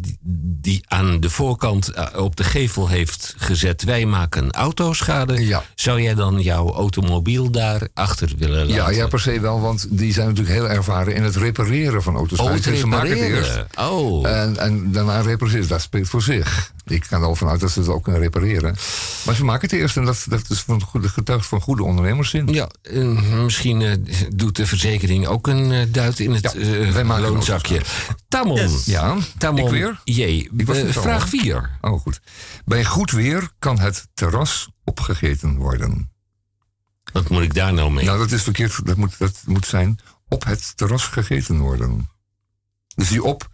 [0.62, 6.40] die, aan de voorkant op de gevel heeft gezet, wij maken autoschade, zou jij dan
[6.42, 8.74] jouw automobiel daar achter willen laten?
[8.76, 12.16] Ja, ja, per se wel, want die zijn natuurlijk heel ervaren in het repareren van
[12.16, 12.40] auto's.
[12.40, 13.64] Oh, het ze maken het eerst.
[13.80, 14.28] Oh.
[14.30, 15.68] En, en daarna repareren.
[15.68, 16.74] Dat spreekt voor zich.
[16.86, 18.76] Ik ga er al vanuit dat ze het ook kunnen repareren.
[19.26, 22.48] Maar ze maken het eerst en dat, dat is van goede, getuigt van goede ondernemerszin.
[22.48, 23.96] Ja, eh, misschien eh,
[24.36, 27.82] doet de verzekering ook een eh, duit in het eh, wij maken loonzakje.
[28.28, 28.70] Tamon.
[28.86, 29.66] Ja, Tamon.
[29.66, 30.02] ik weer?
[30.04, 30.22] J.
[30.58, 31.42] Ik was niet al, vraag hoor.
[31.42, 31.78] 4.
[31.82, 32.20] Oh, goed.
[32.66, 36.12] Bij goed weer kan het terras opgegeten worden.
[37.14, 38.06] Wat moet ik daar nou mee?
[38.06, 38.86] Nou, dat is verkeerd.
[38.86, 42.10] Dat moet, dat moet zijn op het terras gegeten worden.
[42.96, 43.50] Dus die op,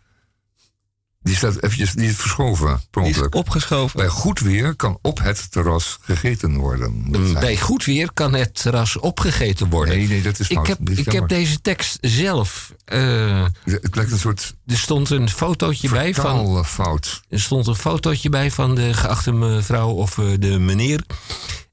[1.21, 3.99] die staat eventjes, die is verschoven, per Die is opgeschoven.
[3.99, 7.07] Bij goed weer kan op het terras gegeten worden.
[7.11, 7.33] zijn.
[7.33, 9.97] Bij goed weer kan het terras opgegeten worden.
[9.97, 10.67] Nee, nee, dat is ik fout.
[10.67, 12.73] heb, Dit is ik heb deze tekst zelf.
[12.87, 16.23] Eh, Het lijkt een soort er stond een fotootje bij van.
[16.37, 17.21] vertaalfout.
[17.29, 21.03] Er stond een fotootje bij van de geachte mevrouw of eh, de meneer.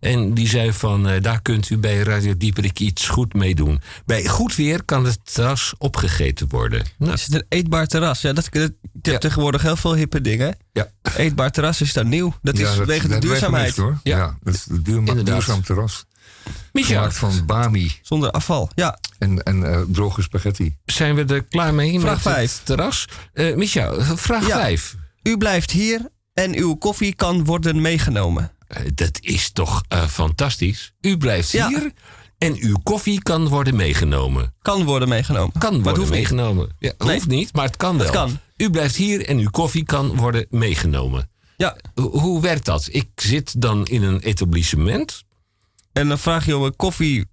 [0.01, 3.81] En die zei van, eh, daar kunt u bij Radio Dieperik iets goed mee doen.
[4.07, 6.87] Bij goed weer kan het terras opgegeten worden.
[6.99, 8.21] Nou, Is het een eetbaar terras?
[8.21, 8.71] Ja, dat, dat,
[9.03, 10.57] je hebt tegenwoordig heel veel hippe dingen.
[10.73, 10.91] Ja.
[11.17, 12.35] Eetbaar terras is daar nieuw.
[12.43, 13.77] Dat is wegen de duurzaamheid.
[13.77, 13.99] hoor.
[14.03, 14.39] Ja.
[14.43, 16.05] dat is een duurzaam terras.
[16.73, 16.95] Micha.
[16.95, 17.93] Gemaakt van bami.
[18.03, 18.99] Zonder afval, ja.
[19.25, 20.77] En, en eh, droge spaghetti.
[20.85, 22.57] Zijn we er klaar mee Vraag met vijf.
[22.57, 23.09] het terras?
[23.33, 24.57] Eh Micha, vraag Ja.
[24.57, 24.97] 5.
[25.23, 26.01] U blijft hier
[26.35, 28.53] en uw koffie kan worden meegenomen.
[28.95, 30.93] dat is toch eh, fantastisch.
[31.01, 31.69] U blijft Ja.
[31.69, 31.93] hier
[32.39, 34.55] en uw koffie kan worden meegenomen.
[34.63, 35.53] Kan worden meegenomen.
[35.59, 36.11] Kan worden hoeft niet.
[36.11, 36.69] meegenomen.
[36.79, 37.15] Ja, Nee.
[37.15, 38.07] Hoeft niet, maar het kan wel.
[38.07, 38.39] Het kan.
[38.57, 41.31] U blijft hier en uw koffie kan worden meegenomen.
[41.57, 41.77] Ja.
[41.95, 42.89] Ho- Hoe werkt dat?
[42.91, 45.23] Ik zit dan in een etablissement.
[45.93, 47.27] En dan vraag je om een koffie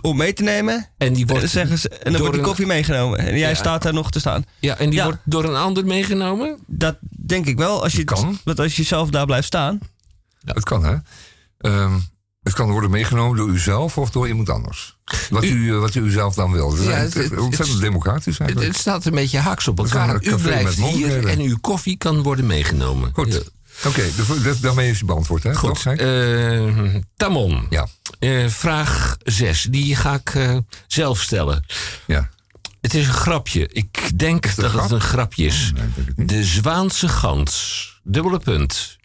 [0.00, 0.88] om mee te nemen.
[0.98, 3.18] En, die wordt dan, zeggen ze, en dan door wordt die een- koffie meegenomen.
[3.18, 3.54] En jij Ja.
[3.54, 4.44] staat daar nog te staan.
[4.58, 5.04] Ja, en die Ja.
[5.04, 6.58] wordt door een ander meegenomen?
[6.66, 6.96] Dat
[7.26, 7.82] denk ik wel.
[7.82, 8.38] Als je, Kan.
[8.44, 9.78] Want als je zelf daar blijft staan.
[10.44, 10.96] Het kan, hè?
[11.58, 11.98] Ehm,
[12.42, 14.96] het kan worden meegenomen door uzelf of door iemand anders.
[15.30, 16.70] Wat u, eh, wat u zelf dan wil.
[16.76, 18.68] Dat Ja, het- het- ontzettend het- democratisch Het, eigenlijk.
[18.72, 20.22] het staat een beetje haaks op Dat elkaar.
[20.24, 23.10] U blijft met hier en uw koffie kan worden meegenomen.
[23.14, 23.50] Goed.
[23.86, 24.10] Oké,
[24.60, 25.54] daarmee is je beantwoord, hè?
[25.54, 25.86] Goed.
[25.86, 27.66] Eh, Tamon.
[27.70, 27.88] Ja.
[28.18, 29.66] Eh, vraag 6.
[29.70, 30.56] Die ga ik eh,
[30.86, 31.64] zelf stellen.
[32.06, 32.30] Ja.
[32.80, 33.68] Het is een grapje.
[33.68, 34.82] Ik denk het dat grap?
[34.82, 35.72] het een grapje is.
[35.74, 36.26] Nee.
[36.26, 38.00] De Zwaanse gans.
[38.02, 38.96] Dubbele punt.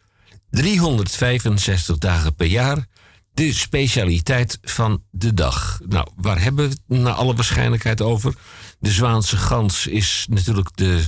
[0.49, 2.87] 365 dagen per jaar.
[3.33, 5.79] De specialiteit van de dag.
[5.87, 8.33] Nou, waar hebben we het naar alle waarschijnlijkheid over?
[8.79, 11.03] De Zwaanse gans is natuurlijk de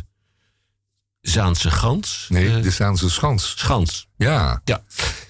[1.30, 2.26] Zaanse gans.
[2.30, 3.53] Nee, Eh, de Zaanse Schans.
[3.57, 4.07] Schans.
[4.18, 4.61] Ja.
[4.64, 4.81] Ja.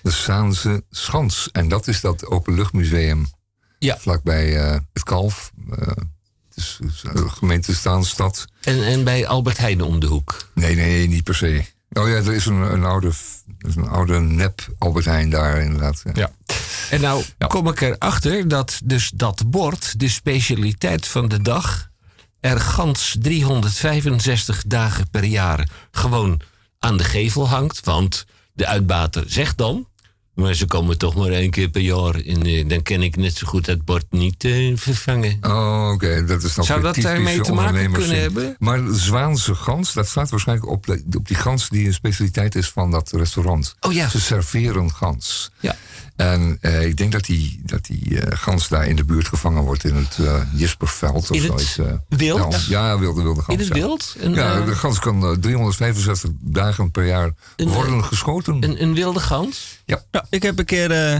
[0.01, 1.49] De Zaanse Schans.
[1.51, 3.25] En dat is dat openluchtmuseum.
[3.79, 3.97] Ja.
[3.97, 5.51] Vlakbij eh, het Kalf.
[5.69, 8.45] Het is, het is een gemeente Staanstad.
[8.61, 10.49] En, en bij Albert Heijn om de hoek.
[10.53, 11.65] Nee, nee, niet per se.
[11.93, 13.11] Oh ja, er is een, een oude,
[13.57, 16.03] is een oude nep Albert Heijn daar inderdaad.
[16.13, 16.31] Ja.
[16.89, 21.89] En nou kom ik erachter dat dus dat bord, de specialiteit van de dag,
[22.45, 26.41] er gans 365 dagen per jaar gewoon
[26.79, 27.79] aan de gevel hangt.
[27.85, 29.87] Want de uitbater zegt dan,
[30.33, 33.35] maar ze komen toch maar één keer per jaar en eh, dan kan ik net
[33.37, 35.37] zo goed dat bord niet eh, vervangen.
[35.41, 36.25] Oh, oké.
[36.25, 38.55] Dat is dan Zou dat daarmee te maken kunnen hebben?
[38.59, 42.69] Maar Zwaanse gans, dat staat waarschijnlijk op, de- op die gans die een specialiteit is
[42.69, 43.75] van dat restaurant.
[43.79, 44.09] Oh ja.
[44.09, 45.51] Ze serveren gans.
[45.59, 45.75] Ja.
[46.15, 49.63] En eh, ik denk dat die, dat die eh, gans daar in de buurt gevangen
[49.63, 51.99] wordt in het eh Jisperveld of In het zoiets.
[52.09, 52.65] wild?
[52.65, 53.57] Ja, ja, wilde, wilde gans.
[53.59, 53.81] In het ja.
[53.83, 54.15] wild?
[54.19, 58.63] Een, ja, eh, de gans kan eh, 365 dagen per jaar Een, worden geschoten.
[58.63, 59.81] Een, een wilde gans?
[59.85, 60.03] Ja.
[60.11, 61.19] Ja, ik heb een keer eh,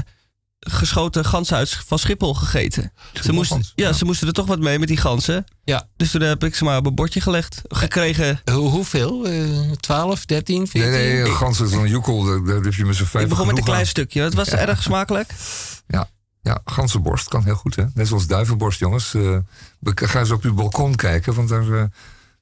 [0.70, 2.92] geschoten ganzen uit van Schiphol gegeten.
[3.24, 5.44] Ze moesten, ja, ze moesten er toch wat mee met die ganzen.
[5.64, 5.88] Ja.
[5.98, 7.62] Dus toen heb ik ze maar op een bordje gelegd.
[7.68, 8.42] Gekregen.
[8.52, 9.26] Hoe- hoeveel?
[9.28, 10.92] Eh 12, 13, 14?
[10.92, 13.64] Nee, nee, is een joekel, daar, heb je met z'n vijf Ik begon met een
[13.64, 13.86] klein aan.
[13.86, 14.22] stukje.
[14.22, 14.58] Het was Ja.
[14.58, 15.30] erg smakelijk.
[15.88, 16.10] Ja,
[16.42, 17.84] ja, ganzenborst kan heel goed, hè?
[17.94, 19.14] Net zoals duivenborst, jongens.
[19.14, 19.22] Eh,
[19.80, 21.82] we- ga eens op uw balkon kijken, want daar eh,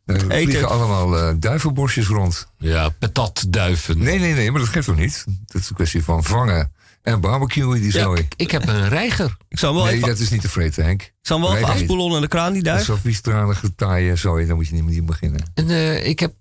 [0.06, 2.48] eh, vliegen allemaal eh, duivenborstjes rond.
[2.58, 3.98] Ja, patatduiven.
[3.98, 5.24] Nee, nee, nee, maar dat geeft toch niet?
[5.46, 6.72] Dat is een kwestie van vangen
[7.04, 8.20] en barbecuen die Ja, zooi.
[8.22, 9.38] Ik, ik heb een reiger.
[9.50, 11.02] Ik zal hem wel Nee, even, dat is niet te vreten, Henk.
[11.02, 12.80] ik zal wel even afspoelen onder de kraan, die Dat duif.
[12.82, 15.52] is zo viesdradige taaien, zooi, dan moet je niet die beginnen.
[15.54, 16.34] En, eh, ik heb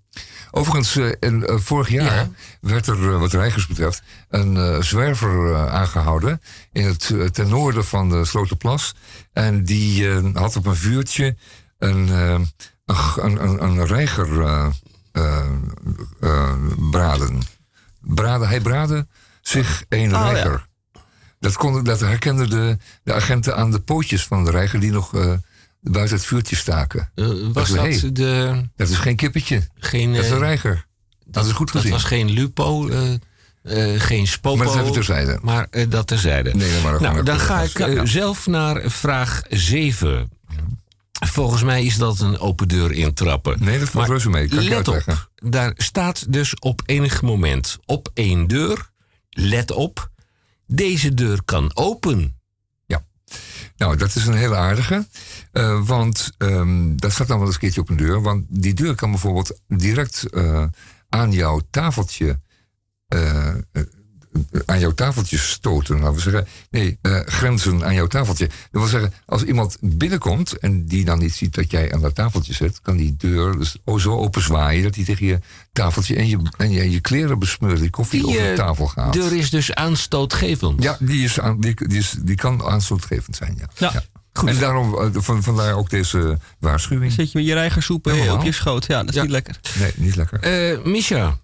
[0.55, 2.29] Overigens, eh, in, eh, vorig jaar Ja.
[2.61, 6.41] werd er, wat reigers betreft, een eh, zwerver eh, aangehouden
[6.71, 8.93] in het, ten noorden van de Slotenplas.
[9.33, 11.35] En die eh, had op een vuurtje
[11.79, 12.47] een, een,
[13.15, 14.67] een, een, een reiger eh,
[15.11, 15.45] eh,
[16.21, 16.53] eh,
[16.91, 17.41] braden.
[17.99, 18.47] braden.
[18.47, 19.07] Hij braadde
[19.43, 20.29] zich een Oh, ja.
[20.31, 20.67] reiger.
[21.39, 25.15] Dat, kon, dat herkenden de, de agenten aan de pootjes van de reiger die nog
[25.15, 25.33] eh,
[25.81, 27.11] buiten het vuurtje staken.
[27.15, 28.61] eh, was dat hey, de...
[28.75, 30.85] Dat is geen kippetje, Geen, dat is een eh, reiger.
[31.25, 31.91] Dat is goed dat gezien.
[31.91, 32.89] was geen lupo,
[33.97, 34.57] geen spopo.
[34.63, 35.39] Maar dat we terzijde.
[35.41, 36.53] Maar dat terzijde.
[36.55, 38.05] Nee, maar nou, dan gewoon ga even- ik Ja.
[38.05, 40.29] zelf naar vraag 7.
[41.25, 43.57] Volgens mij is dat een open deur intrappen.
[43.63, 44.47] Nee, dat valt reuze mee.
[44.47, 48.91] Kan ik je let op, daar staat dus op enig moment op één deur.
[49.33, 50.11] Let op,
[50.65, 52.41] deze deur kan open.
[53.77, 55.07] Nou, dat is een hele aardige.
[55.51, 58.21] eh, want ehm, dat staat dan wel eens een keertje op een deur.
[58.21, 60.65] Want die deur kan bijvoorbeeld direct eh,
[61.09, 62.39] aan jouw tafeltje.
[64.65, 65.99] Aan jouw tafeltje stoten.
[65.99, 66.47] Laten we zeggen.
[66.71, 68.47] Nee, eh, grenzen aan jouw tafeltje.
[68.47, 72.15] Dat wil zeggen, als iemand binnenkomt en die dan niet ziet dat jij aan dat
[72.15, 75.39] tafeltje zit, kan die deur dus zo open zwaaien dat hij tegen je
[75.71, 78.87] tafeltje en je, en je, je kleren besmeurt, die koffie Die over de eh, tafel
[78.87, 79.13] gaat.
[79.13, 80.83] deur is dus aanstootgevend.
[80.83, 83.89] Ja, die, is aan, die, die, is, die kan aanstootgevend zijn, ja.
[83.91, 84.03] Ja.
[84.33, 84.49] Goed.
[84.49, 87.11] En daarom, eh, van, vandaar ook deze waarschuwing.
[87.11, 88.35] Zit je met je reigersoep eh, Helemaal.
[88.35, 88.85] op je schoot.
[88.85, 89.21] Ja, dat is Ja.
[89.21, 89.59] niet lekker.
[89.79, 90.39] Nee, niet lekker.
[90.39, 91.37] Eh Misha,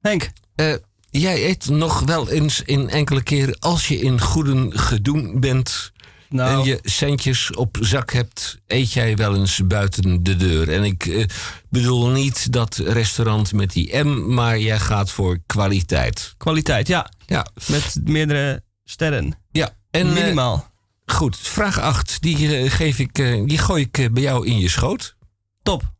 [0.00, 0.74] Henk, eh,
[1.10, 5.92] jij eet nog wel eens in enkele keren als je in goeden gedoen bent
[6.28, 10.72] nou, en je centjes op zak hebt, eet jij wel eens buiten de deur.
[10.72, 11.24] En ik eh,
[11.68, 16.34] bedoel niet dat restaurant met die M, maar jij gaat voor kwaliteit.
[16.36, 17.10] kwaliteit, ja.
[17.26, 19.38] Ja, Met meerdere sterren.
[19.50, 19.76] ja.
[19.90, 20.70] En eh, Minimaal.
[21.06, 23.14] goed, vraag 8, die, eh, geef ik,
[23.46, 25.16] die gooi ik bij jou in je schoot.
[25.62, 25.92] Top.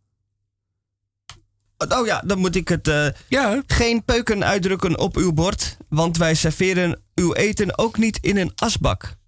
[1.89, 2.89] Oh ja, dan moet ik het.
[2.89, 8.19] eh, Ja, geen peuken uitdrukken op uw bord, want wij serveren uw eten ook niet
[8.20, 9.19] in een asbak.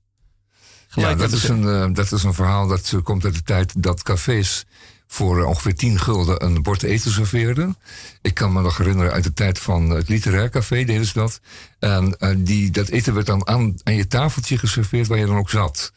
[0.94, 3.82] Ja, dat is, een, eh, dat is een verhaal dat eh, komt uit de tijd
[3.82, 4.64] dat cafés
[5.06, 7.76] voor ongeveer 10 gulden een bord eten serveerden.
[8.22, 11.40] Ik kan me nog herinneren uit de tijd van het literair café deden ze dat.
[11.78, 15.50] En die, dat eten werd dan aan, aan je tafeltje geserveerd waar je dan ook
[15.50, 15.92] zat.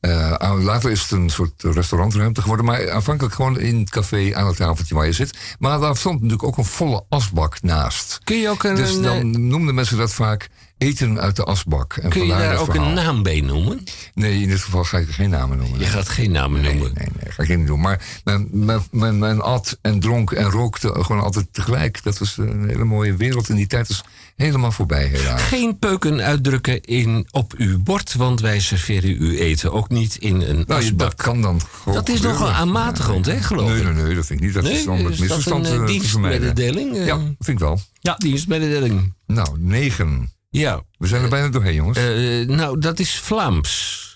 [0.00, 4.34] Eh, aan- later is het een soort restaurantruimte geworden, maar aanvankelijk gewoon in het café
[4.34, 5.38] aan het tafeltje waar je zit.
[5.58, 8.20] Maar daar stond natuurlijk ook een volle asbak naast.
[8.24, 10.48] kun je ook een, Dus dan eh, noemden mensen dat vaak
[10.78, 11.96] eten uit de asbak.
[11.96, 12.88] En kun je daar ook verhaal.
[12.88, 13.84] een naam bij noemen?
[14.14, 15.78] Nee, in dit geval ga ik er geen namen noemen.
[15.78, 16.92] Je gaat geen namen Nee, noemen.
[16.94, 17.80] nee, nee, ga ik niet doen.
[17.80, 22.02] Maar men, men, men, men at en dronk en rookte gewoon altijd tegelijk.
[22.02, 23.48] Dat was een hele mooie wereld.
[23.48, 24.02] En die tijd is
[24.36, 25.42] helemaal voorbij, helaas.
[25.42, 30.40] Geen peuken uitdrukken in, op uw bord, want wij serveren uw eten ook niet in
[30.40, 30.98] een Nou, asbak.
[30.98, 33.84] dat kan dan gewoon Dat is nogal aanmatigend, hè, geloof nee, ik?
[33.94, 34.54] Nee, nee, dat vind ik niet.
[34.54, 35.86] Dat is het is dat misverstand een vermijden.
[35.98, 36.96] dienstmededeling?
[36.96, 37.80] Eh, Ja, vind ik wel.
[38.00, 39.14] ja, dienstmededeling.
[39.26, 40.32] Nou, negen.
[40.50, 40.82] Ja.
[40.98, 41.98] We zijn er bijna doorheen, jongens.
[41.98, 44.06] Eh, nou, dat is Vlaams.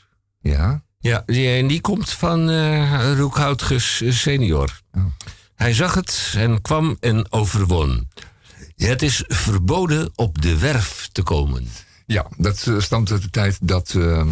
[0.41, 0.83] ja?
[0.99, 4.81] Ja, die, en die komt van eh Roekhoutges senior.
[4.93, 5.05] Oh.
[5.55, 8.09] Hij zag het en kwam en overwon.
[8.77, 11.69] Het is verboden op de werf te komen.
[12.07, 14.27] Ja, dat eh, stamt uit de tijd dat, eh,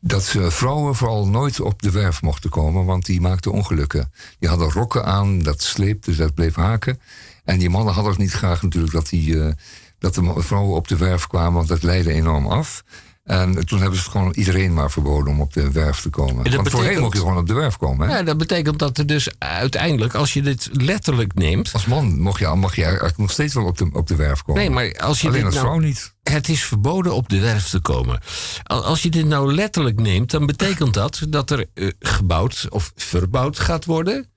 [0.00, 4.12] dat eh, vrouwen vooral nooit op de werf mochten komen, want die maakten ongelukken.
[4.38, 7.00] Die hadden rokken aan, dat sleepte, dus dat bleef haken.
[7.44, 9.52] En die mannen hadden het niet graag natuurlijk dat, die, eh,
[9.98, 12.84] dat de vrouwen op de werf kwamen, want dat leidde enorm af.
[13.26, 16.44] En toen hebben ze gewoon iedereen maar verboden om op de werf te komen.
[16.44, 18.08] dat Want voorheen mocht je gewoon op de werf komen.
[18.08, 18.16] Hè?
[18.16, 21.72] Ja, dat betekent dat er dus uiteindelijk, als je dit letterlijk neemt.
[21.72, 24.42] Als man mag je, mag je eigenlijk nog steeds wel op de, op de werf
[24.42, 24.60] komen.
[24.60, 26.14] Nee, maar als je Alleen dit als nou, vrouw niet.
[26.22, 28.20] Het is verboden op de werf te komen.
[28.62, 32.92] Al- Als je dit nou letterlijk neemt, dan betekent dat dat er eh, gebouwd of
[32.96, 34.28] verbouwd gaat worden.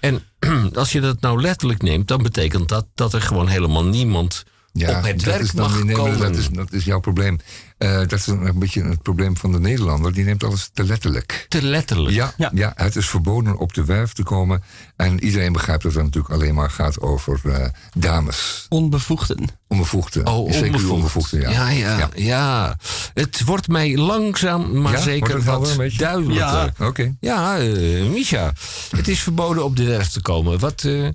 [0.00, 0.22] En
[0.74, 4.44] als je dat nou letterlijk neemt, dan betekent dat dat er gewoon helemaal niemand
[4.86, 6.18] op het dat werk mag komen.
[6.18, 7.38] Dat is, dat is jouw probleem.
[7.78, 10.12] Eh, dat is een, een beetje het probleem van de Nederlander.
[10.12, 11.46] Die neemt alles te letterlijk.
[11.48, 12.14] Te letterlijk?
[12.14, 12.72] Ja, ja.
[12.76, 14.62] het is verboden op de werf te komen.
[14.96, 18.66] En iedereen begrijpt dat het natuurlijk alleen maar gaat over eh, dames.
[18.68, 19.48] Onbevoegden.
[19.68, 20.26] Onbevoegden.
[20.26, 20.92] Oh, Zeker onbevoegd.
[20.92, 21.50] onbevoegden, ja.
[21.50, 22.76] Ja, ja, ja,
[23.14, 25.00] Het wordt mij langzaam, maar Ja?
[25.00, 26.34] zeker wat duidelijker.
[26.34, 27.16] Ja, oké.
[27.20, 28.52] Ja, eh, Misha,
[28.96, 30.58] het is verboden op de werf te komen.
[30.58, 31.08] Wat, eh,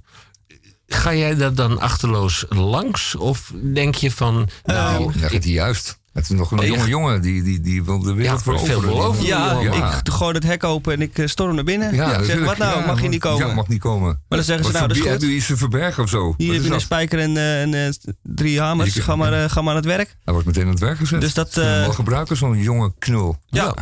[0.93, 3.15] ga jij daar dan achterloos langs?
[3.15, 4.49] Of denk je van...
[4.63, 6.01] Nou, dat gaat hij juist.
[6.13, 8.81] Het is nog een Nee, jonge jongen die, die, die wil de wereld Ja, veroveren.
[8.81, 9.25] veelbelovend.
[9.27, 9.97] Ja, Ja.
[10.05, 11.95] ik gooi het hek open en ik eh, storm naar binnen.
[11.95, 13.47] Ja, ik zeg, wat nou, Ja, mag je niet komen?
[13.47, 14.07] Ja, mag niet komen.
[14.07, 15.11] Maar dan zeggen ze, Wat nou, dat is goed.
[15.11, 16.33] Heb je iets te verbergen of zo?
[16.37, 16.81] Hier heb is je een dat?
[16.81, 18.95] spijker en, eh, en eh, drie hamers.
[18.99, 20.15] Ga maar, eh, ga maar aan het werk.
[20.23, 21.21] Hij wordt meteen aan het werk gezet.
[21.21, 23.37] Dus dat, eh, wel gebruiken, zo'n jonge knul.
[23.45, 23.75] Ja.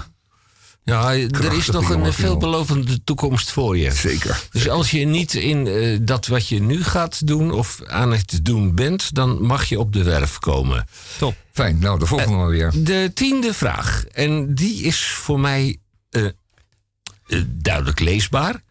[0.84, 3.91] Ja, er is nog een veelbelovende toekomst voor je.
[3.91, 4.44] Zeker.
[4.52, 8.40] Dus als je niet in eh, dat wat je nu gaat doen of aan het
[8.44, 10.88] doen bent, dan mag je op de werf komen.
[11.18, 11.36] Top.
[11.52, 12.72] Fijn, nou, de volgende maar weer.
[12.74, 14.06] De tiende vraag.
[14.06, 15.78] En die is voor mij
[16.10, 18.62] eh, eh, duidelijk leesbaar.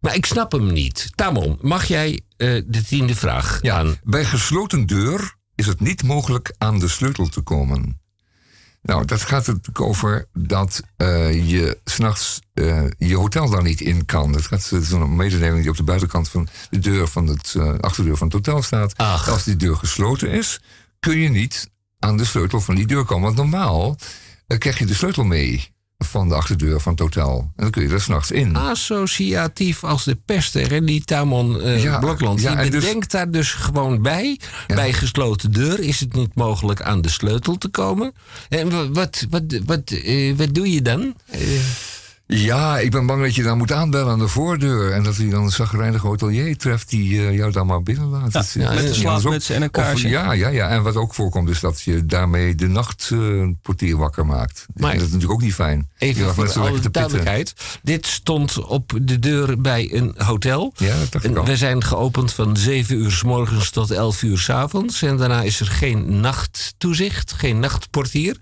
[0.00, 1.10] Maar ik snap hem niet.
[1.14, 3.96] Tamon, mag jij eh, de tiende vraag aan?
[4.02, 8.00] Bij gesloten deur is het niet mogelijk aan de sleutel te komen.
[8.86, 13.80] Nou, dat gaat er natuurlijk over dat eh, je s'nachts eh je hotel daar niet
[13.80, 14.32] in kan.
[14.32, 17.54] Het gaat het is een mededeling die op de buitenkant van de deur van het
[17.56, 18.96] eh, achterdeur van het hotel staat.
[19.32, 20.60] Als die deur gesloten is,
[21.00, 23.24] kun je niet aan de sleutel van die deur komen.
[23.24, 23.96] Want normaal
[24.58, 27.38] krijg je de sleutel mee van de achterdeur van het hotel.
[27.38, 28.56] En dan kun je er s'nachts in.
[28.56, 32.40] Associatief als de pester, hè, die Tamon eh Ja, Blokland.
[32.40, 34.40] ja, die en dus- bedenkt daar dus gewoon bij.
[34.66, 38.12] Bij gesloten deur is het niet mogelijk aan de sleutel te komen.
[38.48, 41.14] En wa- wat, wat, wat, eh, wat doe je dan?
[41.30, 41.40] Eh,
[42.28, 44.92] Ja, ik ben bang dat je dan moet aanbellen aan de voordeur.
[44.92, 48.32] En dat hij dan een zagrijnige hotelier treft die eh, jou dan maar binnenlaat.
[48.32, 50.08] Ja, Dat is- met een slaapmuts en een Of- kaarsje.
[50.08, 54.66] ja, ja, ja, en wat ook voorkomt is dat je daarmee de nachtportier wakker maakt.
[54.74, 55.88] Maar- dat is natuurlijk ook niet fijn.
[55.98, 57.54] Even voor alle lekker te duidelijkheid.
[57.82, 60.72] Dit stond op de deur bij een hotel.
[60.76, 61.44] Ja, dat dacht ik al.
[61.44, 65.02] we zijn geopend van 7 uur s morgens tot 11 uur s avonds.
[65.02, 68.36] En daarna is er geen nachttoezicht, geen nachtportier.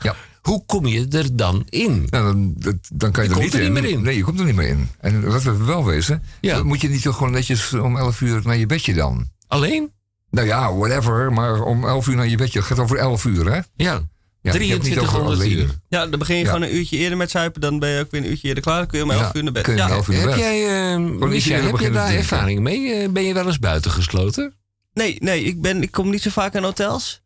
[0.48, 2.06] Hoe kom je er dan in?
[2.10, 2.54] Nou, dan,
[2.92, 3.72] dan kan je, Je er komt niet er in.
[3.72, 4.02] niet meer in.
[4.02, 4.88] Nee, je komt er niet meer in.
[5.00, 6.22] En laten we wel wezen.
[6.40, 6.62] Ja.
[6.62, 9.28] Moet je niet toch gewoon netjes om 11 uur naar je bedje dan?
[9.48, 9.92] Alleen?
[10.30, 11.32] Nou ja, whatever.
[11.32, 12.58] Maar om 11 uur naar je bedje.
[12.58, 13.60] Het gaat over 11 uur, hè?
[13.76, 14.02] Ja.
[14.40, 15.52] Ja, ik heb het niet over 2300 alleen.
[15.58, 15.78] uur.
[15.88, 16.50] Ja, dan begin je Ja.
[16.52, 17.60] gewoon een uurtje eerder met zuipen.
[17.60, 18.78] Dan ben je ook weer een uurtje eerder klaar.
[18.78, 19.62] Dan kun je om 11 Ja, uur naar bed.
[19.62, 19.94] kun je om ja.
[19.94, 20.38] 11 uur naar Heb bed.
[20.44, 22.92] jij, eh Gewoon Misha, eerder heb je daar ervaring mee?
[22.92, 24.54] Eh, Ben je wel eens buiten gesloten?
[24.94, 27.22] Nee, nee ik, ben, ik kom niet zo vaak aan hotels.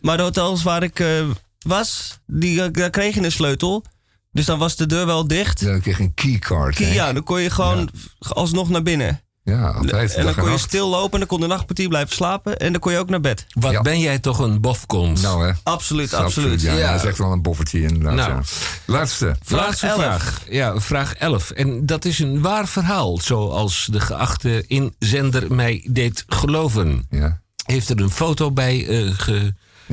[0.00, 1.28] Maar de hotels waar ik eh,
[1.62, 3.84] was, die, daar kreeg je een sleutel.
[4.32, 5.60] Dus dan was de deur wel dicht.
[5.60, 6.78] Ja, dan kreeg je een keycard.
[6.78, 9.20] Ja, dan kon je gewoon alsnog naar binnen.
[9.44, 10.14] Ja, altijd.
[10.14, 12.56] En dan kon je stil lopen en dan kon de nachtpartier blijven slapen.
[12.58, 13.46] En dan kon je ook naar bed.
[13.52, 13.80] Wat Ja.
[13.82, 15.22] ben jij toch een bofkont?
[15.22, 15.52] Nou, hè?
[15.62, 16.60] Absoluut, absoluut.
[16.60, 16.92] Ja, Ja.
[16.92, 18.14] dat is echt wel een boffertje inderdaad.
[18.14, 18.30] Nou.
[18.30, 18.40] ja.
[18.86, 19.36] Laatste.
[19.48, 19.98] Laatste elf.
[20.00, 20.40] vraag.
[20.48, 21.50] Ja, vraag 11.
[21.50, 27.06] En dat is een waar verhaal, zoals de geachte inzender mij deed geloven.
[27.10, 27.40] Ja.
[27.64, 28.86] Heeft er een foto bij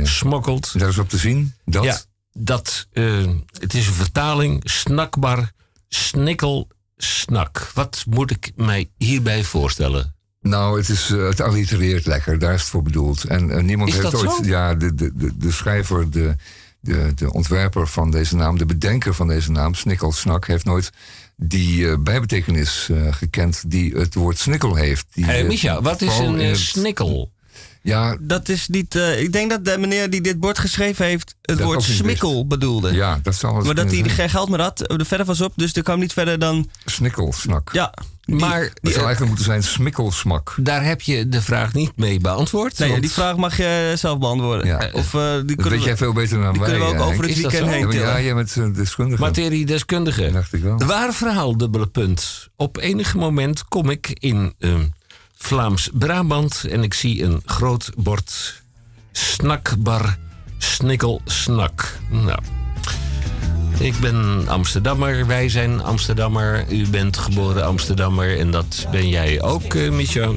[0.07, 0.80] gesmokkeld.
[0.80, 1.53] Daar is op te zien.
[1.65, 1.84] Dat.
[1.84, 1.99] Ja,
[2.34, 3.27] dat, eh,
[3.59, 4.61] het is een vertaling.
[4.63, 5.51] Snakbar,
[5.88, 6.67] snikkel,
[6.97, 7.71] snak.
[7.73, 10.13] Wat moet ik mij hierbij voorstellen?
[10.41, 12.39] Nou, het, is, eh, het allitereert lekker.
[12.39, 13.23] Daar is het voor bedoeld.
[13.23, 14.45] En eh, niemand Is heeft dat ooit...
[14.45, 14.49] zo?
[14.49, 16.35] Ja, de, de, de, de schrijver, de,
[16.80, 18.57] de, de ontwerper van deze naam...
[18.57, 20.47] de bedenker van deze naam, Snikkel Snak...
[20.47, 20.89] heeft nooit
[21.35, 25.05] die bijbetekenis gekend die het woord snikkel heeft.
[25.13, 27.31] Die, Hé, eh, Micha, wat is een het- snikkel?
[27.81, 28.95] Ja, Dat is niet.
[28.95, 31.35] eh, ik denk dat de meneer die dit bord geschreven heeft.
[31.41, 32.93] het Dat woord smikkel bedoelde.
[32.93, 34.77] ja, dat zal het maar dat hij geen geld meer had.
[34.77, 35.53] De verder was op.
[35.56, 36.69] Dus er kwam niet verder dan.
[36.85, 37.69] Snikkel Snak.
[37.73, 37.93] Ja.
[38.26, 40.56] Maar Het zou eigenlijk moeten zijn smikkelsmak.
[40.60, 42.77] daar heb je de vraag niet mee beantwoord.
[42.80, 44.68] Nee, want- die vraag mag je zelf beantwoorden.
[44.68, 44.89] Ja.
[44.93, 46.69] Of eh, die Dat kunnen weet jij we, veel beter dan die wij.
[46.69, 47.77] kunnen we ook eh, over het Is dat weekend zo?
[47.77, 48.07] heen Ja, tillen.
[48.07, 49.22] ja, jij bent eh, deskundige.
[49.22, 50.31] Materiedeskundige.
[50.31, 50.77] Dacht ik wel.
[50.77, 52.47] Waar verhaal, dubbele punt.
[52.56, 54.73] Op enig moment kom ik in eh,
[55.41, 58.61] Vlaams-Brabant en ik zie een groot bord
[59.11, 60.18] snakbar
[60.57, 61.99] snikkel snak.
[62.10, 62.40] Nou,
[63.80, 69.74] ik ben Amsterdammer, wij zijn Amsterdammer, u bent geboren Amsterdammer en dat ben jij ook,
[69.74, 70.30] eh Micha.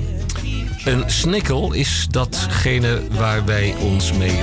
[0.85, 4.43] Een snikkel is datgene waar wij ons mee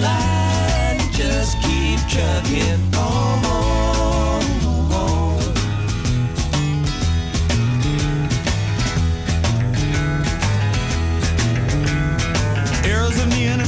[0.00, 1.00] line.
[1.16, 3.81] Just keep chugging on.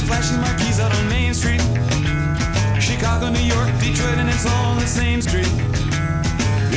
[0.05, 1.61] Flashing marquees out on Main Street.
[2.79, 5.49] Chicago, New York, Detroit, and it's all on the same street.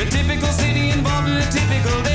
[0.01, 2.08] A typical city involved in a typical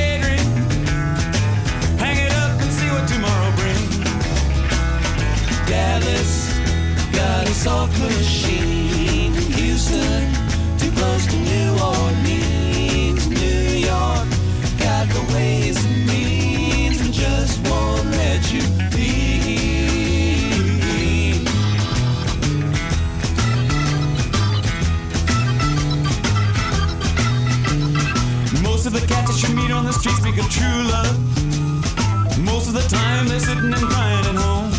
[30.04, 31.18] She speak of true love.
[32.44, 34.70] Most of the time they're sitting and crying at home.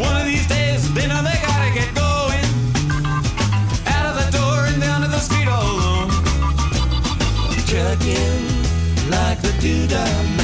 [0.00, 2.46] One of these days they know they gotta get going.
[3.86, 6.08] Out of the door and down to the street all alone.
[7.66, 10.35] Chugging like the doo dah.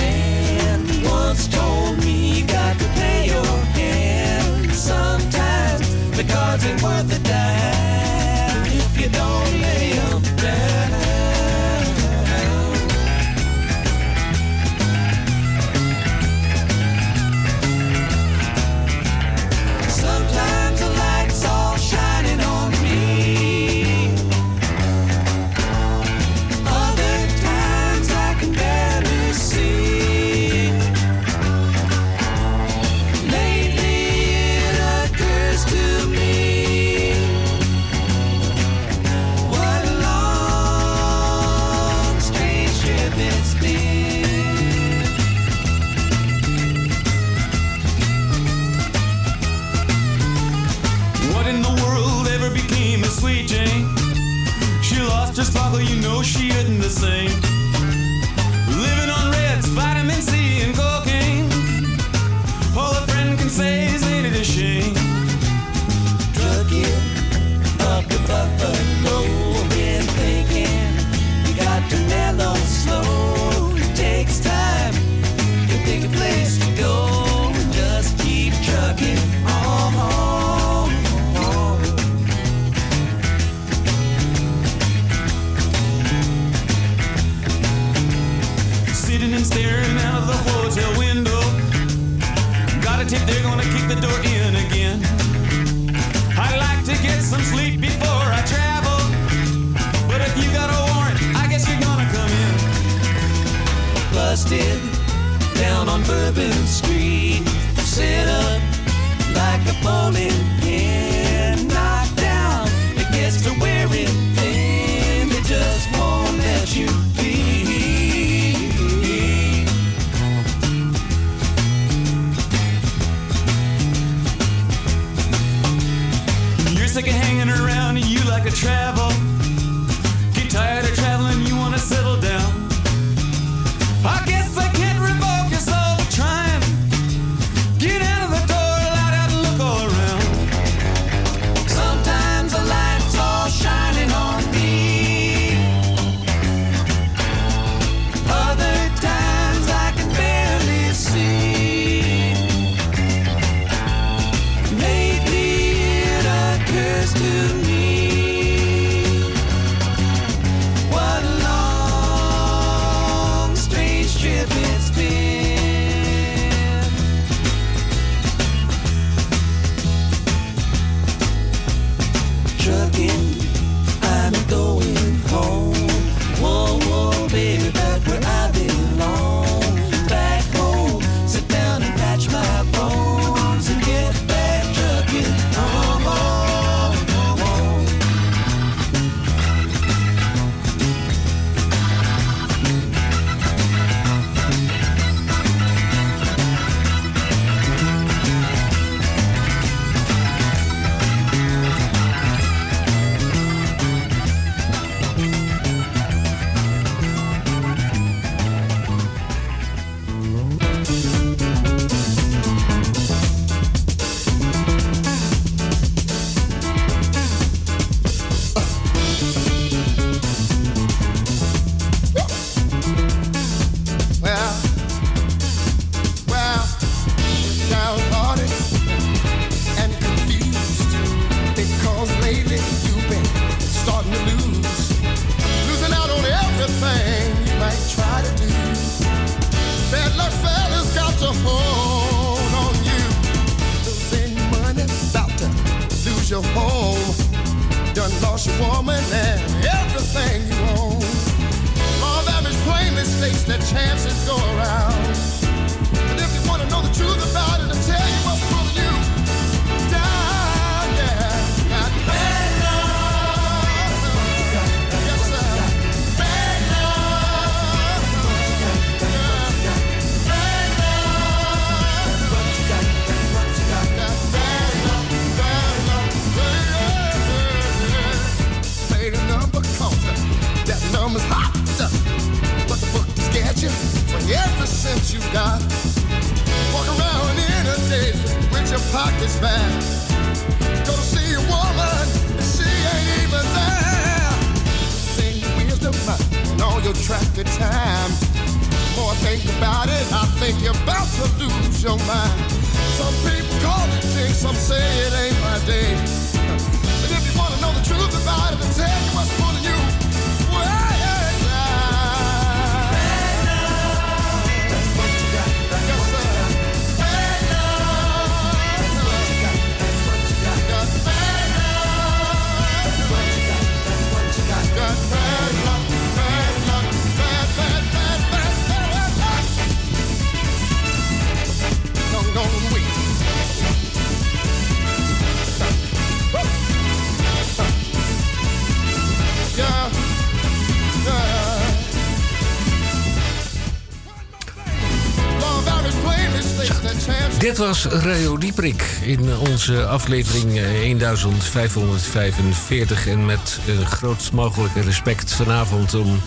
[347.68, 353.06] Was Radio Dieprik in onze aflevering eh, 1545.
[353.06, 356.20] En met uh, grootst mogelijke respect vanavond om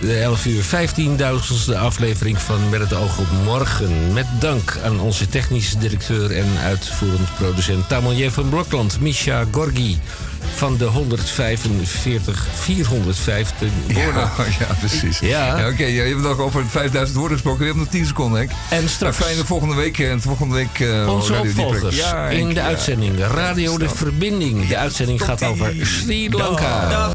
[0.00, 4.12] de 11 uur 15.000ste aflevering van Met het oog op morgen.
[4.12, 9.98] Met dank aan onze technische directeur en uitvoerend producent Tamanje van Blokland, Misha Gorgi
[10.60, 14.02] van de 145, 450 woorden.
[14.12, 14.30] Ja,
[14.60, 15.18] ja, precies.
[15.18, 15.54] Ja.
[15.68, 17.60] Oké, ja, je hebt nog over 5000 woorden gesproken.
[17.60, 18.50] We hebben nog 10 seconden, Henk.
[18.70, 19.16] En straks.
[19.16, 19.98] Fijne volgende week.
[19.98, 20.80] En volgende week...
[20.80, 22.62] eh, Onze Radio opvolgers Ja, in de ja.
[22.66, 24.68] uitzending Radio De Verbinding.
[24.68, 27.10] De uitzending gaat over Sri Lanka.